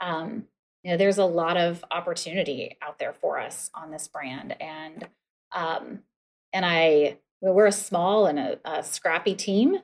Um, 0.00 0.44
you 0.84 0.90
know 0.90 0.96
there's 0.96 1.18
a 1.18 1.24
lot 1.24 1.56
of 1.56 1.84
opportunity 1.90 2.76
out 2.80 2.98
there 2.98 3.12
for 3.12 3.40
us 3.40 3.70
on 3.74 3.90
this 3.90 4.06
brand. 4.06 4.54
And 4.60 5.08
um 5.52 6.00
and 6.52 6.64
i 6.64 7.16
we're 7.40 7.66
a 7.66 7.72
small 7.72 8.26
and 8.26 8.38
a, 8.38 8.58
a 8.64 8.82
scrappy 8.82 9.34
team 9.34 9.78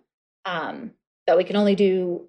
um 0.45 0.93
but 1.27 1.37
we 1.37 1.45
can 1.45 1.57
only 1.57 1.75
do 1.75 2.29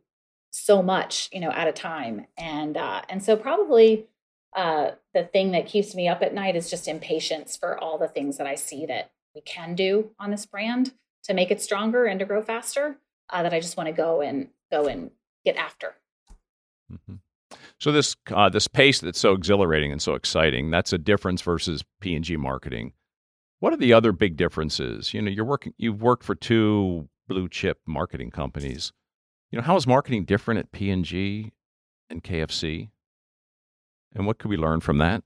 so 0.52 0.82
much 0.82 1.30
you 1.32 1.40
know 1.40 1.52
at 1.52 1.68
a 1.68 1.74
time. 1.74 2.26
And 2.38 2.78
uh 2.78 3.02
and 3.10 3.22
so 3.24 3.36
probably 3.36 4.08
uh 4.56 4.92
the 5.14 5.24
thing 5.24 5.52
that 5.52 5.68
keeps 5.68 5.94
me 5.94 6.08
up 6.08 6.22
at 6.22 6.34
night 6.34 6.56
is 6.56 6.70
just 6.70 6.88
impatience 6.88 7.56
for 7.56 7.78
all 7.78 7.98
the 7.98 8.08
things 8.08 8.38
that 8.38 8.48
i 8.48 8.56
see 8.56 8.86
that 8.86 9.12
we 9.34 9.40
can 9.42 9.76
do 9.76 10.12
on 10.20 10.30
this 10.30 10.46
brand 10.46 10.94
to 11.24 11.34
make 11.34 11.52
it 11.52 11.62
stronger 11.62 12.06
and 12.06 12.20
to 12.20 12.26
grow 12.26 12.42
faster 12.42 12.98
uh, 13.30 13.44
that 13.44 13.54
i 13.54 13.62
just 13.62 13.78
want 13.78 13.88
to 13.88 13.94
go 13.94 14.20
and 14.20 14.50
go 14.70 14.88
and 14.88 15.12
get 15.46 15.56
after. 15.56 15.96
Mm-hmm. 16.92 17.16
So 17.82 17.92
this 17.92 18.16
uh, 18.32 18.48
this 18.48 18.68
pace 18.68 19.00
that's 19.00 19.20
so 19.20 19.34
exhilarating 19.34 19.92
and 19.92 20.00
so 20.00 20.14
exciting, 20.14 20.70
that's 20.70 20.94
a 20.94 21.00
difference 21.00 21.42
versus 21.42 21.84
P 22.00 22.14
and 22.14 22.24
G 22.24 22.38
marketing. 22.38 22.94
What 23.60 23.74
are 23.74 23.78
the 23.78 23.92
other 23.92 24.12
big 24.12 24.38
differences? 24.38 25.16
You 25.16 25.22
know, 25.24 25.32
you're 25.32 25.44
working 25.44 25.74
you've 25.80 26.00
worked 26.00 26.24
for 26.24 26.36
two 26.36 27.10
blue 27.28 27.50
chip 27.50 27.80
marketing 27.88 28.30
companies. 28.30 28.94
You 29.50 29.58
know, 29.58 29.64
how 29.64 29.76
is 29.78 29.88
marketing 29.88 30.26
different 30.26 30.60
at 30.60 30.72
P 30.72 30.92
and 30.92 31.04
G 31.04 31.54
and 32.08 32.24
KFC? 32.24 32.90
And 34.14 34.28
what 34.28 34.38
could 34.38 34.50
we 34.50 34.58
learn 34.58 34.82
from 34.82 35.00
that? 35.00 35.24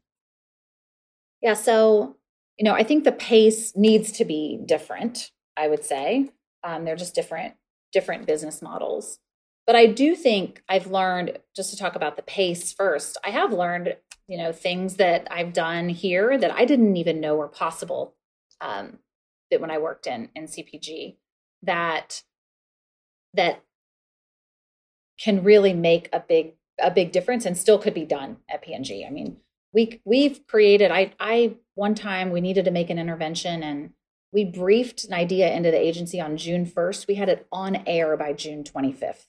Yeah, 1.42 1.56
so 1.56 2.16
you 2.58 2.64
know, 2.64 2.74
I 2.74 2.84
think 2.84 3.04
the 3.04 3.12
pace 3.12 3.74
needs 3.76 4.14
to 4.14 4.24
be 4.24 4.62
different. 4.66 5.30
I 5.58 5.68
would 5.68 5.84
say 5.84 6.30
um, 6.64 6.86
they're 6.86 6.96
just 6.96 7.16
different 7.16 7.56
different 7.92 8.26
business 8.26 8.62
models. 8.62 9.20
But 9.66 9.76
I 9.76 9.88
do 9.88 10.16
think 10.16 10.62
I've 10.70 10.88
learned, 10.88 11.40
just 11.56 11.72
to 11.72 11.78
talk 11.78 11.96
about 11.96 12.18
the 12.18 12.22
pace 12.22 12.72
first, 12.72 13.18
I 13.24 13.32
have 13.32 13.52
learned, 13.52 13.96
you 14.28 14.38
know, 14.38 14.52
things 14.52 14.96
that 14.96 15.28
I've 15.32 15.54
done 15.54 15.90
here 15.90 16.38
that 16.38 16.52
I 16.52 16.66
didn't 16.66 16.98
even 16.98 17.20
know 17.20 17.36
were 17.36 17.48
possible 17.48 18.16
um, 18.62 19.00
that 19.50 19.62
when 19.62 19.72
I 19.72 19.78
worked 19.78 20.08
in 20.08 20.30
in 20.36 20.46
CPG 20.46 21.18
that 21.64 22.24
that 23.34 23.62
can 25.20 25.44
really 25.44 25.74
make 25.74 26.10
a 26.14 26.20
big 26.20 26.54
a 26.80 26.92
big 26.92 27.12
difference 27.12 27.46
and 27.46 27.58
still 27.58 27.80
could 27.80 27.94
be 27.94 28.06
done 28.06 28.38
at 28.50 28.62
P&G. 28.62 29.06
I 29.06 29.10
mean, 29.10 29.38
we 29.74 30.02
we've 30.06 30.46
created 30.48 30.92
I 30.92 31.14
I 31.20 31.56
one 31.76 31.96
time 31.96 32.32
we 32.32 32.42
needed 32.42 32.66
to 32.66 32.72
make 32.72 32.90
an 32.90 33.00
intervention 33.00 33.64
and 33.64 33.92
we 34.32 34.44
briefed 34.44 35.06
an 35.06 35.14
idea 35.14 35.54
into 35.54 35.72
the 35.72 35.80
agency 35.80 36.20
on 36.20 36.36
June 36.36 36.66
1st. 36.66 37.08
We 37.08 37.16
had 37.16 37.30
it 37.30 37.48
on 37.52 37.84
air 37.88 38.18
by 38.18 38.34
June 38.34 38.64
25th 38.66 39.24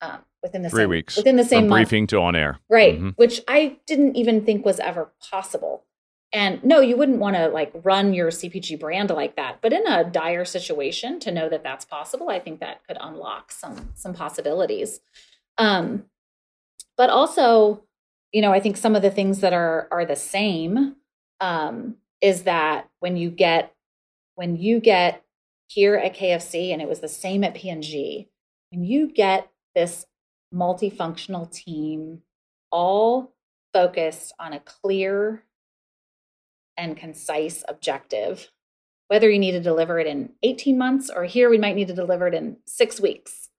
um, 0.00 0.18
within 0.42 0.62
the 0.62 0.70
three 0.70 0.82
same, 0.82 0.90
weeks 0.90 1.16
within 1.16 1.36
the 1.36 1.44
same 1.44 1.62
From 1.62 1.68
month. 1.70 1.88
briefing 1.88 2.06
to 2.08 2.18
on 2.18 2.36
air, 2.36 2.58
right? 2.70 2.94
Mm-hmm. 2.94 3.10
Which 3.10 3.40
I 3.48 3.78
didn't 3.86 4.16
even 4.16 4.44
think 4.44 4.64
was 4.64 4.80
ever 4.80 5.10
possible. 5.30 5.84
And 6.32 6.62
no, 6.62 6.80
you 6.80 6.96
wouldn't 6.96 7.18
want 7.18 7.36
to 7.36 7.48
like 7.48 7.72
run 7.82 8.12
your 8.12 8.30
CPG 8.30 8.78
brand 8.78 9.10
like 9.10 9.36
that. 9.36 9.60
But 9.62 9.72
in 9.72 9.86
a 9.86 10.04
dire 10.04 10.44
situation, 10.44 11.20
to 11.20 11.32
know 11.32 11.48
that 11.48 11.62
that's 11.62 11.86
possible, 11.86 12.28
I 12.28 12.38
think 12.38 12.60
that 12.60 12.86
could 12.86 12.98
unlock 13.00 13.50
some 13.50 13.90
some 13.94 14.14
possibilities. 14.14 15.00
Um, 15.56 16.04
but 16.96 17.10
also, 17.10 17.82
you 18.32 18.42
know, 18.42 18.52
I 18.52 18.60
think 18.60 18.76
some 18.76 18.94
of 18.94 19.02
the 19.02 19.10
things 19.10 19.40
that 19.40 19.52
are 19.52 19.88
are 19.90 20.04
the 20.04 20.16
same 20.16 20.96
um, 21.40 21.96
is 22.20 22.42
that 22.42 22.88
when 23.00 23.16
you 23.16 23.30
get 23.30 23.74
when 24.34 24.56
you 24.56 24.80
get 24.80 25.24
here 25.66 25.96
at 25.96 26.14
KFC, 26.14 26.72
and 26.72 26.80
it 26.80 26.88
was 26.88 27.00
the 27.00 27.08
same 27.08 27.44
at 27.44 27.54
P&G, 27.54 28.28
when 28.70 28.84
you 28.84 29.10
get 29.10 29.50
this 29.78 30.06
multifunctional 30.52 31.48
team 31.52 32.22
all 32.72 33.32
focused 33.72 34.34
on 34.40 34.52
a 34.52 34.58
clear 34.58 35.44
and 36.76 36.96
concise 36.96 37.62
objective. 37.68 38.50
Whether 39.06 39.30
you 39.30 39.38
need 39.38 39.52
to 39.52 39.60
deliver 39.60 40.00
it 40.00 40.08
in 40.08 40.30
18 40.42 40.76
months 40.76 41.10
or 41.14 41.24
here 41.24 41.48
we 41.48 41.58
might 41.58 41.76
need 41.76 41.86
to 41.86 41.94
deliver 41.94 42.26
it 42.26 42.34
in 42.34 42.56
six 42.66 43.00
weeks. 43.00 43.50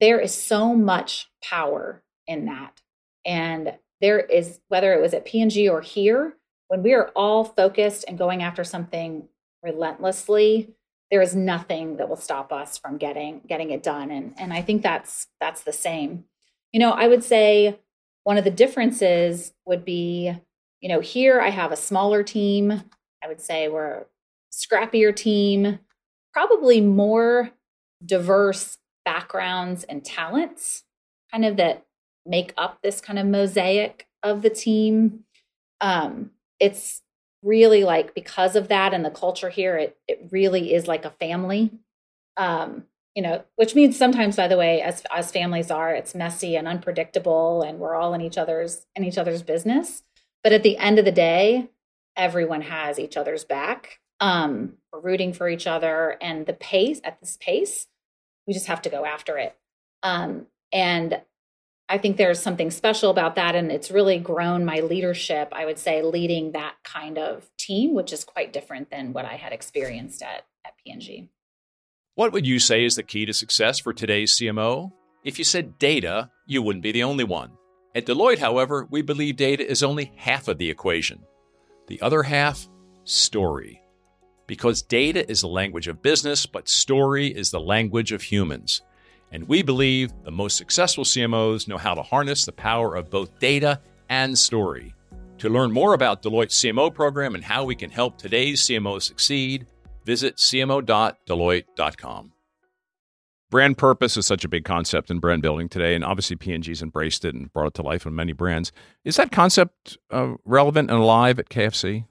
There 0.00 0.20
is 0.20 0.32
so 0.32 0.72
much 0.72 1.28
power 1.42 2.04
in 2.28 2.44
that. 2.44 2.80
And 3.26 3.74
there 4.00 4.20
is 4.20 4.60
whether 4.68 4.92
it 4.92 5.02
was 5.02 5.14
at 5.14 5.24
P&G 5.24 5.68
or 5.68 5.80
here, 5.80 6.36
when 6.68 6.84
we 6.84 6.94
are 6.94 7.10
all 7.16 7.44
focused 7.44 8.04
and 8.06 8.16
going 8.16 8.40
after 8.40 8.62
something 8.62 9.28
relentlessly, 9.64 10.76
there 11.12 11.20
is 11.20 11.36
nothing 11.36 11.98
that 11.98 12.08
will 12.08 12.16
stop 12.16 12.50
us 12.52 12.78
from 12.78 12.96
getting 12.96 13.42
getting 13.46 13.70
it 13.70 13.82
done. 13.82 14.10
And 14.10 14.34
and 14.38 14.52
I 14.52 14.62
think 14.62 14.82
that's 14.82 15.28
that's 15.40 15.62
the 15.62 15.72
same. 15.72 16.24
You 16.72 16.80
know, 16.80 16.90
I 16.90 17.06
would 17.06 17.22
say 17.22 17.78
one 18.24 18.38
of 18.38 18.44
the 18.44 18.50
differences 18.50 19.52
would 19.66 19.84
be, 19.84 20.34
you 20.80 20.88
know, 20.88 21.00
here 21.00 21.38
I 21.40 21.50
have 21.50 21.70
a 21.70 21.76
smaller 21.76 22.22
team. 22.22 22.82
I 23.22 23.28
would 23.28 23.42
say 23.42 23.68
we're 23.68 23.92
a 23.92 24.04
scrappier 24.50 25.14
team, 25.14 25.80
probably 26.32 26.80
more 26.80 27.50
diverse 28.04 28.78
backgrounds 29.04 29.84
and 29.84 30.02
talents, 30.02 30.84
kind 31.30 31.44
of 31.44 31.56
that 31.58 31.84
make 32.24 32.54
up 32.56 32.78
this 32.82 33.02
kind 33.02 33.18
of 33.18 33.26
mosaic 33.26 34.06
of 34.22 34.40
the 34.40 34.50
team. 34.50 35.24
Um, 35.82 36.30
it's 36.58 37.02
really 37.42 37.84
like 37.84 38.14
because 38.14 38.56
of 38.56 38.68
that 38.68 38.94
and 38.94 39.04
the 39.04 39.10
culture 39.10 39.50
here, 39.50 39.76
it 39.76 39.96
it 40.08 40.28
really 40.30 40.72
is 40.74 40.86
like 40.86 41.04
a 41.04 41.10
family. 41.10 41.70
Um, 42.36 42.84
you 43.14 43.22
know, 43.22 43.44
which 43.56 43.74
means 43.74 43.98
sometimes, 43.98 44.36
by 44.36 44.48
the 44.48 44.56
way, 44.56 44.80
as 44.80 45.02
as 45.14 45.30
families 45.30 45.70
are, 45.70 45.94
it's 45.94 46.14
messy 46.14 46.56
and 46.56 46.66
unpredictable, 46.66 47.62
and 47.62 47.78
we're 47.78 47.94
all 47.94 48.14
in 48.14 48.20
each 48.20 48.38
other's 48.38 48.86
in 48.96 49.04
each 49.04 49.18
other's 49.18 49.42
business. 49.42 50.02
But 50.42 50.52
at 50.52 50.62
the 50.62 50.78
end 50.78 50.98
of 50.98 51.04
the 51.04 51.12
day, 51.12 51.68
everyone 52.16 52.62
has 52.62 52.98
each 52.98 53.16
other's 53.16 53.44
back. 53.44 54.00
Um, 54.20 54.74
we're 54.92 55.00
rooting 55.00 55.32
for 55.32 55.48
each 55.48 55.66
other, 55.66 56.16
and 56.20 56.46
the 56.46 56.52
pace 56.52 57.00
at 57.04 57.20
this 57.20 57.36
pace, 57.40 57.88
we 58.46 58.54
just 58.54 58.66
have 58.66 58.82
to 58.82 58.90
go 58.90 59.04
after 59.04 59.36
it. 59.36 59.56
Um, 60.02 60.46
and 60.72 61.20
I 61.92 61.98
think 61.98 62.16
there's 62.16 62.40
something 62.40 62.70
special 62.70 63.10
about 63.10 63.34
that. 63.34 63.54
And 63.54 63.70
it's 63.70 63.90
really 63.90 64.18
grown 64.18 64.64
my 64.64 64.80
leadership, 64.80 65.50
I 65.52 65.66
would 65.66 65.78
say, 65.78 66.00
leading 66.00 66.52
that 66.52 66.76
kind 66.84 67.18
of 67.18 67.50
team, 67.58 67.92
which 67.92 68.14
is 68.14 68.24
quite 68.24 68.50
different 68.50 68.90
than 68.90 69.12
what 69.12 69.26
I 69.26 69.34
had 69.34 69.52
experienced 69.52 70.22
at, 70.22 70.46
at 70.64 70.72
P&G. 70.82 71.28
What 72.14 72.32
would 72.32 72.46
you 72.46 72.58
say 72.58 72.86
is 72.86 72.96
the 72.96 73.02
key 73.02 73.26
to 73.26 73.34
success 73.34 73.78
for 73.78 73.92
today's 73.92 74.38
CMO? 74.38 74.90
If 75.22 75.38
you 75.38 75.44
said 75.44 75.78
data, 75.78 76.30
you 76.46 76.62
wouldn't 76.62 76.82
be 76.82 76.92
the 76.92 77.02
only 77.02 77.24
one. 77.24 77.50
At 77.94 78.06
Deloitte, 78.06 78.38
however, 78.38 78.88
we 78.90 79.02
believe 79.02 79.36
data 79.36 79.70
is 79.70 79.82
only 79.82 80.12
half 80.16 80.48
of 80.48 80.56
the 80.56 80.70
equation. 80.70 81.18
The 81.88 82.00
other 82.00 82.22
half, 82.22 82.66
story. 83.04 83.82
Because 84.46 84.80
data 84.80 85.30
is 85.30 85.42
the 85.42 85.48
language 85.48 85.88
of 85.88 86.00
business, 86.00 86.46
but 86.46 86.70
story 86.70 87.26
is 87.26 87.50
the 87.50 87.60
language 87.60 88.12
of 88.12 88.22
humans. 88.22 88.80
And 89.32 89.48
we 89.48 89.62
believe 89.62 90.12
the 90.24 90.30
most 90.30 90.56
successful 90.58 91.04
CMOs 91.04 91.66
know 91.66 91.78
how 91.78 91.94
to 91.94 92.02
harness 92.02 92.44
the 92.44 92.52
power 92.52 92.94
of 92.94 93.10
both 93.10 93.38
data 93.38 93.80
and 94.10 94.38
story. 94.38 94.94
To 95.38 95.48
learn 95.48 95.72
more 95.72 95.94
about 95.94 96.22
Deloitte's 96.22 96.54
CMO 96.54 96.94
program 96.94 97.34
and 97.34 97.42
how 97.42 97.64
we 97.64 97.74
can 97.74 97.90
help 97.90 98.18
today's 98.18 98.62
CMOs 98.62 99.02
succeed, 99.02 99.66
visit 100.04 100.36
cmo.deloitte.com. 100.36 102.32
Brand 103.50 103.76
purpose 103.76 104.16
is 104.16 104.26
such 104.26 104.44
a 104.44 104.48
big 104.48 104.64
concept 104.64 105.10
in 105.10 105.18
brand 105.18 105.42
building 105.42 105.68
today, 105.68 105.94
and 105.94 106.04
obviously 106.04 106.36
P&G's 106.36 106.80
embraced 106.80 107.24
it 107.24 107.34
and 107.34 107.52
brought 107.52 107.66
it 107.66 107.74
to 107.74 107.82
life 107.82 108.06
on 108.06 108.14
many 108.14 108.32
brands. 108.32 108.72
Is 109.04 109.16
that 109.16 109.30
concept 109.30 109.98
uh, 110.10 110.34
relevant 110.44 110.90
and 110.90 110.98
alive 110.98 111.38
at 111.38 111.48
KFC? 111.48 112.06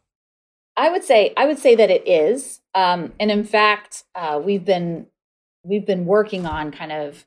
I 0.77 0.89
would 0.89 1.03
say 1.03 1.33
I 1.35 1.45
would 1.47 1.59
say 1.59 1.75
that 1.75 1.89
it 1.89 2.07
is, 2.07 2.61
um, 2.75 3.13
and 3.19 3.29
in 3.31 3.43
fact, 3.43 4.03
uh, 4.15 4.41
we've 4.43 4.63
been 4.63 5.07
we've 5.63 5.85
been 5.85 6.05
working 6.05 6.45
on 6.45 6.71
kind 6.71 6.91
of 6.91 7.25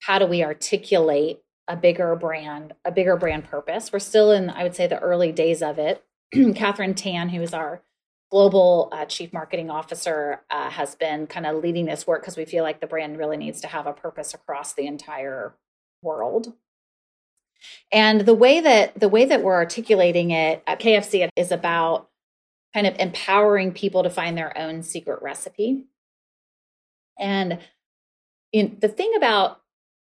how 0.00 0.18
do 0.18 0.26
we 0.26 0.42
articulate 0.44 1.40
a 1.68 1.76
bigger 1.76 2.14
brand, 2.14 2.74
a 2.84 2.92
bigger 2.92 3.16
brand 3.16 3.44
purpose. 3.44 3.92
We're 3.92 3.98
still 3.98 4.30
in, 4.30 4.50
I 4.50 4.62
would 4.62 4.76
say, 4.76 4.86
the 4.86 4.98
early 4.98 5.32
days 5.32 5.62
of 5.62 5.78
it. 5.78 6.04
Catherine 6.54 6.94
Tan, 6.94 7.30
who 7.30 7.42
is 7.42 7.52
our 7.52 7.82
global 8.30 8.88
uh, 8.92 9.04
chief 9.06 9.32
marketing 9.32 9.70
officer, 9.70 10.42
uh, 10.50 10.70
has 10.70 10.94
been 10.94 11.26
kind 11.26 11.46
of 11.46 11.62
leading 11.62 11.86
this 11.86 12.06
work 12.06 12.22
because 12.22 12.36
we 12.36 12.44
feel 12.44 12.62
like 12.62 12.80
the 12.80 12.86
brand 12.86 13.18
really 13.18 13.36
needs 13.36 13.60
to 13.62 13.68
have 13.68 13.86
a 13.86 13.92
purpose 13.92 14.34
across 14.34 14.74
the 14.74 14.86
entire 14.86 15.54
world. 16.02 16.52
And 17.90 18.20
the 18.20 18.34
way 18.34 18.60
that 18.60 18.98
the 19.00 19.08
way 19.08 19.24
that 19.24 19.42
we're 19.42 19.54
articulating 19.54 20.30
it 20.30 20.62
at 20.66 20.78
KFC 20.78 21.28
is 21.36 21.50
about 21.50 22.10
kind 22.74 22.86
of 22.86 22.94
empowering 22.98 23.72
people 23.72 24.02
to 24.02 24.10
find 24.10 24.36
their 24.36 24.56
own 24.58 24.82
secret 24.82 25.22
recipe. 25.22 25.86
And 27.18 27.58
the 28.62 28.88
thing 28.88 29.12
about 29.16 29.60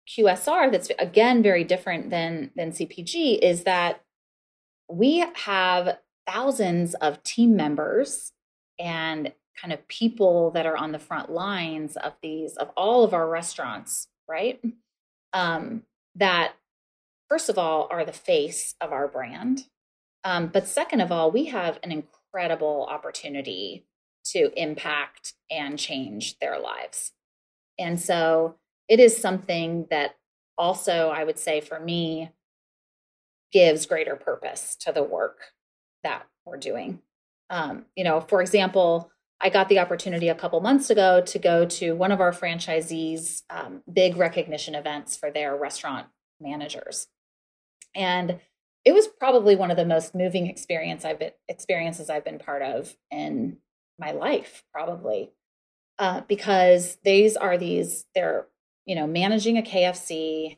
QSR 0.08 0.72
that's 0.72 0.91
again 0.99 1.41
very 1.41 1.64
different 1.64 2.10
than 2.10 2.51
than 2.56 2.72
CPG 2.72 3.39
is 3.39 3.64
that 3.64 4.01
we 4.89 5.26
have 5.36 5.97
thousands 6.28 6.93
of 6.95 7.24
team 7.24 7.56
members 7.56 8.32
and 8.80 9.34
kind 9.62 9.74
of 9.74 9.88
people 9.88 10.51
that 10.51 10.66
are 10.66 10.78
on 10.78 10.91
the 10.91 10.99
front 10.99 11.32
lines 11.32 11.95
of 11.95 12.14
these 12.22 12.56
of 12.58 12.70
all 12.76 13.04
of 13.04 13.14
our 13.14 13.30
restaurants, 13.30 14.08
right? 14.28 14.62
Um, 15.32 15.84
that 16.16 16.54
first 17.30 17.49
of 17.49 17.58
all 17.58 17.88
are 17.89 18.06
the 18.06 18.12
face 18.12 18.76
of 18.82 18.91
our 18.91 19.08
brand, 19.08 19.68
um, 20.24 20.47
but 20.47 20.68
second 20.68 21.01
of 21.01 21.12
all, 21.12 21.32
we 21.32 21.45
have 21.45 21.80
an 21.84 21.91
incredible 21.91 22.88
opportunity 22.89 23.86
to 24.26 24.51
impact 24.56 25.34
and 25.51 25.78
change 25.78 26.39
their 26.39 26.60
lives. 26.60 27.12
And 27.80 27.99
so 27.99 28.55
it 28.88 28.99
is 28.99 29.17
something 29.17 29.88
that 29.89 30.15
also, 30.57 31.09
I 31.09 31.24
would 31.24 31.39
say 31.39 31.61
for 31.61 31.80
me, 31.80 32.32
gives 33.51 33.86
greater 33.86 34.15
purpose 34.15 34.76
to 34.82 34.91
the 34.91 35.03
work 35.03 35.39
that 36.03 36.24
we're 36.45 36.57
doing. 36.57 36.99
Um, 37.49 37.86
you 37.95 38.03
know, 38.03 38.19
for 38.21 38.41
example, 38.41 39.11
I 39.39 39.49
got 39.49 39.69
the 39.69 39.80
opportunity 39.80 40.30
a 40.30 40.36
couple 40.36 40.59
months 40.61 40.89
ago 40.89 41.21
to 41.21 41.39
go 41.39 41.65
to 41.65 41.93
one 41.93 42.11
of 42.11 42.21
our 42.21 42.32
franchisees' 42.32 43.43
um, 43.49 43.84
big 43.91 44.15
recognition 44.17 44.74
events 44.74 45.17
for 45.17 45.30
their 45.30 45.55
restaurant 45.55 46.07
managers, 46.39 47.07
and 47.93 48.39
it 48.86 48.93
was 48.93 49.07
probably 49.07 49.55
one 49.55 49.71
of 49.71 49.78
the 49.78 49.86
most 49.86 50.15
moving 50.15 50.47
experience 50.47 51.05
I've 51.05 51.19
been, 51.19 51.32
experiences 51.47 52.09
I've 52.09 52.26
been 52.26 52.39
part 52.39 52.61
of 52.61 52.95
in 53.11 53.57
my 53.99 54.11
life, 54.11 54.63
probably 54.74 55.32
uh, 55.99 56.21
because 56.27 56.97
these 57.03 57.35
are 57.35 57.57
these 57.57 58.05
they're 58.15 58.47
you 58.85 58.95
know 58.95 59.07
managing 59.07 59.57
a 59.57 59.61
KFC, 59.61 60.57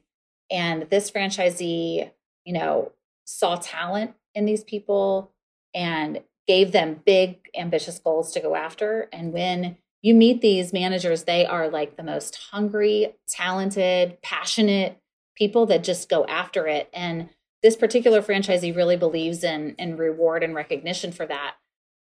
and 0.50 0.88
this 0.90 1.12
franchisee 1.12 2.12
you 2.46 2.54
know 2.54 2.92
saw 3.26 3.56
talent 3.56 4.14
in 4.34 4.46
these 4.46 4.64
people 4.64 5.32
and 5.74 6.22
gave 6.48 6.72
them 6.72 7.02
big 7.06 7.50
ambitious 7.58 8.00
goals 8.00 8.32
to 8.32 8.40
go 8.40 8.56
after. 8.56 9.10
And 9.12 9.34
when 9.34 9.78
you 10.02 10.14
meet 10.14 10.42
these 10.42 10.72
managers 10.72 11.24
they 11.24 11.46
are 11.46 11.68
like 11.70 11.98
the 11.98 12.04
most 12.04 12.36
hungry 12.52 13.16
talented 13.28 14.22
passionate 14.22 15.02
people 15.36 15.66
that 15.66 15.84
just 15.84 16.08
go 16.08 16.26
after 16.26 16.68
it. 16.68 16.90
And 16.94 17.30
this 17.62 17.76
particular 17.76 18.22
franchisee 18.22 18.76
really 18.76 18.98
believes 18.98 19.44
in 19.44 19.76
in 19.78 19.98
reward 19.98 20.44
and 20.44 20.56
recognition 20.56 21.12
for 21.12 21.26
that. 21.26 21.56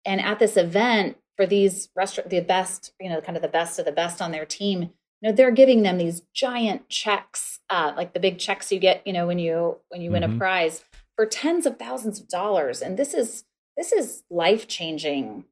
And 0.05 0.19
at 0.19 0.39
this 0.39 0.57
event 0.57 1.17
for 1.36 1.46
these 1.46 1.90
restaurant 1.96 2.30
the 2.30 2.40
best 2.40 2.94
you 3.00 3.10
know 3.10 3.22
kind 3.22 3.36
of 3.36 3.42
the 3.42 3.48
best 3.48 3.80
of 3.80 3.86
the 3.86 3.92
best 3.92 4.22
on 4.22 4.32
their 4.32 4.46
team 4.46 4.82
you 4.82 5.30
know 5.30 5.32
they're 5.32 5.52
giving 5.52 5.84
them 5.84 5.98
these 5.98 6.22
giant 6.34 6.90
checks 6.90 7.60
uh, 7.70 7.94
like 7.96 8.14
the 8.14 8.20
big 8.20 8.38
checks 8.38 8.72
you 8.72 8.80
get 8.80 9.06
you 9.06 9.14
know 9.14 9.28
when 9.28 9.40
you 9.40 9.78
when 9.90 10.02
you 10.02 10.12
win 10.12 10.24
mm-hmm. 10.24 10.36
a 10.36 10.38
prize 10.38 10.84
for 11.16 11.26
tens 11.26 11.66
of 11.66 11.78
thousands 11.78 12.20
of 12.20 12.28
dollars 12.28 12.82
and 12.82 12.98
this 12.98 13.14
is 13.14 13.46
this 13.78 13.92
is 13.92 14.24
life 14.30 14.68
changing 14.68 15.46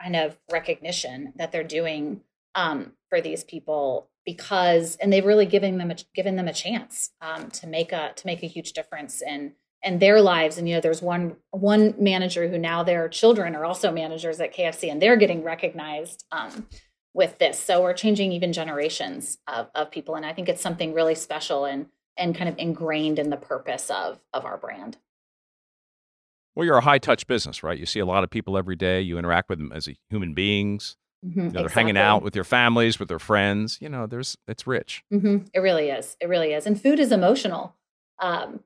kind 0.00 0.16
of 0.16 0.36
recognition 0.52 1.32
that 1.36 1.52
they're 1.52 1.64
doing 1.64 2.20
um, 2.54 2.92
for 3.08 3.20
these 3.20 3.42
people 3.44 4.08
because 4.24 4.96
and 4.96 5.12
they've 5.12 5.24
really 5.24 5.46
given 5.46 5.78
them 5.78 5.90
a, 5.90 5.96
given 6.14 6.36
them 6.36 6.48
a 6.48 6.52
chance 6.52 7.10
um, 7.20 7.50
to 7.50 7.66
make 7.66 7.92
a 7.92 8.12
to 8.14 8.26
make 8.26 8.42
a 8.42 8.46
huge 8.46 8.72
difference 8.72 9.22
in 9.22 9.54
and 9.84 10.00
their 10.00 10.20
lives 10.20 10.58
and 10.58 10.68
you 10.68 10.74
know 10.74 10.80
there's 10.80 11.02
one 11.02 11.36
one 11.50 11.94
manager 11.98 12.48
who 12.48 12.58
now 12.58 12.82
their 12.82 13.08
children 13.08 13.54
are 13.54 13.64
also 13.64 13.92
managers 13.92 14.40
at 14.40 14.54
kfc 14.54 14.90
and 14.90 15.00
they're 15.00 15.16
getting 15.16 15.44
recognized 15.44 16.24
um, 16.32 16.66
with 17.12 17.38
this 17.38 17.58
so 17.58 17.82
we're 17.82 17.92
changing 17.92 18.32
even 18.32 18.52
generations 18.52 19.38
of, 19.46 19.68
of 19.74 19.90
people 19.90 20.16
and 20.16 20.26
i 20.26 20.32
think 20.32 20.48
it's 20.48 20.62
something 20.62 20.92
really 20.92 21.14
special 21.14 21.64
and 21.64 21.86
and 22.16 22.34
kind 22.34 22.48
of 22.48 22.56
ingrained 22.58 23.18
in 23.18 23.30
the 23.30 23.36
purpose 23.36 23.90
of 23.90 24.18
of 24.32 24.44
our 24.44 24.56
brand 24.56 24.96
well 26.54 26.64
you're 26.64 26.78
a 26.78 26.82
high 26.82 26.98
touch 26.98 27.26
business 27.26 27.62
right 27.62 27.78
you 27.78 27.86
see 27.86 28.00
a 28.00 28.06
lot 28.06 28.24
of 28.24 28.30
people 28.30 28.56
every 28.56 28.76
day 28.76 29.00
you 29.00 29.18
interact 29.18 29.48
with 29.48 29.58
them 29.58 29.70
as 29.72 29.88
human 30.08 30.34
beings 30.34 30.96
Mm-hmm, 31.24 31.40
you 31.40 31.50
know, 31.52 31.60
they're 31.60 31.68
hanging 31.70 31.96
out 31.96 32.22
with 32.22 32.34
their 32.34 32.44
families, 32.44 32.98
with 32.98 33.08
their 33.08 33.18
friends. 33.18 33.78
You 33.80 33.88
know, 33.88 34.06
there's 34.06 34.36
it's 34.46 34.66
rich. 34.66 35.04
Mm-hmm. 35.10 35.46
It 35.54 35.60
really 35.60 35.88
is. 35.88 36.18
It 36.20 36.28
really 36.28 36.52
is. 36.52 36.66
And 36.66 36.78
food 36.78 36.98
is 36.98 37.12
emotional. 37.12 37.74
Um, 38.18 38.60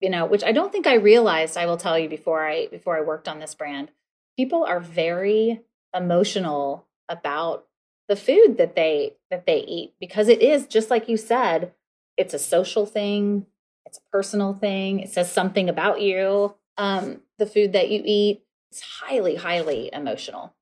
you 0.00 0.10
know, 0.10 0.26
which 0.26 0.44
I 0.44 0.52
don't 0.52 0.70
think 0.72 0.86
I 0.86 0.94
realized. 0.94 1.56
I 1.56 1.66
will 1.66 1.76
tell 1.76 1.98
you 1.98 2.08
before 2.08 2.46
I 2.46 2.68
before 2.68 2.96
I 2.96 3.00
worked 3.00 3.28
on 3.28 3.38
this 3.38 3.54
brand, 3.54 3.90
people 4.36 4.64
are 4.64 4.80
very 4.80 5.62
emotional 5.94 6.86
about 7.08 7.66
the 8.08 8.16
food 8.16 8.56
that 8.58 8.76
they 8.76 9.16
that 9.30 9.46
they 9.46 9.58
eat 9.60 9.94
because 10.00 10.28
it 10.28 10.42
is 10.42 10.66
just 10.66 10.90
like 10.90 11.08
you 11.08 11.16
said, 11.16 11.72
it's 12.16 12.34
a 12.34 12.38
social 12.38 12.86
thing, 12.86 13.46
It's 13.86 13.98
a 13.98 14.10
personal 14.12 14.54
thing. 14.54 15.00
It 15.00 15.10
says 15.10 15.32
something 15.32 15.68
about 15.68 16.00
you. 16.00 16.54
Um, 16.76 17.22
the 17.38 17.46
food 17.46 17.72
that 17.72 17.90
you 17.90 18.02
eat. 18.04 18.42
It's 18.70 18.82
highly, 18.82 19.36
highly 19.36 19.88
emotional. 19.92 20.54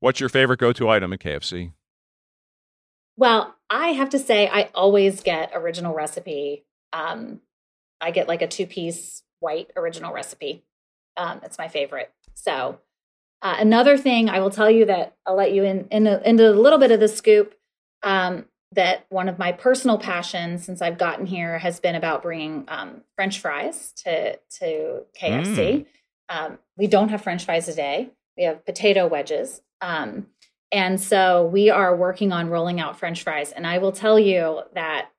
What's 0.00 0.18
your 0.18 0.28
favorite 0.28 0.58
go-to 0.58 0.88
item 0.88 1.12
at 1.12 1.20
KFC? 1.20 1.72
Well, 3.16 3.54
I 3.68 3.88
have 3.88 4.10
to 4.10 4.18
say, 4.18 4.48
I 4.48 4.70
always 4.74 5.22
get 5.22 5.52
original 5.54 5.94
recipe. 5.94 6.64
Um, 6.92 7.40
I 8.00 8.10
get 8.10 8.28
like 8.28 8.42
a 8.42 8.46
two-piece 8.46 9.22
white 9.40 9.70
original 9.76 10.12
recipe. 10.12 10.64
Um, 11.16 11.40
it's 11.42 11.58
my 11.58 11.68
favorite. 11.68 12.12
So, 12.34 12.78
uh, 13.42 13.56
another 13.58 13.96
thing 13.96 14.28
I 14.28 14.40
will 14.40 14.50
tell 14.50 14.70
you 14.70 14.84
that 14.86 15.16
I'll 15.26 15.36
let 15.36 15.52
you 15.52 15.64
in, 15.64 15.88
in 15.90 16.06
a, 16.06 16.20
into 16.24 16.50
a 16.50 16.52
little 16.52 16.78
bit 16.78 16.90
of 16.90 17.00
the 17.00 17.08
scoop. 17.08 17.54
Um, 18.02 18.46
that 18.72 19.04
one 19.08 19.28
of 19.28 19.38
my 19.38 19.52
personal 19.52 19.98
passions 19.98 20.64
since 20.64 20.80
I've 20.80 20.98
gotten 20.98 21.26
here 21.26 21.58
has 21.58 21.80
been 21.80 21.96
about 21.96 22.22
bringing 22.22 22.64
um, 22.68 23.02
French 23.16 23.40
fries 23.40 23.92
to 24.04 24.36
to 24.36 25.02
KFC. 25.20 25.56
Mm. 25.56 25.86
Um, 26.28 26.58
we 26.76 26.86
don't 26.86 27.08
have 27.08 27.22
French 27.22 27.44
fries 27.44 27.66
today. 27.66 28.10
We 28.36 28.44
have 28.44 28.64
potato 28.64 29.08
wedges, 29.08 29.60
um, 29.80 30.28
and 30.70 31.00
so 31.00 31.46
we 31.46 31.68
are 31.70 31.96
working 31.96 32.32
on 32.32 32.48
rolling 32.48 32.78
out 32.78 32.98
French 32.98 33.22
fries. 33.24 33.50
And 33.50 33.66
I 33.66 33.78
will 33.78 33.92
tell 33.92 34.18
you 34.18 34.60
that 34.74 35.10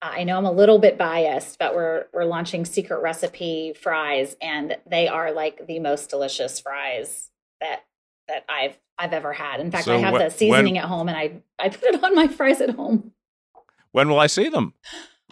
I 0.00 0.24
know 0.24 0.38
I'm 0.38 0.44
a 0.44 0.52
little 0.52 0.78
bit 0.78 0.96
biased, 0.96 1.58
but 1.58 1.74
we're 1.74 2.06
we're 2.12 2.24
launching 2.24 2.64
secret 2.64 3.00
recipe 3.00 3.72
fries, 3.72 4.36
and 4.40 4.76
they 4.88 5.08
are 5.08 5.32
like 5.32 5.66
the 5.66 5.80
most 5.80 6.10
delicious 6.10 6.60
fries 6.60 7.30
that 7.60 7.84
that 8.28 8.44
I've 8.48 8.78
I've 8.96 9.12
ever 9.12 9.32
had. 9.32 9.60
In 9.60 9.70
fact, 9.70 9.86
so 9.86 9.96
I 9.96 9.98
have 9.98 10.14
wh- 10.14 10.18
the 10.18 10.30
seasoning 10.30 10.74
when, 10.74 10.82
at 10.82 10.88
home, 10.88 11.08
and 11.08 11.16
I 11.16 11.42
I 11.58 11.68
put 11.68 11.82
it 11.82 12.02
on 12.02 12.14
my 12.14 12.28
fries 12.28 12.60
at 12.60 12.70
home. 12.70 13.12
When 13.92 14.08
will 14.08 14.20
I 14.20 14.28
see 14.28 14.48
them? 14.48 14.74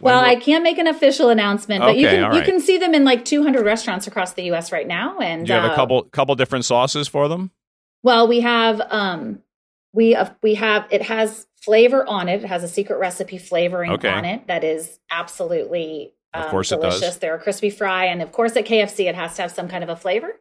When 0.01 0.13
well, 0.13 0.23
will... 0.23 0.29
I 0.29 0.37
can't 0.37 0.65
make 0.65 0.79
an 0.79 0.89
official 0.89 1.31
announcement, 1.31 1.83
but 1.83 1.91
okay, 1.91 2.01
you 2.01 2.07
can 2.09 2.23
right. 2.23 2.35
you 2.35 2.43
can 2.43 2.61
see 2.61 2.79
them 2.79 2.93
in 2.93 3.05
like 3.05 3.25
200 3.25 3.65
restaurants 3.65 4.07
across 4.07 4.33
the 4.33 4.45
U.S. 4.45 4.73
right 4.73 4.87
now. 4.87 5.19
And 5.21 5.47
do 5.47 5.53
you 5.53 5.59
have 5.61 5.71
uh, 5.71 5.73
a 5.73 5.77
couple 5.77 6.03
couple 6.05 6.35
different 6.35 6.65
sauces 6.65 7.07
for 7.07 7.29
them? 7.29 7.53
Well, 8.03 8.27
we 8.27 8.41
have 8.41 8.81
um 8.91 9.43
we 9.93 10.15
uh, 10.15 10.31
we 10.43 10.55
have 10.55 10.87
it 10.91 11.03
has 11.03 11.47
flavor 11.67 12.09
on 12.09 12.29
it. 12.29 12.45
It 12.45 12.47
has 12.47 12.63
a 12.63 12.69
secret 12.69 12.99
recipe 12.99 13.39
flavoring 13.39 13.91
okay. 13.93 14.09
on 14.09 14.25
it 14.25 14.47
that 14.47 14.63
is 14.63 15.01
absolutely 15.11 16.15
um, 16.33 16.45
of 16.45 16.51
course 16.51 16.69
delicious. 16.69 16.99
It 16.99 17.05
does. 17.05 17.19
They're 17.19 17.35
a 17.35 17.41
crispy 17.41 17.71
fry, 17.71 18.05
and 18.05 18.23
of 18.23 18.31
course 18.31 18.57
at 18.57 18.67
KFC 18.67 19.09
it 19.09 19.17
has 19.17 19.35
to 19.37 19.43
have 19.43 19.51
some 19.51 19.67
kind 19.69 19.83
of 19.83 19.91
a 19.91 19.97
flavor. 19.97 20.41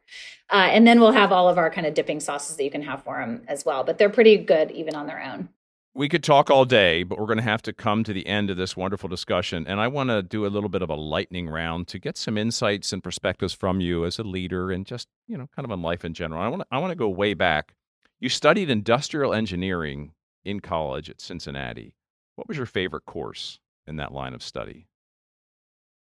Uh, 0.51 0.67
and 0.69 0.85
then 0.85 0.99
we'll 0.99 1.11
have 1.11 1.31
all 1.31 1.49
of 1.49 1.57
our 1.57 1.71
kind 1.71 1.87
of 1.87 1.95
dipping 1.95 2.19
sauces 2.19 2.55
that 2.57 2.63
you 2.63 2.69
can 2.69 2.83
have 2.83 3.03
for 3.03 3.17
them 3.17 3.41
as 3.47 3.65
well. 3.65 3.83
But 3.83 3.97
they're 3.97 4.11
pretty 4.11 4.37
good 4.37 4.69
even 4.69 4.95
on 4.95 5.07
their 5.07 5.21
own. 5.21 5.49
We 5.95 6.07
could 6.07 6.23
talk 6.23 6.51
all 6.51 6.65
day, 6.65 7.03
but 7.03 7.17
we're 7.17 7.25
going 7.25 7.37
to 7.37 7.43
have 7.43 7.63
to 7.63 7.73
come 7.73 8.03
to 8.03 8.13
the 8.13 8.27
end 8.27 8.51
of 8.51 8.57
this 8.57 8.77
wonderful 8.77 9.09
discussion. 9.09 9.65
And 9.65 9.79
I 9.79 9.87
want 9.87 10.09
to 10.09 10.21
do 10.21 10.45
a 10.45 10.47
little 10.47 10.69
bit 10.69 10.83
of 10.83 10.89
a 10.89 10.95
lightning 10.95 11.49
round 11.49 11.87
to 11.87 11.97
get 11.99 12.17
some 12.17 12.37
insights 12.37 12.93
and 12.93 13.01
perspectives 13.01 13.53
from 13.53 13.79
you 13.79 14.05
as 14.05 14.19
a 14.19 14.23
leader 14.23 14.71
and 14.71 14.85
just, 14.85 15.07
you 15.27 15.37
know, 15.37 15.47
kind 15.55 15.65
of 15.65 15.71
on 15.71 15.81
life 15.81 16.05
in 16.05 16.13
general. 16.13 16.41
I 16.41 16.49
want 16.49 16.61
to, 16.61 16.67
I 16.69 16.77
want 16.79 16.91
to 16.91 16.95
go 16.95 17.07
way 17.09 17.33
back. 17.33 17.73
You 18.19 18.29
studied 18.29 18.69
industrial 18.69 19.33
engineering 19.33 20.11
in 20.45 20.59
college 20.59 21.09
at 21.09 21.19
Cincinnati. 21.19 21.95
What 22.35 22.47
was 22.47 22.57
your 22.57 22.65
favorite 22.65 23.05
course 23.05 23.59
in 23.87 23.97
that 23.97 24.13
line 24.13 24.33
of 24.33 24.43
study? 24.43 24.87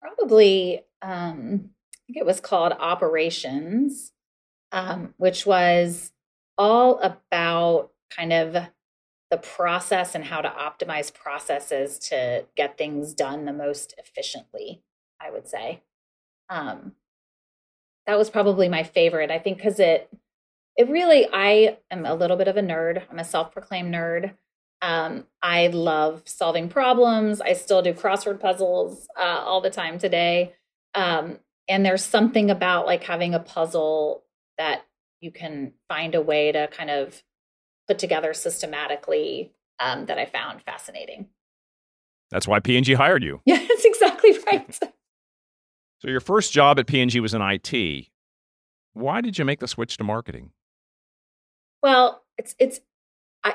Probably, 0.00 0.80
um, 1.02 1.70
I 1.92 1.98
think 2.06 2.16
it 2.16 2.26
was 2.26 2.40
called 2.40 2.72
operations, 2.72 4.12
um, 4.72 5.14
which 5.16 5.44
was 5.44 6.12
all 6.56 6.98
about 7.00 7.90
kind 8.10 8.32
of 8.32 8.56
the 9.30 9.36
process 9.36 10.14
and 10.14 10.24
how 10.24 10.40
to 10.40 10.48
optimize 10.48 11.12
processes 11.12 11.98
to 11.98 12.46
get 12.56 12.78
things 12.78 13.12
done 13.12 13.44
the 13.44 13.52
most 13.52 13.94
efficiently, 13.98 14.82
I 15.20 15.30
would 15.30 15.46
say. 15.46 15.82
Um, 16.48 16.92
that 18.06 18.16
was 18.16 18.30
probably 18.30 18.68
my 18.68 18.84
favorite. 18.84 19.30
I 19.30 19.38
think 19.38 19.58
because 19.58 19.78
it 19.78 20.08
it 20.78 20.88
really, 20.88 21.26
I 21.30 21.76
am 21.90 22.06
a 22.06 22.14
little 22.14 22.36
bit 22.36 22.46
of 22.46 22.56
a 22.56 22.62
nerd. 22.62 23.02
I'm 23.10 23.18
a 23.18 23.24
self 23.24 23.52
proclaimed 23.52 23.92
nerd. 23.92 24.34
Um, 24.80 25.26
I 25.42 25.66
love 25.66 26.22
solving 26.24 26.68
problems. 26.68 27.40
I 27.40 27.54
still 27.54 27.82
do 27.82 27.92
crossword 27.92 28.38
puzzles 28.38 29.08
uh, 29.18 29.42
all 29.44 29.60
the 29.60 29.70
time 29.70 29.98
today. 29.98 30.54
Um, 30.94 31.40
and 31.68 31.84
there's 31.84 32.04
something 32.04 32.48
about 32.48 32.86
like 32.86 33.02
having 33.02 33.34
a 33.34 33.40
puzzle 33.40 34.22
that 34.56 34.84
you 35.20 35.32
can 35.32 35.72
find 35.88 36.14
a 36.14 36.22
way 36.22 36.52
to 36.52 36.68
kind 36.68 36.90
of 36.90 37.24
put 37.88 37.98
together 37.98 38.32
systematically 38.32 39.52
um, 39.80 40.06
that 40.06 40.16
I 40.16 40.26
found 40.26 40.62
fascinating. 40.62 41.26
That's 42.30 42.46
why 42.46 42.60
P&G 42.60 42.94
hired 42.94 43.24
you. 43.24 43.40
Yeah, 43.46 43.64
that's 43.68 43.84
exactly 43.84 44.38
right. 44.46 44.72
so 45.98 46.08
your 46.08 46.20
first 46.20 46.52
job 46.52 46.78
at 46.78 46.86
P&G 46.86 47.18
was 47.18 47.34
in 47.34 47.42
IT. 47.42 48.06
Why 48.92 49.20
did 49.20 49.38
you 49.38 49.44
make 49.44 49.58
the 49.58 49.68
switch 49.68 49.96
to 49.96 50.04
marketing? 50.04 50.52
Well, 51.82 52.22
it's 52.36 52.54
it's 52.58 52.80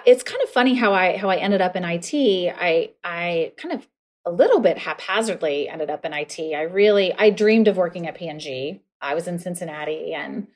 it's 0.06 0.24
kind 0.24 0.42
of 0.42 0.50
funny 0.50 0.76
how 0.76 0.94
I 0.94 1.18
how 1.18 1.30
I 1.30 1.38
ended 1.38 1.62
up 1.62 1.76
in 1.76 1.84
IT. 1.84 2.14
I 2.14 2.92
I 3.04 3.54
kind 3.58 3.74
of 3.74 3.88
a 4.26 4.32
little 4.32 4.60
bit 4.60 4.78
haphazardly 4.78 5.68
ended 5.68 5.90
up 5.90 6.06
in 6.06 6.14
IT. 6.14 6.40
I 6.40 6.62
really 6.64 7.14
I 7.14 7.30
dreamed 7.30 7.68
of 7.68 7.78
working 7.78 8.08
at 8.08 8.16
P&G. 8.16 8.82
I 9.02 9.16
was 9.16 9.28
in 9.28 9.40
Cincinnati 9.40 10.14
and 10.14 10.48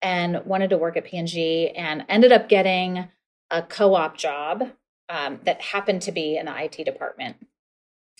and 0.00 0.44
wanted 0.44 0.70
to 0.70 0.78
work 0.78 0.96
at 0.96 1.04
P&G 1.04 1.70
and 1.76 2.04
ended 2.08 2.32
up 2.32 2.48
getting 2.48 3.08
a 3.50 3.62
co-op 3.62 4.16
job 4.16 4.72
um, 5.08 5.38
that 5.44 5.60
happened 5.60 6.02
to 6.02 6.12
be 6.12 6.36
in 6.36 6.46
the 6.46 6.64
IT 6.64 6.84
department 6.84 7.36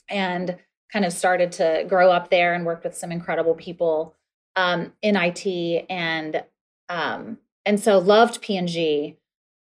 and 0.09 0.59
kind 0.93 1.05
of 1.05 1.13
started 1.13 1.51
to 1.53 1.85
grow 1.89 2.13
up 2.13 2.31
there 2.31 2.55
and 2.55 2.65
worked 2.65 2.85
with 2.85 2.97
some 2.97 3.11
incredible 3.11 3.55
people 3.55 4.15
um, 4.55 4.93
in 5.03 5.17
IT 5.17 5.87
and 5.91 6.45
um, 6.89 7.39
and 7.65 7.79
so 7.81 7.99
loved 7.99 8.41
P&G. 8.41 9.17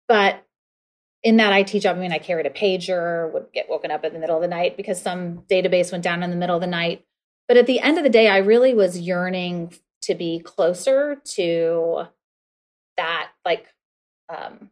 But 0.08 0.46
in 1.24 1.38
that 1.38 1.54
IT 1.54 1.80
job, 1.80 1.98
I 1.98 2.00
mean, 2.00 2.12
I 2.12 2.18
carried 2.18 2.46
a 2.46 2.50
pager, 2.50 3.32
would 3.32 3.48
get 3.54 3.70
woken 3.70 3.92
up 3.92 4.04
in 4.04 4.14
the 4.14 4.20
middle 4.20 4.36
of 4.36 4.42
the 4.42 4.48
night 4.48 4.76
because 4.76 5.02
some 5.02 5.44
database 5.50 5.92
went 5.92 6.04
down 6.04 6.24
in 6.24 6.30
the 6.32 6.36
middle 6.36 6.56
of 6.56 6.62
the 6.62 6.68
night. 6.68 7.06
But 7.48 7.58
at 7.58 7.68
the 7.68 7.80
end 7.80 7.98
of 7.98 8.04
the 8.04 8.10
day, 8.10 8.28
I 8.28 8.38
really 8.38 8.74
was 8.74 9.00
yearning 9.00 9.74
to 10.04 10.16
be 10.16 10.40
closer 10.40 11.22
to 11.36 12.08
that. 12.98 13.30
Like, 13.46 13.68
um, 14.30 14.70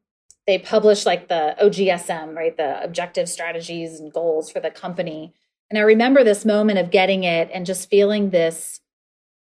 they 0.47 0.57
publish 0.57 1.05
like 1.05 1.27
the 1.27 1.55
OGSM, 1.61 2.35
right? 2.35 2.55
The 2.55 2.83
objective 2.83 3.29
strategies 3.29 3.99
and 3.99 4.11
goals 4.11 4.49
for 4.49 4.59
the 4.59 4.71
company. 4.71 5.33
And 5.69 5.77
I 5.77 5.81
remember 5.81 6.23
this 6.23 6.45
moment 6.45 6.79
of 6.79 6.89
getting 6.89 7.23
it 7.23 7.51
and 7.53 7.65
just 7.65 7.89
feeling 7.89 8.31
this 8.31 8.81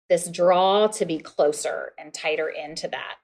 this 0.10 0.30
draw 0.30 0.88
to 0.88 1.06
be 1.06 1.18
closer 1.18 1.94
and 1.98 2.14
tighter 2.14 2.50
into 2.50 2.88
that 2.90 3.16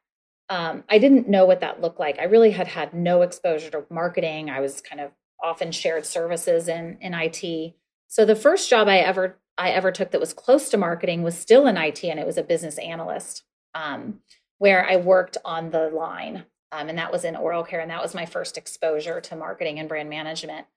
um, 0.50 0.84
I 0.90 0.98
didn't 0.98 1.28
know 1.28 1.46
what 1.46 1.60
that 1.62 1.82
looked 1.82 2.00
like. 2.00 2.20
I 2.20 2.26
really 2.26 2.52
had 2.52 2.68
had 2.68 2.94
no 2.94 3.22
exposure 3.22 3.70
to 3.72 3.86
marketing. 3.90 4.50
I 4.50 4.62
was 4.62 4.82
kind 4.82 5.02
of 5.02 5.12
often 5.44 5.72
shared 5.72 6.06
services 6.06 6.68
in 6.68 6.98
in 7.02 7.14
IT. 7.14 7.76
So 8.08 8.26
the 8.26 8.36
first 8.36 8.70
job 8.70 8.88
I 8.88 9.00
ever 9.00 9.38
I 9.58 9.72
ever 9.72 9.92
took 9.92 10.12
that 10.12 10.22
was 10.22 10.34
close 10.34 10.70
to 10.70 10.78
marketing 10.78 11.24
was 11.24 11.38
still 11.38 11.68
in 11.68 11.78
IT, 11.78 12.04
and 12.04 12.20
it 12.20 12.26
was 12.26 12.38
a 12.38 12.44
business 12.44 12.78
analyst, 12.78 13.44
um, 13.74 14.22
where 14.60 14.88
I 14.88 14.98
worked 14.98 15.38
on 15.44 15.72
the 15.72 15.90
line, 15.90 16.46
um, 16.72 16.90
and 16.90 16.98
that 16.98 17.12
was 17.12 17.26
in 17.26 17.36
oral 17.36 17.64
care, 17.64 17.80
and 17.80 17.92
that 17.92 18.02
was 18.02 18.16
my 18.16 18.26
first 18.26 18.58
exposure 18.58 19.20
to 19.20 19.36
marketing 19.36 19.80
and 19.80 19.90
brand 19.90 20.10
management. 20.10 20.68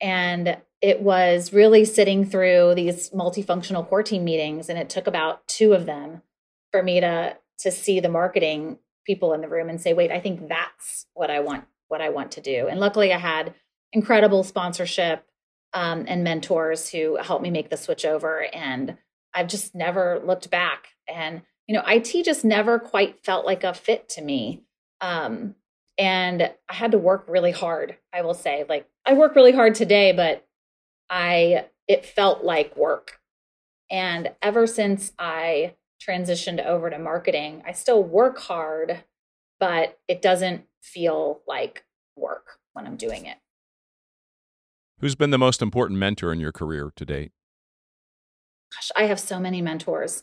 And 0.00 0.56
it 0.80 1.02
was 1.02 1.52
really 1.52 1.84
sitting 1.84 2.24
through 2.24 2.74
these 2.74 3.10
multifunctional 3.10 3.86
core 3.86 4.02
team 4.02 4.24
meetings, 4.24 4.68
and 4.68 4.78
it 4.78 4.88
took 4.88 5.06
about 5.06 5.46
two 5.46 5.74
of 5.74 5.86
them 5.86 6.22
for 6.72 6.82
me 6.82 7.00
to 7.00 7.36
to 7.58 7.70
see 7.70 8.00
the 8.00 8.08
marketing 8.08 8.78
people 9.06 9.32
in 9.32 9.40
the 9.40 9.48
room 9.48 9.68
and 9.68 9.80
say, 9.80 9.92
wait, 9.92 10.10
I 10.10 10.20
think 10.20 10.48
that's 10.48 11.06
what 11.14 11.30
I 11.30 11.40
want, 11.40 11.64
what 11.88 12.00
I 12.00 12.10
want 12.10 12.32
to 12.32 12.40
do. 12.40 12.68
And 12.68 12.80
luckily 12.80 13.12
I 13.12 13.18
had 13.18 13.54
incredible 13.92 14.42
sponsorship 14.42 15.24
um, 15.72 16.04
and 16.08 16.24
mentors 16.24 16.90
who 16.90 17.16
helped 17.16 17.42
me 17.42 17.50
make 17.50 17.70
the 17.70 17.76
switch 17.76 18.04
over. 18.04 18.46
And 18.52 18.96
I've 19.34 19.48
just 19.48 19.74
never 19.74 20.20
looked 20.24 20.50
back. 20.50 20.88
And, 21.08 21.42
you 21.66 21.74
know, 21.74 21.82
IT 21.86 22.24
just 22.24 22.44
never 22.44 22.78
quite 22.78 23.24
felt 23.24 23.46
like 23.46 23.64
a 23.64 23.74
fit 23.74 24.08
to 24.10 24.22
me. 24.22 24.62
Um, 25.00 25.54
and 25.98 26.42
I 26.68 26.74
had 26.74 26.92
to 26.92 26.98
work 26.98 27.26
really 27.28 27.52
hard, 27.52 27.96
I 28.12 28.22
will 28.22 28.34
say. 28.34 28.64
Like 28.68 28.88
I 29.04 29.12
work 29.12 29.36
really 29.36 29.52
hard 29.52 29.74
today, 29.74 30.12
but 30.12 30.46
I 31.08 31.66
it 31.88 32.06
felt 32.06 32.44
like 32.44 32.76
work. 32.76 33.18
And 33.90 34.32
ever 34.40 34.66
since 34.66 35.12
I 35.18 35.74
transitioned 36.06 36.64
over 36.64 36.90
to 36.90 36.98
marketing, 36.98 37.62
I 37.66 37.72
still 37.72 38.02
work 38.02 38.38
hard, 38.38 39.04
but 39.58 39.98
it 40.08 40.22
doesn't 40.22 40.64
feel 40.82 41.42
like 41.46 41.84
work 42.16 42.58
when 42.72 42.86
I'm 42.86 42.96
doing 42.96 43.26
it. 43.26 43.38
Who's 45.00 45.14
been 45.14 45.30
the 45.30 45.38
most 45.38 45.62
important 45.62 45.98
mentor 45.98 46.32
in 46.32 46.40
your 46.40 46.52
career 46.52 46.92
to 46.96 47.04
date? 47.04 47.32
Gosh, 48.74 48.90
I 48.96 49.04
have 49.04 49.18
so 49.18 49.38
many 49.40 49.62
mentors. 49.62 50.22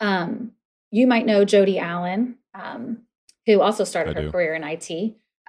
Um, 0.00 0.52
you 0.90 1.06
might 1.06 1.26
know 1.26 1.44
Jodi 1.44 1.78
Allen, 1.78 2.36
um, 2.54 3.02
who 3.46 3.60
also 3.60 3.84
started 3.84 4.16
I 4.16 4.20
her 4.20 4.26
do. 4.26 4.32
career 4.32 4.54
in 4.54 4.64
IT 4.64 4.90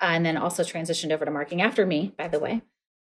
uh, 0.01 0.05
and 0.05 0.25
then 0.25 0.37
also 0.37 0.63
transitioned 0.63 1.11
over 1.11 1.25
to 1.25 1.31
marketing 1.31 1.61
after 1.61 1.85
me, 1.85 2.13
by 2.17 2.27
the 2.27 2.39
way. 2.39 2.61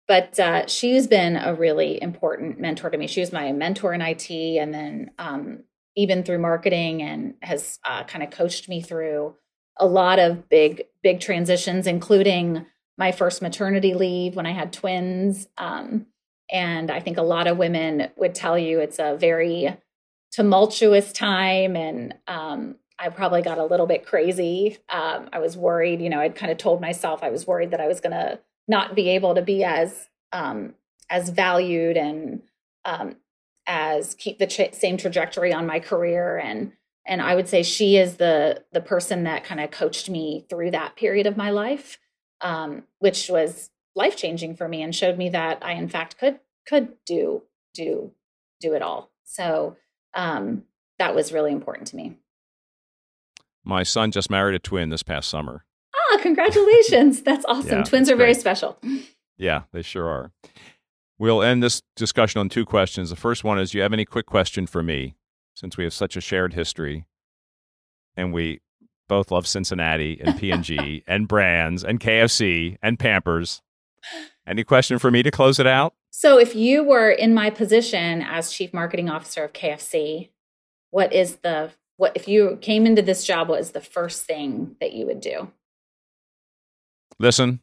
but 0.07 0.37
uh, 0.39 0.67
she's 0.67 1.07
been 1.07 1.37
a 1.37 1.53
really 1.53 2.01
important 2.01 2.59
mentor 2.59 2.89
to 2.89 2.97
me. 2.97 3.07
She 3.07 3.21
was 3.21 3.31
my 3.31 3.51
mentor 3.53 3.93
in 3.93 4.01
IT, 4.01 4.29
and 4.29 4.73
then 4.73 5.11
um, 5.17 5.63
even 5.95 6.23
through 6.23 6.39
marketing, 6.39 7.01
and 7.01 7.35
has 7.41 7.79
uh, 7.85 8.03
kind 8.03 8.23
of 8.23 8.31
coached 8.31 8.69
me 8.69 8.81
through 8.81 9.35
a 9.77 9.85
lot 9.85 10.19
of 10.19 10.49
big, 10.49 10.83
big 11.01 11.19
transitions, 11.19 11.87
including 11.87 12.65
my 12.97 13.11
first 13.11 13.41
maternity 13.41 13.93
leave 13.93 14.35
when 14.35 14.45
I 14.45 14.51
had 14.51 14.73
twins. 14.73 15.47
Um, 15.57 16.05
and 16.51 16.91
I 16.91 16.99
think 16.99 17.17
a 17.17 17.23
lot 17.23 17.47
of 17.47 17.57
women 17.57 18.09
would 18.17 18.35
tell 18.35 18.57
you 18.57 18.79
it's 18.79 18.99
a 18.99 19.15
very 19.17 19.75
tumultuous 20.31 21.11
time. 21.11 21.75
And 21.75 22.13
um, 22.27 22.75
I 22.99 23.09
probably 23.09 23.41
got 23.41 23.57
a 23.57 23.65
little 23.65 23.87
bit 23.87 24.05
crazy. 24.05 24.77
Um, 24.89 25.29
I 25.33 25.39
was 25.39 25.57
worried, 25.57 26.01
you 26.01 26.09
know, 26.09 26.19
I'd 26.19 26.35
kind 26.35 26.51
of 26.51 26.57
told 26.57 26.81
myself 26.81 27.23
I 27.23 27.29
was 27.29 27.47
worried 27.47 27.71
that 27.71 27.81
I 27.81 27.87
was 27.87 28.01
going 28.01 28.11
to 28.11 28.39
not 28.67 28.95
be 28.95 29.09
able 29.09 29.35
to 29.35 29.41
be 29.41 29.63
as 29.63 30.07
um, 30.31 30.75
as 31.09 31.29
valued 31.29 31.97
and 31.97 32.41
um, 32.85 33.15
as 33.67 34.15
keep 34.15 34.39
the 34.39 34.47
tra- 34.47 34.73
same 34.73 34.97
trajectory 34.97 35.53
on 35.53 35.65
my 35.65 35.79
career 35.79 36.37
and 36.37 36.73
and 37.05 37.21
I 37.21 37.33
would 37.33 37.47
say 37.49 37.63
she 37.63 37.97
is 37.97 38.17
the 38.17 38.63
the 38.71 38.81
person 38.81 39.23
that 39.23 39.43
kind 39.43 39.59
of 39.59 39.71
coached 39.71 40.09
me 40.09 40.45
through 40.49 40.71
that 40.71 40.95
period 40.95 41.25
of 41.25 41.35
my 41.35 41.49
life, 41.49 41.97
um, 42.41 42.83
which 42.99 43.27
was 43.29 43.71
life 43.95 44.15
changing 44.15 44.55
for 44.55 44.67
me 44.67 44.81
and 44.83 44.95
showed 44.95 45.17
me 45.17 45.29
that 45.29 45.59
I 45.63 45.73
in 45.73 45.89
fact 45.89 46.17
could 46.17 46.39
could 46.67 46.93
do 47.05 47.43
do 47.73 48.11
do 48.59 48.73
it 48.73 48.81
all. 48.81 49.11
So 49.23 49.77
um, 50.13 50.63
that 50.99 51.15
was 51.15 51.33
really 51.33 51.51
important 51.51 51.87
to 51.89 51.95
me. 51.95 52.17
My 53.63 53.83
son 53.83 54.11
just 54.11 54.29
married 54.29 54.55
a 54.55 54.59
twin 54.59 54.89
this 54.89 55.03
past 55.03 55.29
summer. 55.29 55.65
Ah, 55.95 56.17
congratulations! 56.21 57.21
That's 57.21 57.45
awesome. 57.47 57.79
Yeah, 57.79 57.83
Twins 57.83 58.09
are 58.09 58.15
great. 58.15 58.25
very 58.25 58.33
special. 58.35 58.77
Yeah, 59.37 59.63
they 59.71 59.81
sure 59.81 60.07
are. 60.07 60.31
We'll 61.21 61.43
end 61.43 61.61
this 61.61 61.83
discussion 61.95 62.39
on 62.39 62.49
two 62.49 62.65
questions. 62.65 63.11
The 63.11 63.15
first 63.15 63.43
one 63.43 63.59
is: 63.59 63.69
Do 63.69 63.77
you 63.77 63.83
have 63.83 63.93
any 63.93 64.05
quick 64.05 64.25
question 64.25 64.65
for 64.65 64.81
me? 64.81 65.17
Since 65.53 65.77
we 65.77 65.83
have 65.83 65.93
such 65.93 66.17
a 66.17 66.21
shared 66.21 66.53
history, 66.53 67.05
and 68.17 68.33
we 68.33 68.61
both 69.07 69.29
love 69.29 69.45
Cincinnati 69.45 70.19
and 70.19 70.35
P&G 70.35 71.03
and 71.07 71.27
brands 71.27 71.83
and 71.83 71.99
KFC 71.99 72.77
and 72.81 72.97
Pampers. 72.97 73.61
Any 74.47 74.63
question 74.63 74.97
for 74.97 75.11
me 75.11 75.21
to 75.21 75.29
close 75.29 75.59
it 75.59 75.67
out? 75.67 75.93
So, 76.09 76.39
if 76.39 76.55
you 76.55 76.83
were 76.83 77.11
in 77.11 77.35
my 77.35 77.51
position 77.51 78.23
as 78.23 78.51
chief 78.51 78.73
marketing 78.73 79.07
officer 79.07 79.43
of 79.43 79.53
KFC, 79.53 80.29
what 80.89 81.13
is 81.13 81.35
the 81.43 81.69
what 81.97 82.13
if 82.15 82.27
you 82.27 82.57
came 82.61 82.87
into 82.87 83.03
this 83.03 83.23
job? 83.23 83.47
What 83.47 83.59
is 83.59 83.73
the 83.73 83.79
first 83.79 84.25
thing 84.25 84.75
that 84.79 84.93
you 84.93 85.05
would 85.05 85.21
do? 85.21 85.51
Listen, 87.19 87.59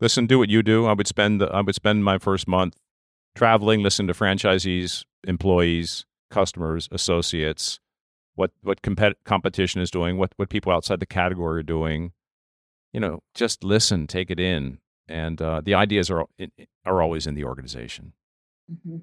listen, 0.00 0.26
do 0.26 0.38
what 0.38 0.48
you 0.48 0.62
do. 0.62 0.86
I 0.86 0.92
would 0.92 1.06
spend 1.06 1.42
I 1.42 1.60
would 1.60 1.74
spend 1.74 2.04
my 2.04 2.18
first 2.18 2.48
month 2.48 2.76
traveling, 3.34 3.82
listen 3.82 4.06
to 4.06 4.12
franchisees, 4.12 5.04
employees, 5.26 6.06
customers, 6.30 6.88
associates, 6.90 7.80
what 8.34 8.50
what 8.62 8.82
compet- 8.82 9.14
competition 9.24 9.80
is 9.80 9.90
doing, 9.90 10.16
what 10.16 10.32
what 10.36 10.48
people 10.48 10.72
outside 10.72 11.00
the 11.00 11.06
category 11.06 11.60
are 11.60 11.64
doing. 11.64 12.12
You 12.92 13.00
know, 13.00 13.22
just 13.34 13.62
listen, 13.62 14.06
take 14.06 14.30
it 14.30 14.40
in, 14.40 14.78
and 15.08 15.40
uh, 15.40 15.60
the 15.62 15.74
ideas 15.74 16.10
are 16.10 16.26
are 16.84 17.02
always 17.02 17.26
in 17.26 17.34
the 17.34 17.44
organization. 17.44 18.14
Mm-hmm. 18.70 18.98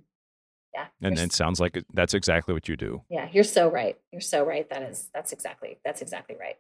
Yeah, 0.74 0.88
and 1.02 1.18
it 1.18 1.32
sounds 1.34 1.60
like 1.60 1.84
that's 1.94 2.14
exactly 2.14 2.54
what 2.54 2.68
you 2.68 2.76
do. 2.76 3.04
Yeah, 3.10 3.30
you're 3.32 3.44
so 3.44 3.70
right. 3.70 3.98
You're 4.12 4.22
so 4.22 4.44
right. 4.46 4.70
That 4.70 4.84
is 4.84 5.10
that's 5.14 5.32
exactly 5.32 5.80
that's 5.86 6.02
exactly 6.02 6.36
right. 6.40 6.58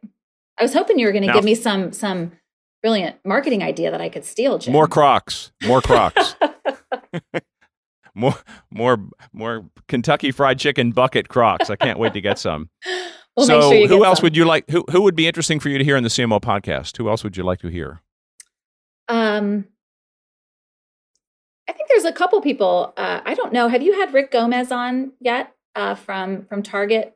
I 0.58 0.64
was 0.64 0.74
hoping 0.74 0.98
you 0.98 1.06
were 1.06 1.12
going 1.12 1.28
to 1.28 1.34
give 1.34 1.44
me 1.44 1.54
some 1.54 1.92
some 1.92 2.32
brilliant 2.88 3.18
marketing 3.26 3.64
idea 3.64 3.92
that 3.92 4.00
I 4.00 4.08
could 4.08 4.24
steal, 4.24 4.58
Jim. 4.60 4.72
More 4.72 4.88
Crocs, 4.88 5.52
more 5.66 5.82
Crocs, 5.82 6.36
more 8.16 8.36
more 8.72 8.98
more 9.34 9.66
Kentucky 9.90 10.32
Fried 10.32 10.58
Chicken 10.58 10.92
bucket 10.92 11.28
Crocs. 11.28 11.70
I 11.70 11.76
can't 11.76 12.00
wait 12.00 12.14
to 12.14 12.22
get 12.22 12.40
some. 12.40 12.70
We'll 13.36 13.46
so, 13.46 13.70
sure 13.70 13.88
who 13.88 14.04
else 14.04 14.18
some. 14.18 14.24
would 14.24 14.36
you 14.36 14.46
like? 14.46 14.68
Who 14.72 14.84
who 14.90 15.04
would 15.04 15.16
be 15.16 15.28
interesting 15.28 15.60
for 15.60 15.70
you 15.70 15.78
to 15.78 15.84
hear 15.84 15.96
in 15.96 16.02
the 16.02 16.10
CMO 16.10 16.42
podcast? 16.42 16.98
Who 16.98 17.08
else 17.08 17.24
would 17.24 17.38
you 17.38 17.44
like 17.44 17.60
to 17.60 17.68
hear? 17.68 18.02
Um, 19.08 19.66
I 21.70 21.74
think 21.74 21.88
there's 21.88 22.06
a 22.06 22.12
couple 22.12 22.42
people. 22.42 22.96
Uh, 22.98 23.22
I 23.24 23.36
don't 23.36 23.54
know. 23.54 23.68
Have 23.68 23.84
you 23.84 23.94
had 23.94 24.12
Rick 24.12 24.32
Gomez 24.32 24.72
on 24.72 25.12
yet 25.20 25.54
uh, 25.76 25.94
from 25.94 26.46
from 26.46 26.64
Target? 26.64 27.16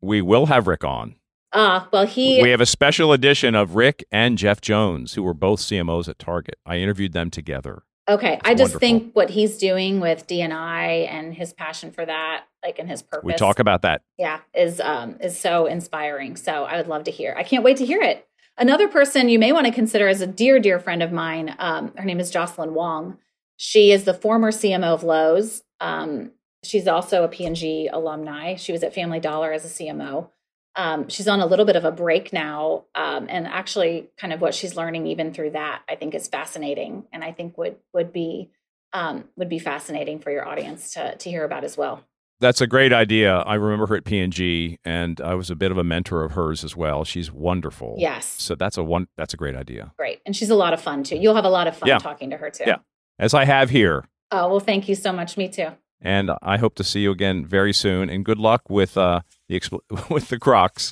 We 0.00 0.22
will 0.22 0.46
have 0.46 0.68
Rick 0.68 0.84
on. 0.84 1.16
Ah, 1.52 1.88
well, 1.92 2.06
he 2.06 2.40
We 2.42 2.50
have 2.50 2.60
a 2.60 2.66
special 2.66 3.12
edition 3.12 3.54
of 3.54 3.76
Rick 3.76 4.04
and 4.10 4.38
Jeff 4.38 4.60
Jones, 4.60 5.14
who 5.14 5.22
were 5.22 5.34
both 5.34 5.60
CMOs 5.60 6.08
at 6.08 6.18
Target. 6.18 6.56
I 6.64 6.78
interviewed 6.78 7.12
them 7.12 7.30
together. 7.30 7.82
okay. 8.08 8.40
I 8.44 8.54
just 8.54 8.74
wonderful. 8.74 8.78
think 8.80 9.14
what 9.14 9.30
he's 9.30 9.58
doing 9.58 10.00
with 10.00 10.26
D&I 10.26 10.86
and 11.10 11.34
his 11.34 11.52
passion 11.52 11.90
for 11.92 12.04
that, 12.06 12.44
like 12.64 12.78
and 12.78 12.88
his 12.88 13.02
purpose, 13.02 13.24
We 13.26 13.34
talk 13.34 13.58
about 13.58 13.82
that. 13.82 14.02
yeah, 14.18 14.40
is 14.54 14.80
um 14.80 15.16
is 15.20 15.38
so 15.38 15.66
inspiring. 15.66 16.36
So 16.36 16.64
I 16.64 16.76
would 16.78 16.88
love 16.88 17.04
to 17.04 17.10
hear. 17.10 17.34
I 17.36 17.42
can't 17.42 17.62
wait 17.64 17.76
to 17.78 17.86
hear 17.86 18.00
it. 18.00 18.26
Another 18.58 18.88
person 18.88 19.28
you 19.28 19.38
may 19.38 19.52
want 19.52 19.66
to 19.66 19.72
consider 19.72 20.08
as 20.08 20.20
a 20.20 20.26
dear, 20.26 20.58
dear 20.58 20.78
friend 20.78 21.02
of 21.02 21.10
mine. 21.12 21.54
Um, 21.58 21.92
her 21.96 22.04
name 22.04 22.20
is 22.20 22.30
Jocelyn 22.30 22.74
Wong. 22.74 23.18
She 23.56 23.92
is 23.92 24.04
the 24.04 24.12
former 24.14 24.50
CMO 24.52 24.92
of 24.94 25.04
Lowe's. 25.04 25.62
Um, 25.80 26.32
she's 26.62 26.86
also 26.86 27.24
a 27.24 27.28
P&G 27.28 27.88
alumni. 27.92 28.56
She 28.56 28.72
was 28.72 28.82
at 28.82 28.94
Family 28.94 29.20
Dollar 29.20 29.52
as 29.52 29.64
a 29.64 29.68
CMO. 29.68 30.28
Um, 30.74 31.08
she's 31.08 31.28
on 31.28 31.40
a 31.40 31.46
little 31.46 31.64
bit 31.66 31.76
of 31.76 31.84
a 31.84 31.92
break 31.92 32.32
now, 32.32 32.84
um, 32.94 33.26
and 33.28 33.46
actually, 33.46 34.08
kind 34.16 34.32
of 34.32 34.40
what 34.40 34.54
she's 34.54 34.74
learning 34.76 35.06
even 35.06 35.32
through 35.34 35.50
that, 35.50 35.82
I 35.88 35.96
think 35.96 36.14
is 36.14 36.28
fascinating, 36.28 37.04
and 37.12 37.22
I 37.22 37.32
think 37.32 37.58
would 37.58 37.76
would 37.92 38.12
be 38.12 38.48
um, 38.94 39.24
would 39.36 39.48
be 39.48 39.58
fascinating 39.58 40.18
for 40.18 40.30
your 40.30 40.46
audience 40.48 40.92
to 40.94 41.14
to 41.16 41.28
hear 41.30 41.44
about 41.44 41.64
as 41.64 41.76
well. 41.76 42.04
That's 42.40 42.60
a 42.60 42.66
great 42.66 42.92
idea. 42.92 43.36
I 43.36 43.54
remember 43.54 43.86
her 43.86 43.94
at 43.96 44.04
P&G, 44.04 44.78
and 44.84 45.20
I 45.20 45.34
was 45.34 45.48
a 45.48 45.54
bit 45.54 45.70
of 45.70 45.78
a 45.78 45.84
mentor 45.84 46.24
of 46.24 46.32
hers 46.32 46.64
as 46.64 46.76
well. 46.76 47.04
She's 47.04 47.30
wonderful. 47.30 47.94
Yes, 47.98 48.26
So 48.26 48.56
that's 48.56 48.76
a 48.76 48.82
one. 48.82 49.06
That's 49.16 49.32
a 49.32 49.36
great 49.36 49.54
idea. 49.54 49.92
great, 49.96 50.20
and 50.26 50.34
she's 50.34 50.50
a 50.50 50.56
lot 50.56 50.72
of 50.72 50.80
fun 50.80 51.04
too. 51.04 51.16
You'll 51.16 51.36
have 51.36 51.44
a 51.44 51.50
lot 51.50 51.68
of 51.68 51.76
fun 51.76 51.88
Yeah. 51.88 51.98
talking 51.98 52.30
to 52.30 52.36
her 52.38 52.50
too. 52.50 52.64
Yeah. 52.66 52.76
As 53.18 53.32
I 53.34 53.44
have 53.44 53.70
here, 53.70 54.04
Oh 54.32 54.48
well, 54.48 54.60
thank 54.60 54.88
you 54.88 54.94
so 54.94 55.12
much. 55.12 55.36
Me 55.36 55.48
too. 55.48 55.68
and 56.00 56.32
I 56.42 56.56
hope 56.56 56.74
to 56.76 56.84
see 56.84 57.00
you 57.00 57.12
again 57.12 57.46
very 57.46 57.72
soon. 57.72 58.10
And 58.10 58.24
good 58.24 58.38
luck 58.38 58.62
with 58.68 58.96
uh, 58.98 59.20
the 59.52 59.60
expl- 59.60 60.10
with 60.10 60.28
the 60.28 60.38
Crocs 60.38 60.90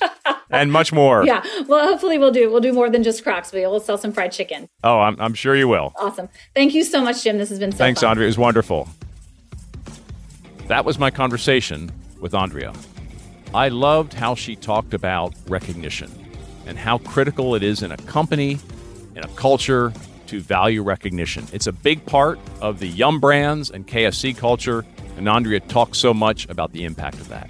and 0.49 0.71
much 0.71 0.93
more. 0.93 1.25
Yeah. 1.25 1.43
Well, 1.67 1.85
hopefully 1.85 2.17
we'll 2.17 2.31
do 2.31 2.51
we'll 2.51 2.61
do 2.61 2.73
more 2.73 2.89
than 2.89 3.03
just 3.03 3.23
Crocs. 3.23 3.51
We'll 3.51 3.79
sell 3.79 3.97
some 3.97 4.11
fried 4.13 4.31
chicken. 4.31 4.69
Oh, 4.83 4.99
I'm, 4.99 5.19
I'm 5.19 5.33
sure 5.33 5.55
you 5.55 5.67
will. 5.67 5.93
Awesome. 5.97 6.29
Thank 6.55 6.73
you 6.73 6.83
so 6.83 7.01
much, 7.01 7.23
Jim. 7.23 7.37
This 7.37 7.49
has 7.49 7.59
been 7.59 7.71
so 7.71 7.77
Thanks, 7.77 8.01
fun. 8.01 8.11
Andrea. 8.11 8.25
It 8.25 8.29
was 8.29 8.37
wonderful. 8.37 8.87
That 10.67 10.85
was 10.85 10.97
my 10.99 11.11
conversation 11.11 11.91
with 12.19 12.33
Andrea. 12.33 12.73
I 13.53 13.67
loved 13.67 14.13
how 14.13 14.35
she 14.35 14.55
talked 14.55 14.93
about 14.93 15.33
recognition 15.47 16.09
and 16.65 16.77
how 16.77 16.99
critical 16.99 17.55
it 17.55 17.63
is 17.63 17.83
in 17.83 17.91
a 17.91 17.97
company, 17.97 18.57
in 19.15 19.23
a 19.23 19.27
culture, 19.29 19.91
to 20.27 20.39
value 20.39 20.81
recognition. 20.81 21.45
It's 21.51 21.67
a 21.67 21.73
big 21.73 22.05
part 22.05 22.39
of 22.61 22.79
the 22.79 22.87
Yum 22.87 23.19
Brands 23.19 23.69
and 23.69 23.85
KFC 23.85 24.37
culture, 24.37 24.85
and 25.17 25.27
Andrea 25.27 25.59
talks 25.59 25.97
so 25.97 26.13
much 26.13 26.47
about 26.47 26.71
the 26.71 26.85
impact 26.85 27.15
of 27.15 27.27
that. 27.27 27.49